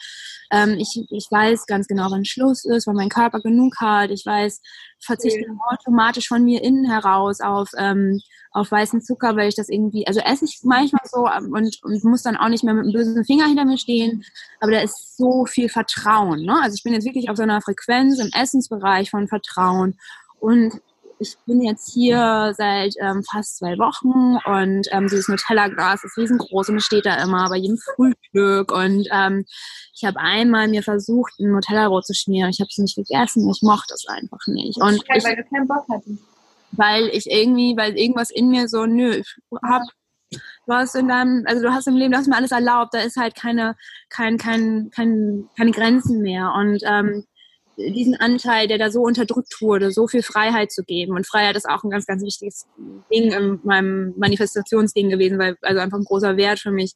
[0.52, 4.12] ähm, ich, ich weiß ganz genau, wann Schluss ist, wann mein Körper genug hat.
[4.12, 4.62] Ich weiß,
[5.00, 5.60] verzichte okay.
[5.70, 8.20] automatisch von mir innen heraus auf, ähm,
[8.52, 12.04] auf weißen Zucker, weil ich das irgendwie, also esse ich manchmal so ähm, und, und
[12.04, 14.24] muss dann auch nicht mehr mit einem bösen Finger hinter mir stehen.
[14.60, 16.44] Aber da ist so viel Vertrauen.
[16.44, 16.60] Ne?
[16.62, 19.98] Also ich bin jetzt wirklich auf so einer Frequenz im Essensbereich von Vertrauen.
[20.42, 20.82] Und
[21.20, 26.70] ich bin jetzt hier seit ähm, fast zwei Wochen und ähm, dieses Nutella-Glas ist riesengroß
[26.70, 28.72] und es steht da immer bei jedem Frühstück.
[28.72, 29.46] Und ähm,
[29.94, 32.50] ich habe einmal mir versucht, ein Nutella-Brot zu schmieren.
[32.50, 33.48] Ich habe es nicht gegessen.
[33.52, 34.82] Ich mochte es einfach nicht.
[34.82, 36.24] Und ich, weil du keinen Bock hattest.
[36.72, 39.84] Weil ich irgendwie, weil irgendwas in mir so, nö, ich hab
[40.32, 43.00] du hast in deinem, also du hast im Leben, du hast mir alles erlaubt, da
[43.00, 43.76] ist halt keine,
[44.10, 46.54] kein, kein, kein, keine Grenzen mehr.
[46.56, 47.26] Und ähm,
[47.90, 51.16] diesen Anteil, der da so unterdrückt wurde, so viel Freiheit zu geben.
[51.16, 52.68] Und Freiheit ist auch ein ganz, ganz wichtiges
[53.12, 56.94] Ding in meinem Manifestationsding gewesen, weil, also einfach ein großer Wert für mich.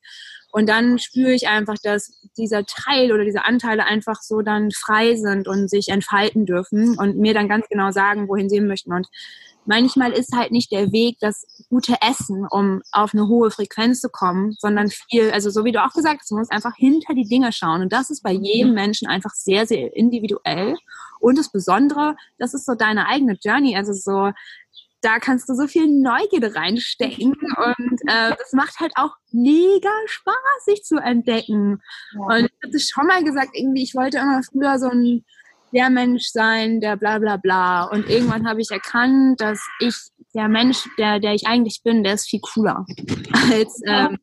[0.52, 5.16] Und dann spüre ich einfach, dass dieser Teil oder diese Anteile einfach so dann frei
[5.16, 8.94] sind und sich entfalten dürfen und mir dann ganz genau sagen, wohin sie möchten.
[8.94, 9.08] Und
[9.66, 14.10] manchmal ist halt nicht der Weg das gute Essen, um auf eine hohe Frequenz zu
[14.10, 17.28] kommen, sondern viel, also so wie du auch gesagt hast, man muss einfach hinter die
[17.28, 17.82] Dinge schauen.
[17.82, 20.76] Und das ist bei jedem Menschen einfach sehr, sehr individuell.
[21.20, 23.76] Und das Besondere, das ist so deine eigene Journey.
[23.76, 24.32] Also so,
[25.06, 30.66] da kannst du so viel Neugierde reinstecken und äh, das macht halt auch mega Spaß,
[30.66, 31.82] sich zu entdecken.
[32.14, 32.36] Ja.
[32.36, 35.24] Und ich hatte schon mal gesagt, irgendwie, ich wollte immer früher so ein
[35.72, 37.84] der Mensch sein, der bla bla bla.
[37.84, 39.96] Und irgendwann habe ich erkannt, dass ich
[40.34, 42.86] der Mensch, der, der ich eigentlich bin, der ist viel cooler
[43.52, 44.18] als, ähm,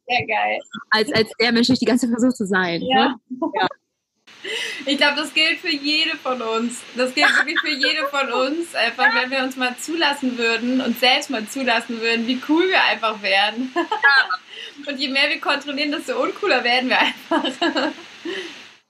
[0.91, 2.83] als, als der Mensch, der ich die ganze Zeit versuche zu sein.
[2.83, 3.16] Ja.
[3.28, 3.51] Ne?
[3.55, 3.68] ja.
[4.86, 6.80] Ich glaube, das gilt für jede von uns.
[6.97, 8.74] Das gilt wirklich für jede von uns.
[8.74, 12.82] Einfach, wenn wir uns mal zulassen würden, und selbst mal zulassen würden, wie cool wir
[12.84, 13.72] einfach wären.
[14.86, 17.93] Und je mehr wir kontrollieren, desto uncooler werden wir einfach.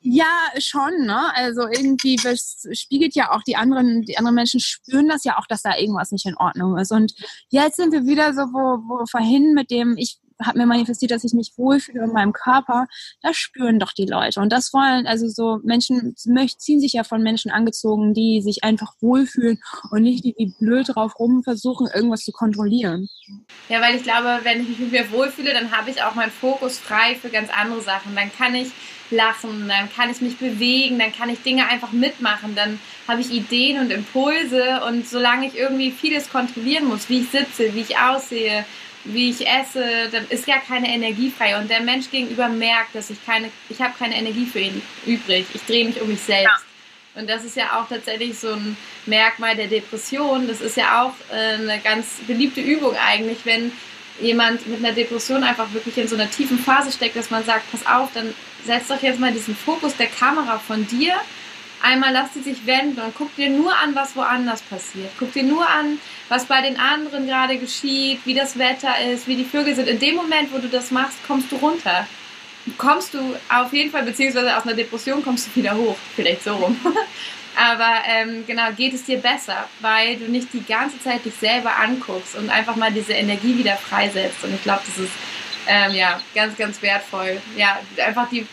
[0.05, 1.32] Ja, schon, ne?
[1.34, 5.46] Also irgendwie das spiegelt ja auch die anderen, die anderen Menschen spüren das ja auch,
[5.46, 6.90] dass da irgendwas nicht in Ordnung ist.
[6.90, 7.14] Und
[7.50, 11.24] jetzt sind wir wieder so, wo, wo vorhin mit dem, ich habe mir manifestiert, dass
[11.24, 12.86] ich mich wohlfühle in meinem Körper,
[13.22, 14.40] das spüren doch die Leute.
[14.40, 18.95] Und das wollen, also so Menschen ziehen sich ja von Menschen angezogen, die sich einfach
[19.01, 23.09] wohlfühlen und nicht die wie blöd drauf rum versuchen, irgendwas zu kontrollieren.
[23.68, 26.32] Ja, weil ich glaube, wenn ich mich mit mir wohlfühle, dann habe ich auch meinen
[26.32, 28.14] Fokus frei für ganz andere Sachen.
[28.14, 28.70] Dann kann ich
[29.12, 33.30] lachen, dann kann ich mich bewegen, dann kann ich Dinge einfach mitmachen, dann habe ich
[33.30, 37.99] Ideen und Impulse und solange ich irgendwie vieles kontrollieren muss, wie ich sitze, wie ich
[37.99, 38.64] aussehe,
[39.05, 43.11] wie ich esse, dann ist gar keine Energie frei und der Mensch gegenüber merkt, dass
[43.11, 46.44] ich keine, ich habe keine Energie für ihn übrig, ich drehe mich um mich selbst.
[46.44, 47.20] Ja.
[47.20, 50.48] Und das ist ja auch tatsächlich so ein Merkmal der Depression.
[50.48, 53.72] Das ist ja auch äh, eine ganz beliebte Übung eigentlich, wenn
[54.20, 57.70] jemand mit einer Depression einfach wirklich in so einer tiefen Phase steckt, dass man sagt,
[57.70, 58.34] pass auf, dann
[58.64, 61.14] setz doch jetzt mal diesen Fokus der Kamera von dir.
[61.83, 65.11] Einmal lass sie sich wenden und guck dir nur an, was woanders passiert.
[65.18, 69.35] Guck dir nur an, was bei den anderen gerade geschieht, wie das Wetter ist, wie
[69.35, 69.89] die Vögel sind.
[69.89, 72.07] In dem Moment, wo du das machst, kommst du runter.
[72.78, 75.97] Kommst du auf jeden Fall, beziehungsweise aus einer Depression kommst du wieder hoch.
[76.14, 76.78] Vielleicht so rum.
[77.57, 81.76] Aber ähm, genau, geht es dir besser, weil du nicht die ganze Zeit dich selber
[81.76, 84.45] anguckst und einfach mal diese Energie wieder freisetzt.
[84.45, 85.12] Und ich glaube, das ist
[85.66, 87.43] ähm, ja ganz, ganz wertvoll.
[87.57, 88.47] Ja, einfach die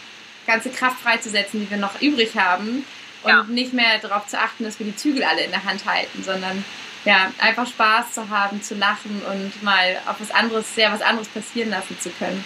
[0.48, 2.84] ganze Kraft freizusetzen, die wir noch übrig haben
[3.24, 6.24] und nicht mehr darauf zu achten, dass wir die Zügel alle in der Hand halten,
[6.24, 6.64] sondern
[7.06, 11.28] ja, einfach Spaß zu haben, zu lachen und mal auf was anderes, sehr was anderes
[11.30, 12.44] passieren lassen zu können.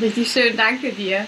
[0.00, 1.26] Richtig schön, danke dir.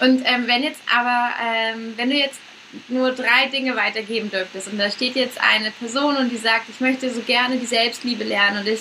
[0.00, 2.40] Und ähm, wenn jetzt aber, ähm, wenn du jetzt
[2.88, 4.68] nur drei Dinge weitergeben dürftest.
[4.68, 8.24] Und da steht jetzt eine Person und die sagt, ich möchte so gerne die Selbstliebe
[8.24, 8.80] lernen und ich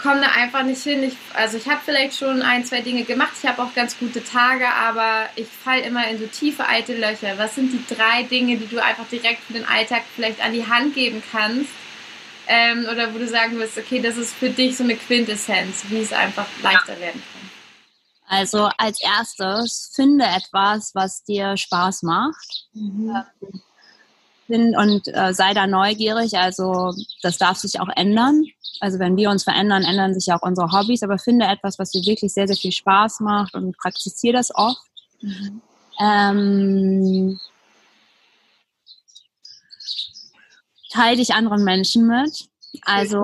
[0.00, 1.02] komme da einfach nicht hin.
[1.02, 3.32] Ich, also ich habe vielleicht schon ein, zwei Dinge gemacht.
[3.40, 7.36] Ich habe auch ganz gute Tage, aber ich falle immer in so tiefe alte Löcher.
[7.38, 10.66] Was sind die drei Dinge, die du einfach direkt für den Alltag vielleicht an die
[10.66, 11.70] Hand geben kannst?
[12.46, 16.00] Ähm, oder wo du sagen wirst, okay, das ist für dich so eine Quintessenz, wie
[16.00, 17.50] es einfach leichter werden kann.
[18.26, 22.68] Also als erstes finde etwas, was dir Spaß macht.
[22.72, 23.16] Mhm.
[24.50, 26.36] Und äh, sei da neugierig.
[26.36, 28.44] Also das darf sich auch ändern.
[28.80, 31.02] Also wenn wir uns verändern, ändern sich ja auch unsere Hobbys.
[31.02, 34.80] Aber finde etwas, was dir wirklich sehr, sehr viel Spaß macht und praktiziere das oft.
[35.20, 35.62] Mhm.
[36.00, 37.40] Ähm,
[40.90, 42.48] teile dich anderen Menschen mit.
[42.82, 43.22] Also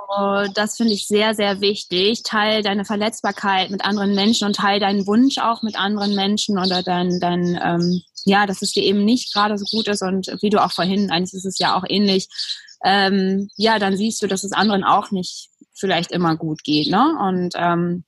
[0.54, 2.22] das finde ich sehr, sehr wichtig.
[2.22, 6.82] Teil deine Verletzbarkeit mit anderen Menschen und teil deinen Wunsch auch mit anderen Menschen oder
[6.82, 10.50] dein, dein ähm, ja, dass es dir eben nicht gerade so gut ist und wie
[10.50, 12.28] du auch vorhin, eigentlich ist es ja auch ähnlich,
[12.84, 16.88] ähm, ja, dann siehst du, dass es anderen auch nicht vielleicht immer gut geht.
[16.88, 17.16] Ne?
[17.20, 18.04] Und ähm,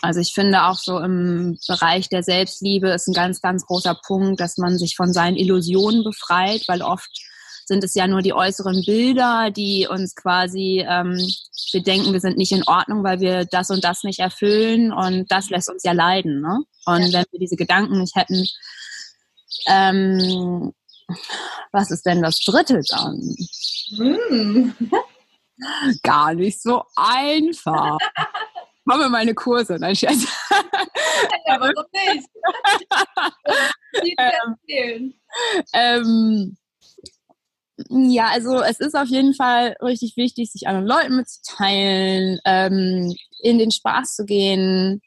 [0.00, 4.40] also ich finde auch so im Bereich der Selbstliebe ist ein ganz, ganz großer Punkt,
[4.40, 7.10] dass man sich von seinen Illusionen befreit, weil oft
[7.66, 11.16] sind es ja nur die äußeren Bilder, die uns quasi, ähm,
[11.72, 15.30] wir denken, wir sind nicht in Ordnung, weil wir das und das nicht erfüllen und
[15.30, 16.40] das lässt uns ja leiden.
[16.40, 16.60] Ne?
[16.86, 17.20] Und ja.
[17.20, 18.44] wenn wir diese Gedanken nicht hätten,
[19.66, 20.72] ähm,
[21.72, 23.36] was ist denn das dritte dann?
[23.98, 24.72] Mm.
[26.02, 27.98] Gar nicht so einfach.
[28.88, 30.26] Komme meine Kurse, nein, Scherz.
[31.46, 32.28] Ja, warum nicht?
[34.18, 35.14] ähm,
[35.72, 36.56] ähm,
[37.88, 43.58] ja, also es ist auf jeden Fall richtig wichtig, sich anderen Leuten mitzuteilen, ähm, in
[43.58, 45.00] den Spaß zu gehen,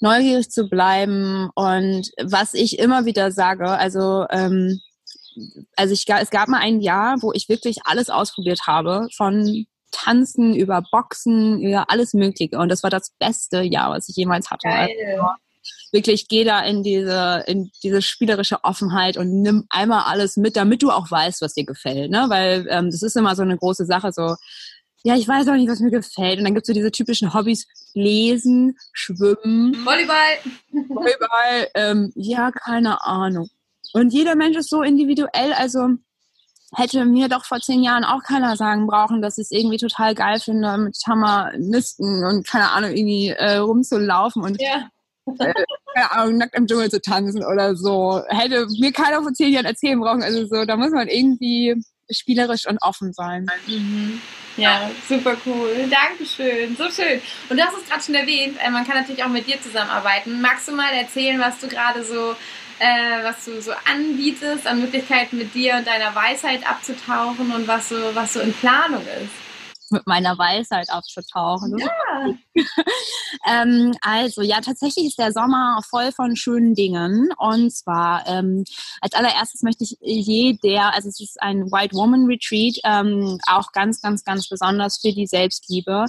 [0.00, 4.80] neugierig zu bleiben und was ich immer wieder sage, also ähm,
[5.76, 10.54] also ich, es gab mal ein Jahr, wo ich wirklich alles ausprobiert habe, von Tanzen
[10.54, 12.58] über Boxen, über alles Mögliche.
[12.58, 14.68] Und das war das beste Jahr, was ich jemals hatte.
[14.68, 14.90] Also
[15.92, 20.82] wirklich geh da in diese, in diese spielerische Offenheit und nimm einmal alles mit, damit
[20.82, 22.10] du auch weißt, was dir gefällt.
[22.10, 22.26] Ne?
[22.28, 24.36] Weil ähm, das ist immer so eine große Sache, so,
[25.04, 26.38] ja, ich weiß auch nicht, was mir gefällt.
[26.38, 29.74] Und dann gibt's so diese typischen Hobbys, lesen, schwimmen.
[29.84, 30.38] Volleyball.
[30.72, 33.48] Volleyball, ähm, ja, keine Ahnung.
[33.92, 35.88] Und jeder Mensch ist so individuell, also
[36.74, 40.14] hätte mir doch vor zehn Jahren auch keiner sagen brauchen, dass ich es irgendwie total
[40.14, 44.88] geil finde, mit Hammer nisten und keine Ahnung, irgendwie äh, rumzulaufen und ja
[45.38, 45.52] äh,
[45.94, 48.22] keine Ahnung, nackt im Dschungel zu tanzen oder so.
[48.28, 50.22] Hätte mir keiner vor zehn Jahren erzählen brauchen.
[50.22, 51.80] Also so, da muss man irgendwie
[52.10, 53.46] spielerisch und offen sein.
[53.66, 54.20] Mhm.
[54.56, 55.88] Ja, super cool.
[55.90, 56.76] Dankeschön.
[56.76, 57.20] So schön.
[57.48, 60.40] Und du hast es gerade schon erwähnt, äh, man kann natürlich auch mit dir zusammenarbeiten.
[60.40, 62.36] Magst du mal erzählen, was du gerade so,
[62.78, 67.88] äh, was du so anbietest, an Möglichkeiten mit dir und deiner Weisheit abzutauchen und was
[67.88, 69.43] so, was so in Planung ist?
[69.94, 71.78] Mit meiner Weisheit aufzutauchen.
[71.78, 72.34] Ja.
[73.46, 77.30] ähm, also ja, tatsächlich ist der Sommer voll von schönen Dingen.
[77.38, 78.64] Und zwar ähm,
[79.00, 84.02] als allererstes möchte ich jeder, also es ist ein White Woman Retreat, ähm, auch ganz,
[84.02, 86.06] ganz, ganz besonders für die Selbstliebe.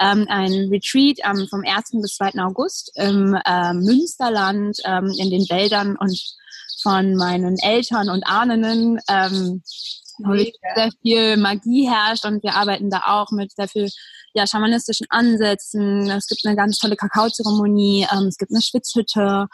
[0.00, 1.90] Ähm, ein Retreat ähm, vom 1.
[2.00, 2.42] bis 2.
[2.42, 6.18] August im äh, Münsterland, ähm, in den Wäldern und
[6.82, 9.00] von meinen Eltern und Ahnen.
[10.18, 10.52] Mega.
[10.74, 13.88] sehr viel Magie herrscht und wir arbeiten da auch mit sehr viel
[14.34, 16.08] ja, schamanistischen Ansätzen.
[16.10, 19.46] Es gibt eine ganz tolle Kakaozeremonie, ähm, es gibt eine Schwitzhütte.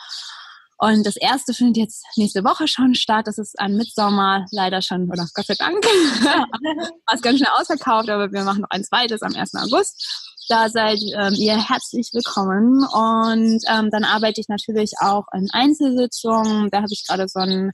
[0.78, 3.26] Und das erste findet jetzt nächste Woche schon statt.
[3.26, 8.10] Das ist ein Mitsommer, leider schon, oder Gott sei Dank, war es ganz schnell ausverkauft,
[8.10, 9.54] aber wir machen noch ein zweites am 1.
[9.54, 10.34] August.
[10.48, 12.84] Da seid ähm, ihr herzlich willkommen.
[12.84, 16.70] Und ähm, dann arbeite ich natürlich auch in Einzelsitzungen.
[16.70, 17.72] Da habe ich gerade so ein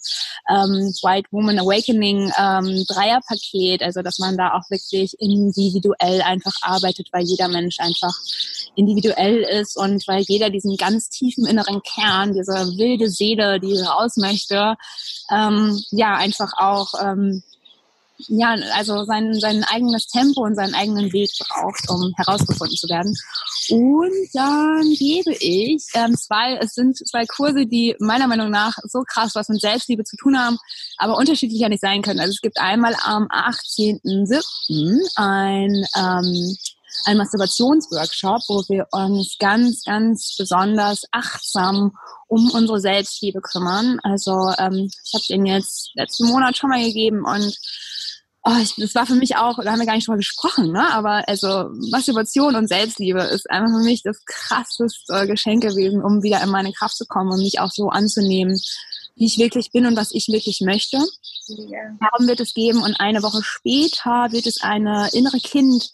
[0.48, 7.08] ähm, White Woman Awakening ähm, Dreierpaket, also dass man da auch wirklich individuell einfach arbeitet,
[7.12, 8.16] weil jeder Mensch einfach
[8.76, 14.16] individuell ist und weil jeder diesen ganz tiefen inneren Kern, diese wilde Seele, die raus
[14.16, 14.76] möchte,
[15.32, 17.42] ähm, ja einfach auch ähm,
[18.28, 23.14] ja, also sein, sein eigenes Tempo und seinen eigenen Weg braucht, um herausgefunden zu werden.
[23.70, 29.02] Und dann gebe ich ähm, zwei, es sind zwei Kurse, die meiner Meinung nach so
[29.06, 30.58] krass was mit Selbstliebe zu tun haben,
[30.98, 32.20] aber unterschiedlicher nicht sein können.
[32.20, 35.00] Also es gibt einmal am 18.07.
[35.16, 36.56] ein ähm,
[37.06, 41.96] ein Masturbationsworkshop, wo wir uns ganz, ganz besonders achtsam
[42.28, 43.98] um unsere Selbstliebe kümmern.
[44.02, 47.56] Also ähm, ich habe den jetzt letzten Monat schon mal gegeben und
[48.44, 50.92] oh, ich, das war für mich auch, da haben wir gar nicht drüber gesprochen, ne?
[50.92, 56.42] aber also Masturbation und Selbstliebe ist einfach für mich das krasseste Geschenk gewesen, um wieder
[56.42, 58.58] in meine Kraft zu kommen und mich auch so anzunehmen,
[59.16, 60.96] wie ich wirklich bin und was ich wirklich möchte.
[61.48, 61.80] Ja.
[62.00, 65.90] Darum wird es geben und eine Woche später wird es eine innere Kind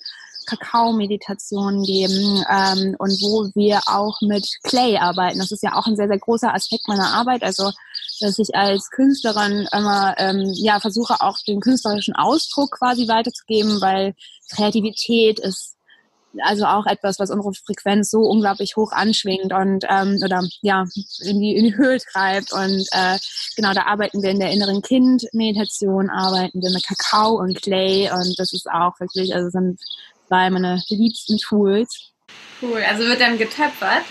[0.46, 5.38] Kakao-Meditationen geben ähm, und wo wir auch mit Clay arbeiten.
[5.38, 7.42] Das ist ja auch ein sehr, sehr großer Aspekt meiner Arbeit.
[7.42, 7.72] Also
[8.20, 14.14] dass ich als Künstlerin immer ähm, ja versuche auch den künstlerischen Ausdruck quasi weiterzugeben, weil
[14.50, 15.76] Kreativität ist
[16.42, 20.84] also auch etwas, was unsere Frequenz so unglaublich hoch anschwingt und ähm, oder ja
[21.22, 22.52] in die, in die Höhe treibt.
[22.52, 23.18] Und äh,
[23.56, 28.38] genau, da arbeiten wir in der inneren Kind-Meditation, arbeiten wir mit Kakao und Clay und
[28.38, 29.80] das ist auch wirklich, also sind
[30.26, 32.12] zwei meiner liebsten Tools.
[32.60, 34.04] Cool, also wird dann getöpfert?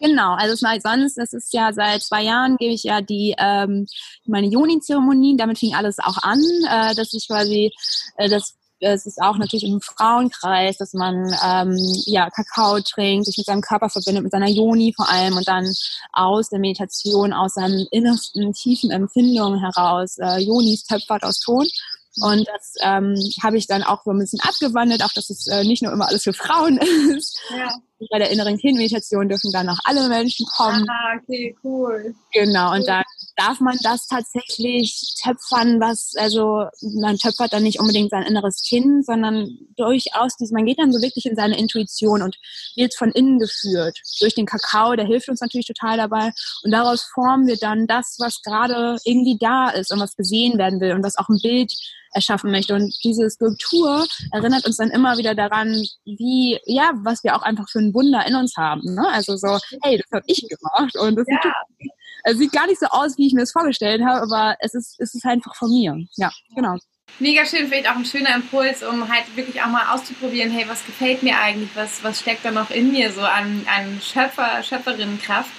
[0.00, 3.34] Genau, also es war sonst, das ist ja seit zwei Jahren gebe ich ja die
[3.38, 3.86] ähm,
[4.24, 6.40] meine Joni-Zeremonien, damit fing alles auch an,
[6.70, 7.70] äh, dass ich quasi
[8.16, 11.76] äh, das es ist auch natürlich im Frauenkreis, dass man ähm,
[12.06, 15.70] ja Kakao trinkt, sich mit seinem Körper verbindet, mit seiner Yoni vor allem und dann
[16.12, 20.44] aus der Meditation, aus seinen innersten tiefen Empfindungen heraus äh,
[20.88, 21.68] töpfert aus Ton.
[22.16, 25.64] Und das ähm, habe ich dann auch so ein bisschen abgewandelt, auch dass es äh,
[25.64, 26.78] nicht nur immer alles für Frauen
[27.16, 27.38] ist.
[27.50, 27.74] Ja.
[28.10, 30.86] Bei der inneren Kindmeditation dürfen dann auch alle Menschen kommen.
[30.88, 32.14] Ah, okay, cool.
[32.32, 33.02] Genau, und da
[33.36, 39.04] darf man das tatsächlich töpfern, was, also man töpfert dann nicht unbedingt sein inneres Kind,
[39.04, 42.36] sondern durchaus, man geht dann so wirklich in seine Intuition und
[42.74, 43.98] wird von innen geführt.
[44.20, 46.32] Durch den Kakao, der hilft uns natürlich total dabei.
[46.64, 50.80] Und daraus formen wir dann das, was gerade irgendwie da ist und was gesehen werden
[50.80, 51.72] will und was auch ein Bild
[52.12, 52.74] erschaffen möchte.
[52.74, 55.68] Und diese Skulptur erinnert uns dann immer wieder daran,
[56.04, 58.94] wie, ja, was wir auch einfach für ein Wunder in uns haben.
[58.94, 59.06] Ne?
[59.12, 61.40] Also so, hey, das habe ich gemacht und das ja.
[61.42, 61.90] sieht,
[62.24, 65.00] es sieht gar nicht so aus, wie ich mir das vorgestellt habe, aber es ist,
[65.00, 65.96] es ist einfach von mir.
[66.16, 66.76] Ja, genau.
[67.18, 70.86] Mega schön, vielleicht auch ein schöner Impuls, um halt wirklich auch mal auszuprobieren, hey, was
[70.86, 75.50] gefällt mir eigentlich, was, was steckt da noch in mir so an, an Schöpfer, Schöpferinnenkraft.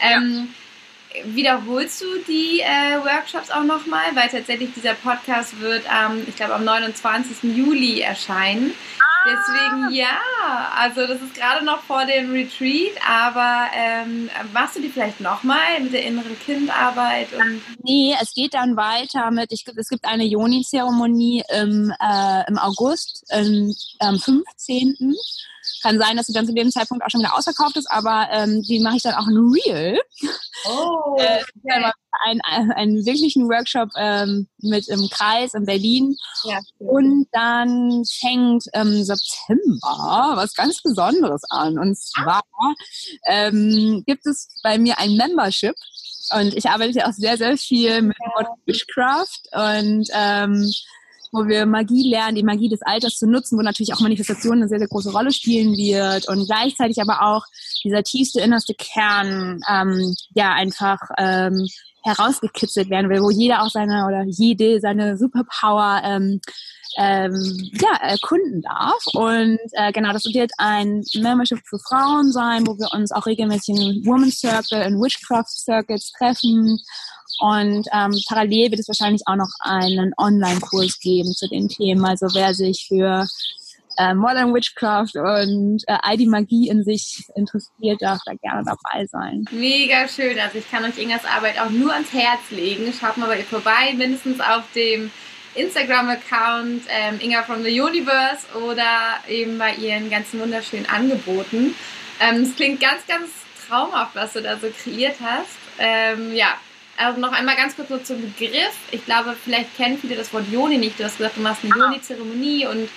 [0.00, 0.63] Ähm, ja
[1.24, 6.54] wiederholst du die äh, Workshops auch nochmal, weil tatsächlich dieser Podcast wird, ähm, ich glaube,
[6.54, 7.56] am 29.
[7.56, 8.72] Juli erscheinen.
[9.00, 9.14] Ah.
[9.26, 10.18] Deswegen ja,
[10.76, 15.80] also das ist gerade noch vor dem Retreat, aber ähm, machst du die vielleicht nochmal
[15.80, 17.32] mit der inneren Kindarbeit?
[17.32, 22.58] Und nee, es geht dann weiter mit, ich, es gibt eine Joni-Zeremonie im, äh, im
[22.58, 25.14] August, im, am 15.
[25.84, 28.62] Kann sein, dass sie dann zu dem Zeitpunkt auch schon wieder ausverkauft ist, aber ähm,
[28.62, 30.00] die mache ich dann auch in Real.
[30.66, 31.92] Oh, äh, okay.
[32.24, 32.40] einen,
[32.72, 36.16] einen wirklichen Workshop ähm, mit im Kreis in Berlin.
[36.44, 41.78] Ja, und dann fängt im September was ganz Besonderes an.
[41.78, 42.40] Und zwar
[43.26, 45.74] ähm, gibt es bei mir ein Membership.
[46.32, 48.16] Und ich arbeite ja auch sehr, sehr viel mit
[48.64, 50.72] Witchcraft und ähm,
[51.34, 54.68] wo wir Magie lernen, die Magie des Alters zu nutzen, wo natürlich auch Manifestation eine
[54.68, 57.44] sehr, sehr große Rolle spielen wird und gleichzeitig aber auch
[57.82, 61.66] dieser tiefste, innerste Kern, ähm, ja, einfach ähm,
[62.04, 66.40] herausgekitzelt werden will, wo jeder auch seine oder jede seine Superpower ähm,
[66.96, 69.02] ähm, ja, erkunden darf.
[69.14, 73.74] Und äh, genau, das wird ein Membership für Frauen sein, wo wir uns auch regelmäßig
[73.74, 76.78] in Women's Circle, in Witchcraft Circles treffen
[77.40, 82.04] und ähm, parallel wird es wahrscheinlich auch noch einen Online-Kurs geben zu den Themen.
[82.04, 83.26] Also wer sich für
[83.96, 89.06] äh, Modern Witchcraft und äh, all die Magie in sich interessiert, darf da gerne dabei
[89.06, 89.44] sein.
[89.50, 90.38] Mega schön.
[90.38, 92.92] Also ich kann euch Ingas Arbeit auch nur ans Herz legen.
[92.98, 95.10] Schaut mal bei ihr vorbei, mindestens auf dem
[95.54, 101.74] Instagram-Account ähm, Inga from the Universe oder eben bei ihren ganzen wunderschönen Angeboten.
[102.20, 103.30] Ähm, es klingt ganz, ganz
[103.68, 105.56] traumhaft, was du da so kreiert hast.
[105.78, 106.54] Ähm, ja,
[106.96, 108.76] also noch einmal ganz kurz so zum Begriff.
[108.90, 110.98] Ich glaube, vielleicht kennen viele das Wort Joni nicht.
[110.98, 112.88] Du hast gesagt, du machst eine Joni-Zeremonie und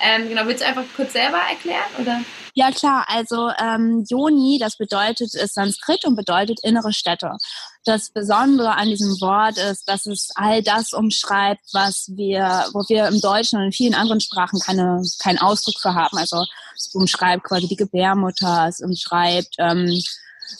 [0.00, 1.88] ähm, genau, willst du einfach kurz selber erklären?
[2.00, 2.20] Oder?
[2.54, 7.36] Ja klar, also ähm, Yoni, das bedeutet, ist Sanskrit und bedeutet innere Städte.
[7.84, 13.08] Das Besondere an diesem Wort ist, dass es all das umschreibt, was wir, wo wir
[13.08, 16.16] im Deutschen und in vielen anderen Sprachen keine, keinen Ausdruck für haben.
[16.16, 16.44] Also
[16.74, 20.02] es umschreibt quasi die Gebärmutter, es umschreibt ähm,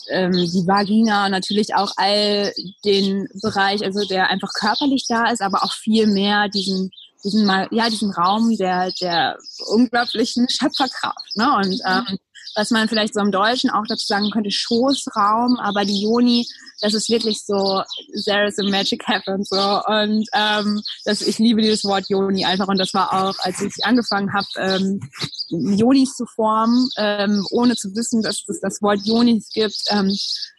[0.09, 2.53] ähm, die Vagina, natürlich auch all
[2.84, 6.91] den Bereich, also der einfach körperlich da ist, aber auch viel mehr diesen
[7.24, 9.37] diesen ja diesen Raum der der
[9.68, 11.57] unglaublichen Schöpferkraft ne?
[11.57, 12.18] Und ähm,
[12.57, 16.47] was man vielleicht so im Deutschen auch dazu sagen könnte, Schoßraum, aber die Joni,
[16.81, 17.83] das ist wirklich so,
[18.25, 19.81] there is a magic happen, so.
[19.87, 22.69] Und ähm, das, ich liebe dieses Wort Joni einfach.
[22.69, 25.01] Und das war auch, als ich angefangen habe, ähm,
[25.49, 29.78] Jonis zu formen, ähm, ohne zu wissen, dass es das Wort Jonis gibt.
[29.91, 30.11] Ähm,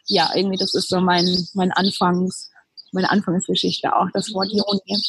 [0.06, 2.48] ja, irgendwie, das ist so mein, mein Anfangs,
[2.92, 5.02] meine Anfangsgeschichte auch, das Wort Joni.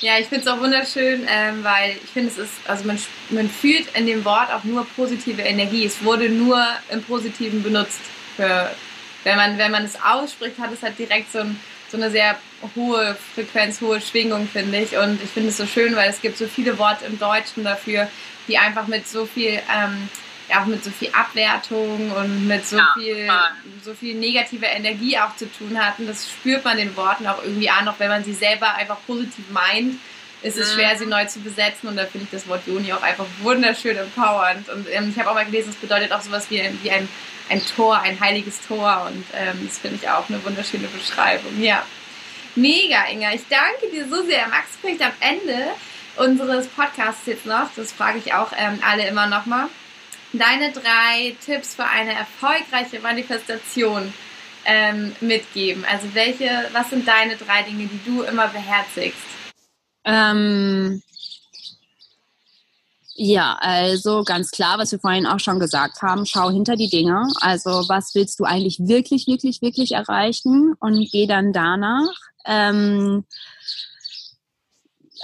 [0.00, 2.98] Ja, ich finde es auch wunderschön, ähm, weil ich finde, es ist, also man,
[3.30, 5.84] man fühlt in dem Wort auch nur positive Energie.
[5.84, 8.00] Es wurde nur im Positiven benutzt.
[8.36, 8.70] Für,
[9.22, 11.58] wenn man, wenn man es ausspricht, hat es halt direkt so ein,
[11.90, 12.36] so eine sehr
[12.74, 14.96] hohe Frequenz, hohe Schwingung, finde ich.
[14.96, 18.08] Und ich finde es so schön, weil es gibt so viele Worte im Deutschen dafür,
[18.48, 20.08] die einfach mit so viel, ähm,
[20.56, 23.28] auch mit so viel Abwertung und mit so ja, viel,
[23.82, 26.06] so viel negative Energie auch zu tun hatten.
[26.06, 29.44] Das spürt man den Worten auch irgendwie an, auch wenn man sie selber einfach positiv
[29.50, 29.98] meint
[30.44, 33.02] ist es schwer, sie neu zu besetzen und da finde ich das Wort Joni auch
[33.02, 34.68] einfach wunderschön empowernd.
[34.68, 37.08] Und ähm, ich habe auch mal gelesen, es bedeutet auch sowas wie, wie ein,
[37.48, 41.60] ein Tor, ein heiliges Tor und ähm, das finde ich auch eine wunderschöne Beschreibung.
[41.62, 41.82] Ja,
[42.54, 43.32] mega, Inga.
[43.32, 44.46] Ich danke dir so sehr.
[44.48, 45.68] Max spricht am Ende
[46.16, 49.68] unseres Podcasts jetzt noch, das frage ich auch ähm, alle immer nochmal,
[50.38, 54.12] deine drei Tipps für eine erfolgreiche Manifestation
[54.64, 55.84] ähm, mitgeben.
[55.90, 59.20] Also welche, was sind deine drei Dinge, die du immer beherzigst?
[60.04, 61.02] Ähm,
[63.16, 67.28] ja, also ganz klar, was wir vorhin auch schon gesagt haben, schau hinter die Dinge.
[67.40, 72.12] Also was willst du eigentlich wirklich, wirklich, wirklich erreichen und geh dann danach.
[72.44, 73.24] Ähm,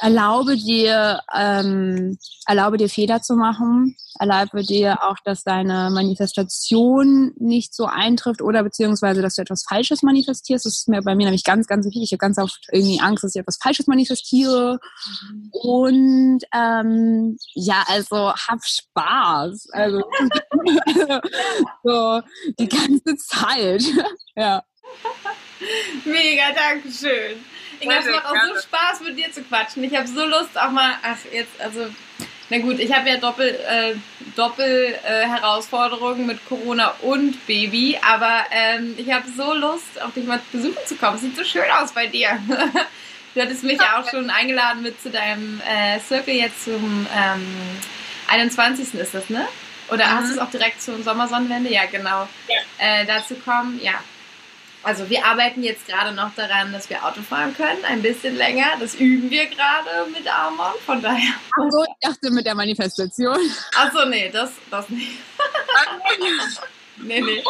[0.01, 2.17] erlaube dir, ähm,
[2.47, 8.63] erlaube dir Fehler zu machen, erlaube dir auch, dass deine Manifestation nicht so eintrifft oder
[8.63, 10.67] beziehungsweise, dass du etwas Falsches manifestierst.
[10.67, 12.03] Das ist mir bei mir nämlich ganz, ganz wichtig.
[12.05, 14.79] Ich habe ganz oft irgendwie Angst, dass ich etwas Falsches manifestiere.
[15.51, 19.69] Und ähm, ja, also hab Spaß.
[19.73, 20.03] Also
[21.83, 22.21] so
[22.59, 23.83] die ganze Zeit.
[24.37, 24.63] ja.
[26.05, 27.43] Mega, danke schön.
[27.81, 29.83] Inga, es macht auch so Spaß, mit dir zu quatschen.
[29.85, 31.87] Ich habe so Lust auch mal, ach jetzt, also,
[32.51, 33.95] na gut, ich habe ja Doppel, äh,
[34.35, 40.27] Doppel äh, Herausforderungen mit Corona und Baby, aber ähm, ich habe so Lust, auch dich
[40.27, 41.17] mal besuchen zu kommen.
[41.17, 42.39] Sieht so schön aus bei dir.
[43.35, 47.47] du hattest mich ja auch schon eingeladen mit zu deinem äh, Circle jetzt zum ähm,
[48.27, 48.95] 21.
[48.95, 49.47] ist das, ne?
[49.89, 50.11] Oder mhm.
[50.11, 51.73] hast du es auch direkt zur Sommersonnenwende?
[51.73, 52.29] Ja, genau.
[52.49, 52.57] Ja.
[52.79, 53.95] Äh, dazu kommen, ja,
[54.83, 58.67] also wir arbeiten jetzt gerade noch daran, dass wir Auto fahren können, ein bisschen länger.
[58.81, 61.35] Das üben wir gerade mit Amon, von daher.
[61.53, 63.37] Achso, ich dachte mit der Manifestation.
[63.77, 65.19] Achso, nee, das, das nicht.
[66.97, 67.45] nee, nee.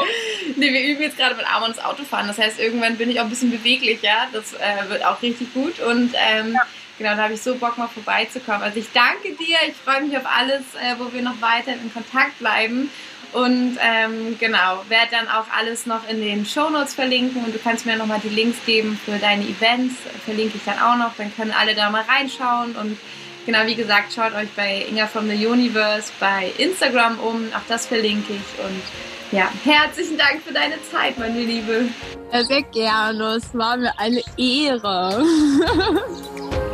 [0.57, 2.27] Nee, wir üben jetzt gerade mit Amons Autofahren.
[2.27, 4.27] Das heißt, irgendwann bin ich auch ein bisschen beweglicher.
[4.32, 5.78] Das äh, wird auch richtig gut.
[5.78, 6.62] Und ähm, ja.
[6.98, 8.62] genau, da habe ich so Bock, mal vorbeizukommen.
[8.62, 9.57] Also ich danke dir.
[9.69, 12.90] Ich freue mich auf alles, äh, wo wir noch weiter in Kontakt bleiben.
[13.32, 17.59] Und ähm, genau, werde dann auch alles noch in den Show Notes verlinken und du
[17.59, 19.94] kannst mir nochmal die Links geben für deine Events,
[20.24, 22.98] verlinke ich dann auch noch, dann können alle da mal reinschauen und
[23.47, 27.86] genau wie gesagt, schaut euch bei Inga from the Universe bei Instagram um, auch das
[27.86, 28.82] verlinke ich und
[29.31, 31.85] ja, herzlichen Dank für deine Zeit, meine Liebe.
[32.32, 35.24] Sehr gerne, es war mir eine Ehre.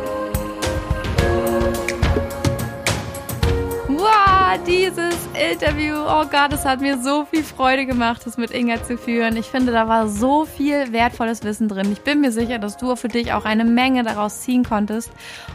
[4.47, 5.15] Wow, dieses
[5.51, 5.95] Interview.
[6.07, 9.35] Oh Gott, es hat mir so viel Freude gemacht, das mit Inga zu führen.
[9.35, 11.91] Ich finde, da war so viel wertvolles Wissen drin.
[11.91, 15.11] Ich bin mir sicher, dass du für dich auch eine Menge daraus ziehen konntest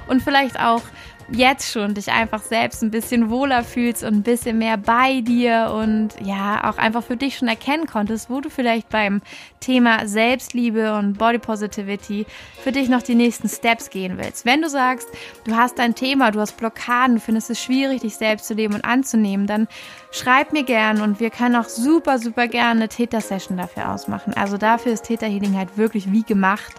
[0.08, 0.82] und vielleicht auch
[1.30, 5.72] jetzt schon dich einfach selbst ein bisschen wohler fühlst und ein bisschen mehr bei dir
[5.74, 9.22] und ja, auch einfach für dich schon erkennen konntest, wo du vielleicht beim
[9.60, 12.26] Thema Selbstliebe und Body Positivity
[12.62, 14.44] für dich noch die nächsten Steps gehen willst.
[14.44, 15.08] Wenn du sagst,
[15.44, 18.84] du hast ein Thema, du hast Blockaden, findest es schwierig, dich selbst zu leben und
[18.84, 19.68] anzunehmen, dann
[20.10, 24.34] schreib mir gern und wir können auch super, super gerne eine Täter-Session dafür ausmachen.
[24.34, 26.74] Also dafür ist Täter Healing halt wirklich wie gemacht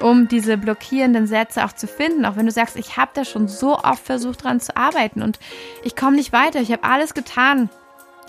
[0.00, 2.24] um diese blockierenden Sätze auch zu finden.
[2.24, 5.38] Auch wenn du sagst, ich habe da schon so oft versucht dran zu arbeiten und
[5.82, 6.60] ich komme nicht weiter.
[6.60, 7.70] Ich habe alles getan,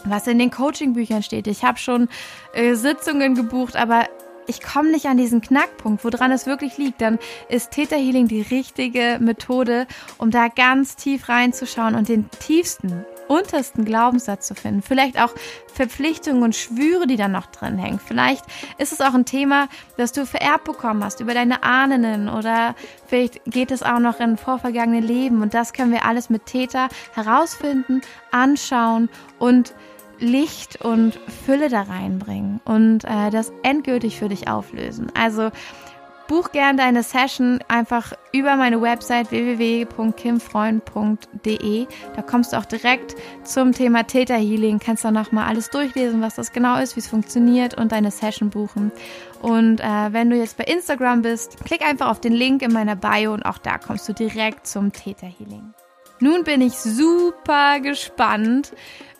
[0.06, 1.48] was in den Coaching-Büchern steht.
[1.48, 2.08] Ich habe schon
[2.54, 4.06] äh, Sitzungen gebucht, aber
[4.48, 7.20] ich komme nicht an diesen Knackpunkt, woran es wirklich liegt, dann
[7.50, 9.88] ist Theta Healing die richtige Methode,
[10.18, 14.82] um da ganz tief reinzuschauen und den tiefsten untersten Glaubenssatz zu finden.
[14.82, 15.34] Vielleicht auch
[15.74, 18.00] Verpflichtungen und Schwüre, die da noch drin hängen.
[18.04, 18.44] Vielleicht
[18.78, 19.68] ist es auch ein Thema,
[19.98, 22.76] das du vererbt bekommen hast über deine Ahnen oder
[23.06, 25.42] vielleicht geht es auch noch in vorvergangene Leben.
[25.42, 28.02] Und das können wir alles mit Täter herausfinden,
[28.32, 29.10] anschauen
[29.40, 29.74] und
[30.20, 35.12] Licht und Fülle da reinbringen und äh, das endgültig für dich auflösen.
[35.14, 35.52] Also
[36.28, 41.88] Buch gern deine Session einfach über meine Website www.kimfreund.de.
[42.16, 46.36] Da kommst du auch direkt zum Thema Theta Healing, kannst dann nochmal alles durchlesen, was
[46.36, 48.92] das genau ist, wie es funktioniert und deine Session buchen.
[49.42, 52.96] Und äh, wenn du jetzt bei Instagram bist, klick einfach auf den Link in meiner
[52.96, 55.74] Bio und auch da kommst du direkt zum Theta Healing.
[56.20, 58.74] Nun bin ich super gespannt,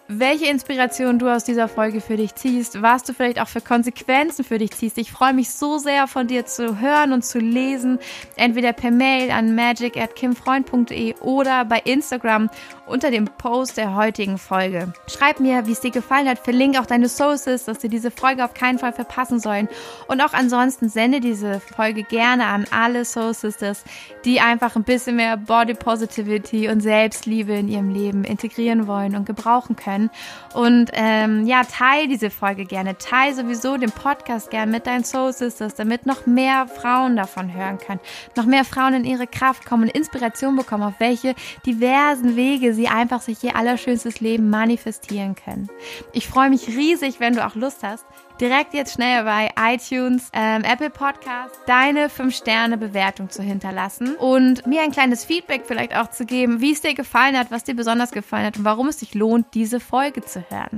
[0.08, 4.46] welche Inspiration du aus dieser Folge für dich ziehst, was du vielleicht auch für Konsequenzen
[4.46, 4.98] für dich ziehst.
[4.98, 8.00] Ich freue mich so sehr von dir zu hören und zu lesen,
[8.38, 12.50] entweder per Mail an magic@kimfreund.de oder bei Instagram
[12.86, 14.94] unter dem Post der heutigen Folge.
[15.08, 18.46] Schreib mir, wie es dir gefallen hat, verlinke auch deine Sources, dass dir diese Folge
[18.46, 19.68] auf keinen Fall verpassen sollen
[20.08, 23.84] und auch ansonsten sende diese Folge gerne an alle Soul Sisters,
[24.24, 29.26] die einfach ein bisschen mehr Body Positivity und Selbstliebe in ihrem Leben integrieren wollen und
[29.26, 30.10] gebrauchen können können.
[30.54, 32.98] Und ähm, ja, teil diese Folge gerne.
[32.98, 37.78] Teil sowieso den Podcast gerne mit deinen Soul Sisters, damit noch mehr Frauen davon hören
[37.78, 38.00] können.
[38.36, 42.88] Noch mehr Frauen in ihre Kraft kommen und Inspiration bekommen, auf welche diversen Wege sie
[42.88, 45.70] einfach sich ihr allerschönstes Leben manifestieren können.
[46.14, 48.06] Ich freue mich riesig, wenn du auch Lust hast,
[48.40, 54.92] direkt jetzt schnell bei iTunes, ähm, Apple Podcast deine 5-Sterne-Bewertung zu hinterlassen und mir ein
[54.92, 58.46] kleines Feedback vielleicht auch zu geben, wie es dir gefallen hat, was dir besonders gefallen
[58.46, 60.78] hat und warum es sich lohnt, diese Folge zu hören.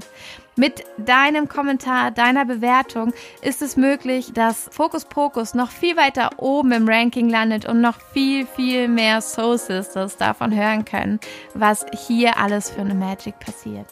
[0.56, 6.74] Mit deinem Kommentar, deiner Bewertung ist es möglich, dass Focus Pocus noch viel weiter oben
[6.74, 11.20] im Ranking landet und noch viel, viel mehr Soul Sisters davon hören können,
[11.54, 13.88] was hier alles für eine Magic passiert.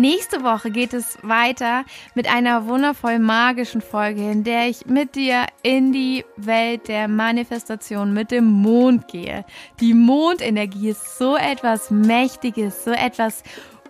[0.00, 5.44] Nächste Woche geht es weiter mit einer wundervoll magischen Folge, in der ich mit dir
[5.62, 9.44] in die Welt der Manifestation mit dem Mond gehe.
[9.78, 13.42] Die Mondenergie ist so etwas Mächtiges, so etwas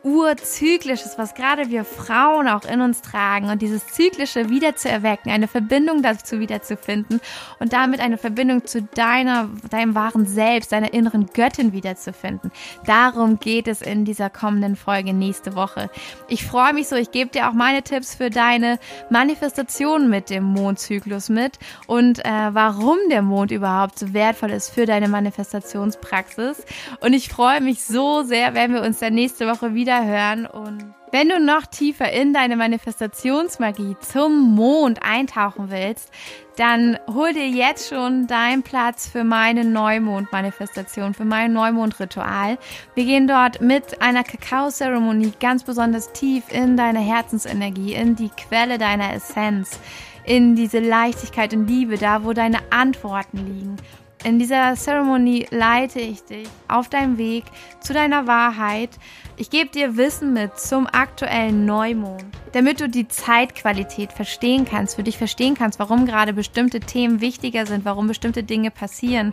[0.02, 5.30] Urzyklisches, was gerade wir Frauen auch in uns tragen und dieses Zyklische wieder zu erwecken,
[5.30, 7.20] eine Verbindung dazu wiederzufinden
[7.58, 12.50] und damit eine Verbindung zu deiner, deinem wahren Selbst, deiner inneren Göttin wiederzufinden.
[12.86, 15.90] Darum geht es in dieser kommenden Folge nächste Woche.
[16.28, 18.78] Ich freue mich so, ich gebe dir auch meine Tipps für deine
[19.10, 24.86] Manifestation mit dem Mondzyklus mit und äh, warum der Mond überhaupt so wertvoll ist für
[24.86, 26.64] deine Manifestationspraxis.
[27.00, 30.46] Und ich freue mich so sehr, wenn wir uns dann nächste Woche wieder wieder hören.
[30.46, 36.12] Und wenn du noch tiefer in deine Manifestationsmagie zum Mond eintauchen willst,
[36.56, 42.58] dann hol dir jetzt schon deinen Platz für meine Neumond-Manifestation, für mein Neumond-Ritual.
[42.94, 48.78] Wir gehen dort mit einer Kakao-Zeremonie ganz besonders tief in deine Herzensenergie, in die Quelle
[48.78, 49.80] deiner Essenz,
[50.24, 53.76] in diese Leichtigkeit und Liebe, da wo deine Antworten liegen.
[54.22, 57.44] In dieser Zeremonie leite ich dich auf deinem Weg
[57.80, 58.90] zu deiner Wahrheit.
[59.38, 65.02] Ich gebe dir Wissen mit zum aktuellen Neumond, damit du die Zeitqualität verstehen kannst, für
[65.02, 69.32] dich verstehen kannst, warum gerade bestimmte Themen wichtiger sind, warum bestimmte Dinge passieren.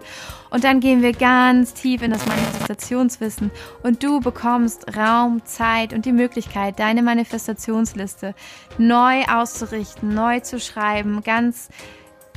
[0.51, 3.51] Und dann gehen wir ganz tief in das Manifestationswissen
[3.83, 8.35] und du bekommst Raum, Zeit und die Möglichkeit, deine Manifestationsliste
[8.77, 11.67] neu auszurichten, neu zu schreiben, ganz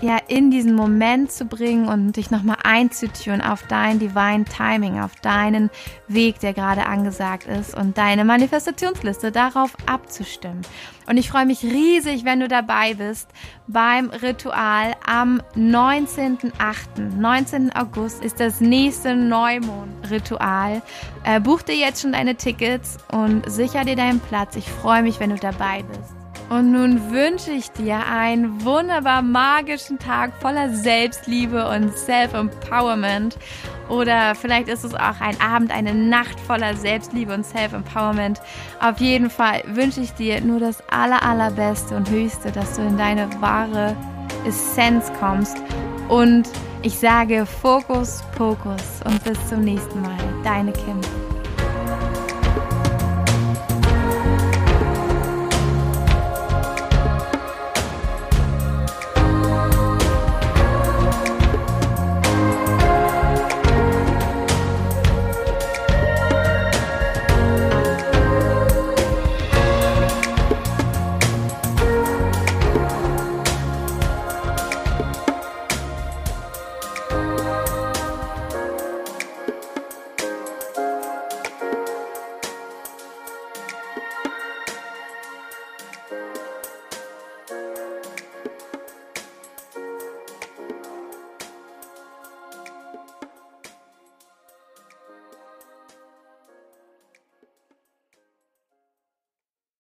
[0.00, 5.14] ja, in diesen Moment zu bringen und dich nochmal einzutun auf dein Divine Timing, auf
[5.16, 5.70] deinen
[6.08, 10.62] Weg, der gerade angesagt ist und deine Manifestationsliste darauf abzustimmen.
[11.06, 13.28] Und ich freue mich riesig, wenn du dabei bist
[13.66, 17.16] beim Ritual am 19.8.
[17.18, 17.74] 19.
[17.74, 20.82] August ist das nächste Neumond-Ritual.
[21.24, 24.56] Äh, buch dir jetzt schon deine Tickets und sicher dir deinen Platz.
[24.56, 26.19] Ich freue mich, wenn du dabei bist.
[26.50, 33.38] Und nun wünsche ich dir einen wunderbar magischen Tag voller Selbstliebe und Self-Empowerment.
[33.88, 38.40] Oder vielleicht ist es auch ein Abend, eine Nacht voller Selbstliebe und Self-Empowerment.
[38.80, 42.98] Auf jeden Fall wünsche ich dir nur das aller, allerbeste und höchste, dass du in
[42.98, 43.96] deine wahre
[44.44, 45.56] Essenz kommst.
[46.08, 46.48] Und
[46.82, 50.18] ich sage Fokus, Pokus und bis zum nächsten Mal.
[50.42, 51.00] Deine Kim.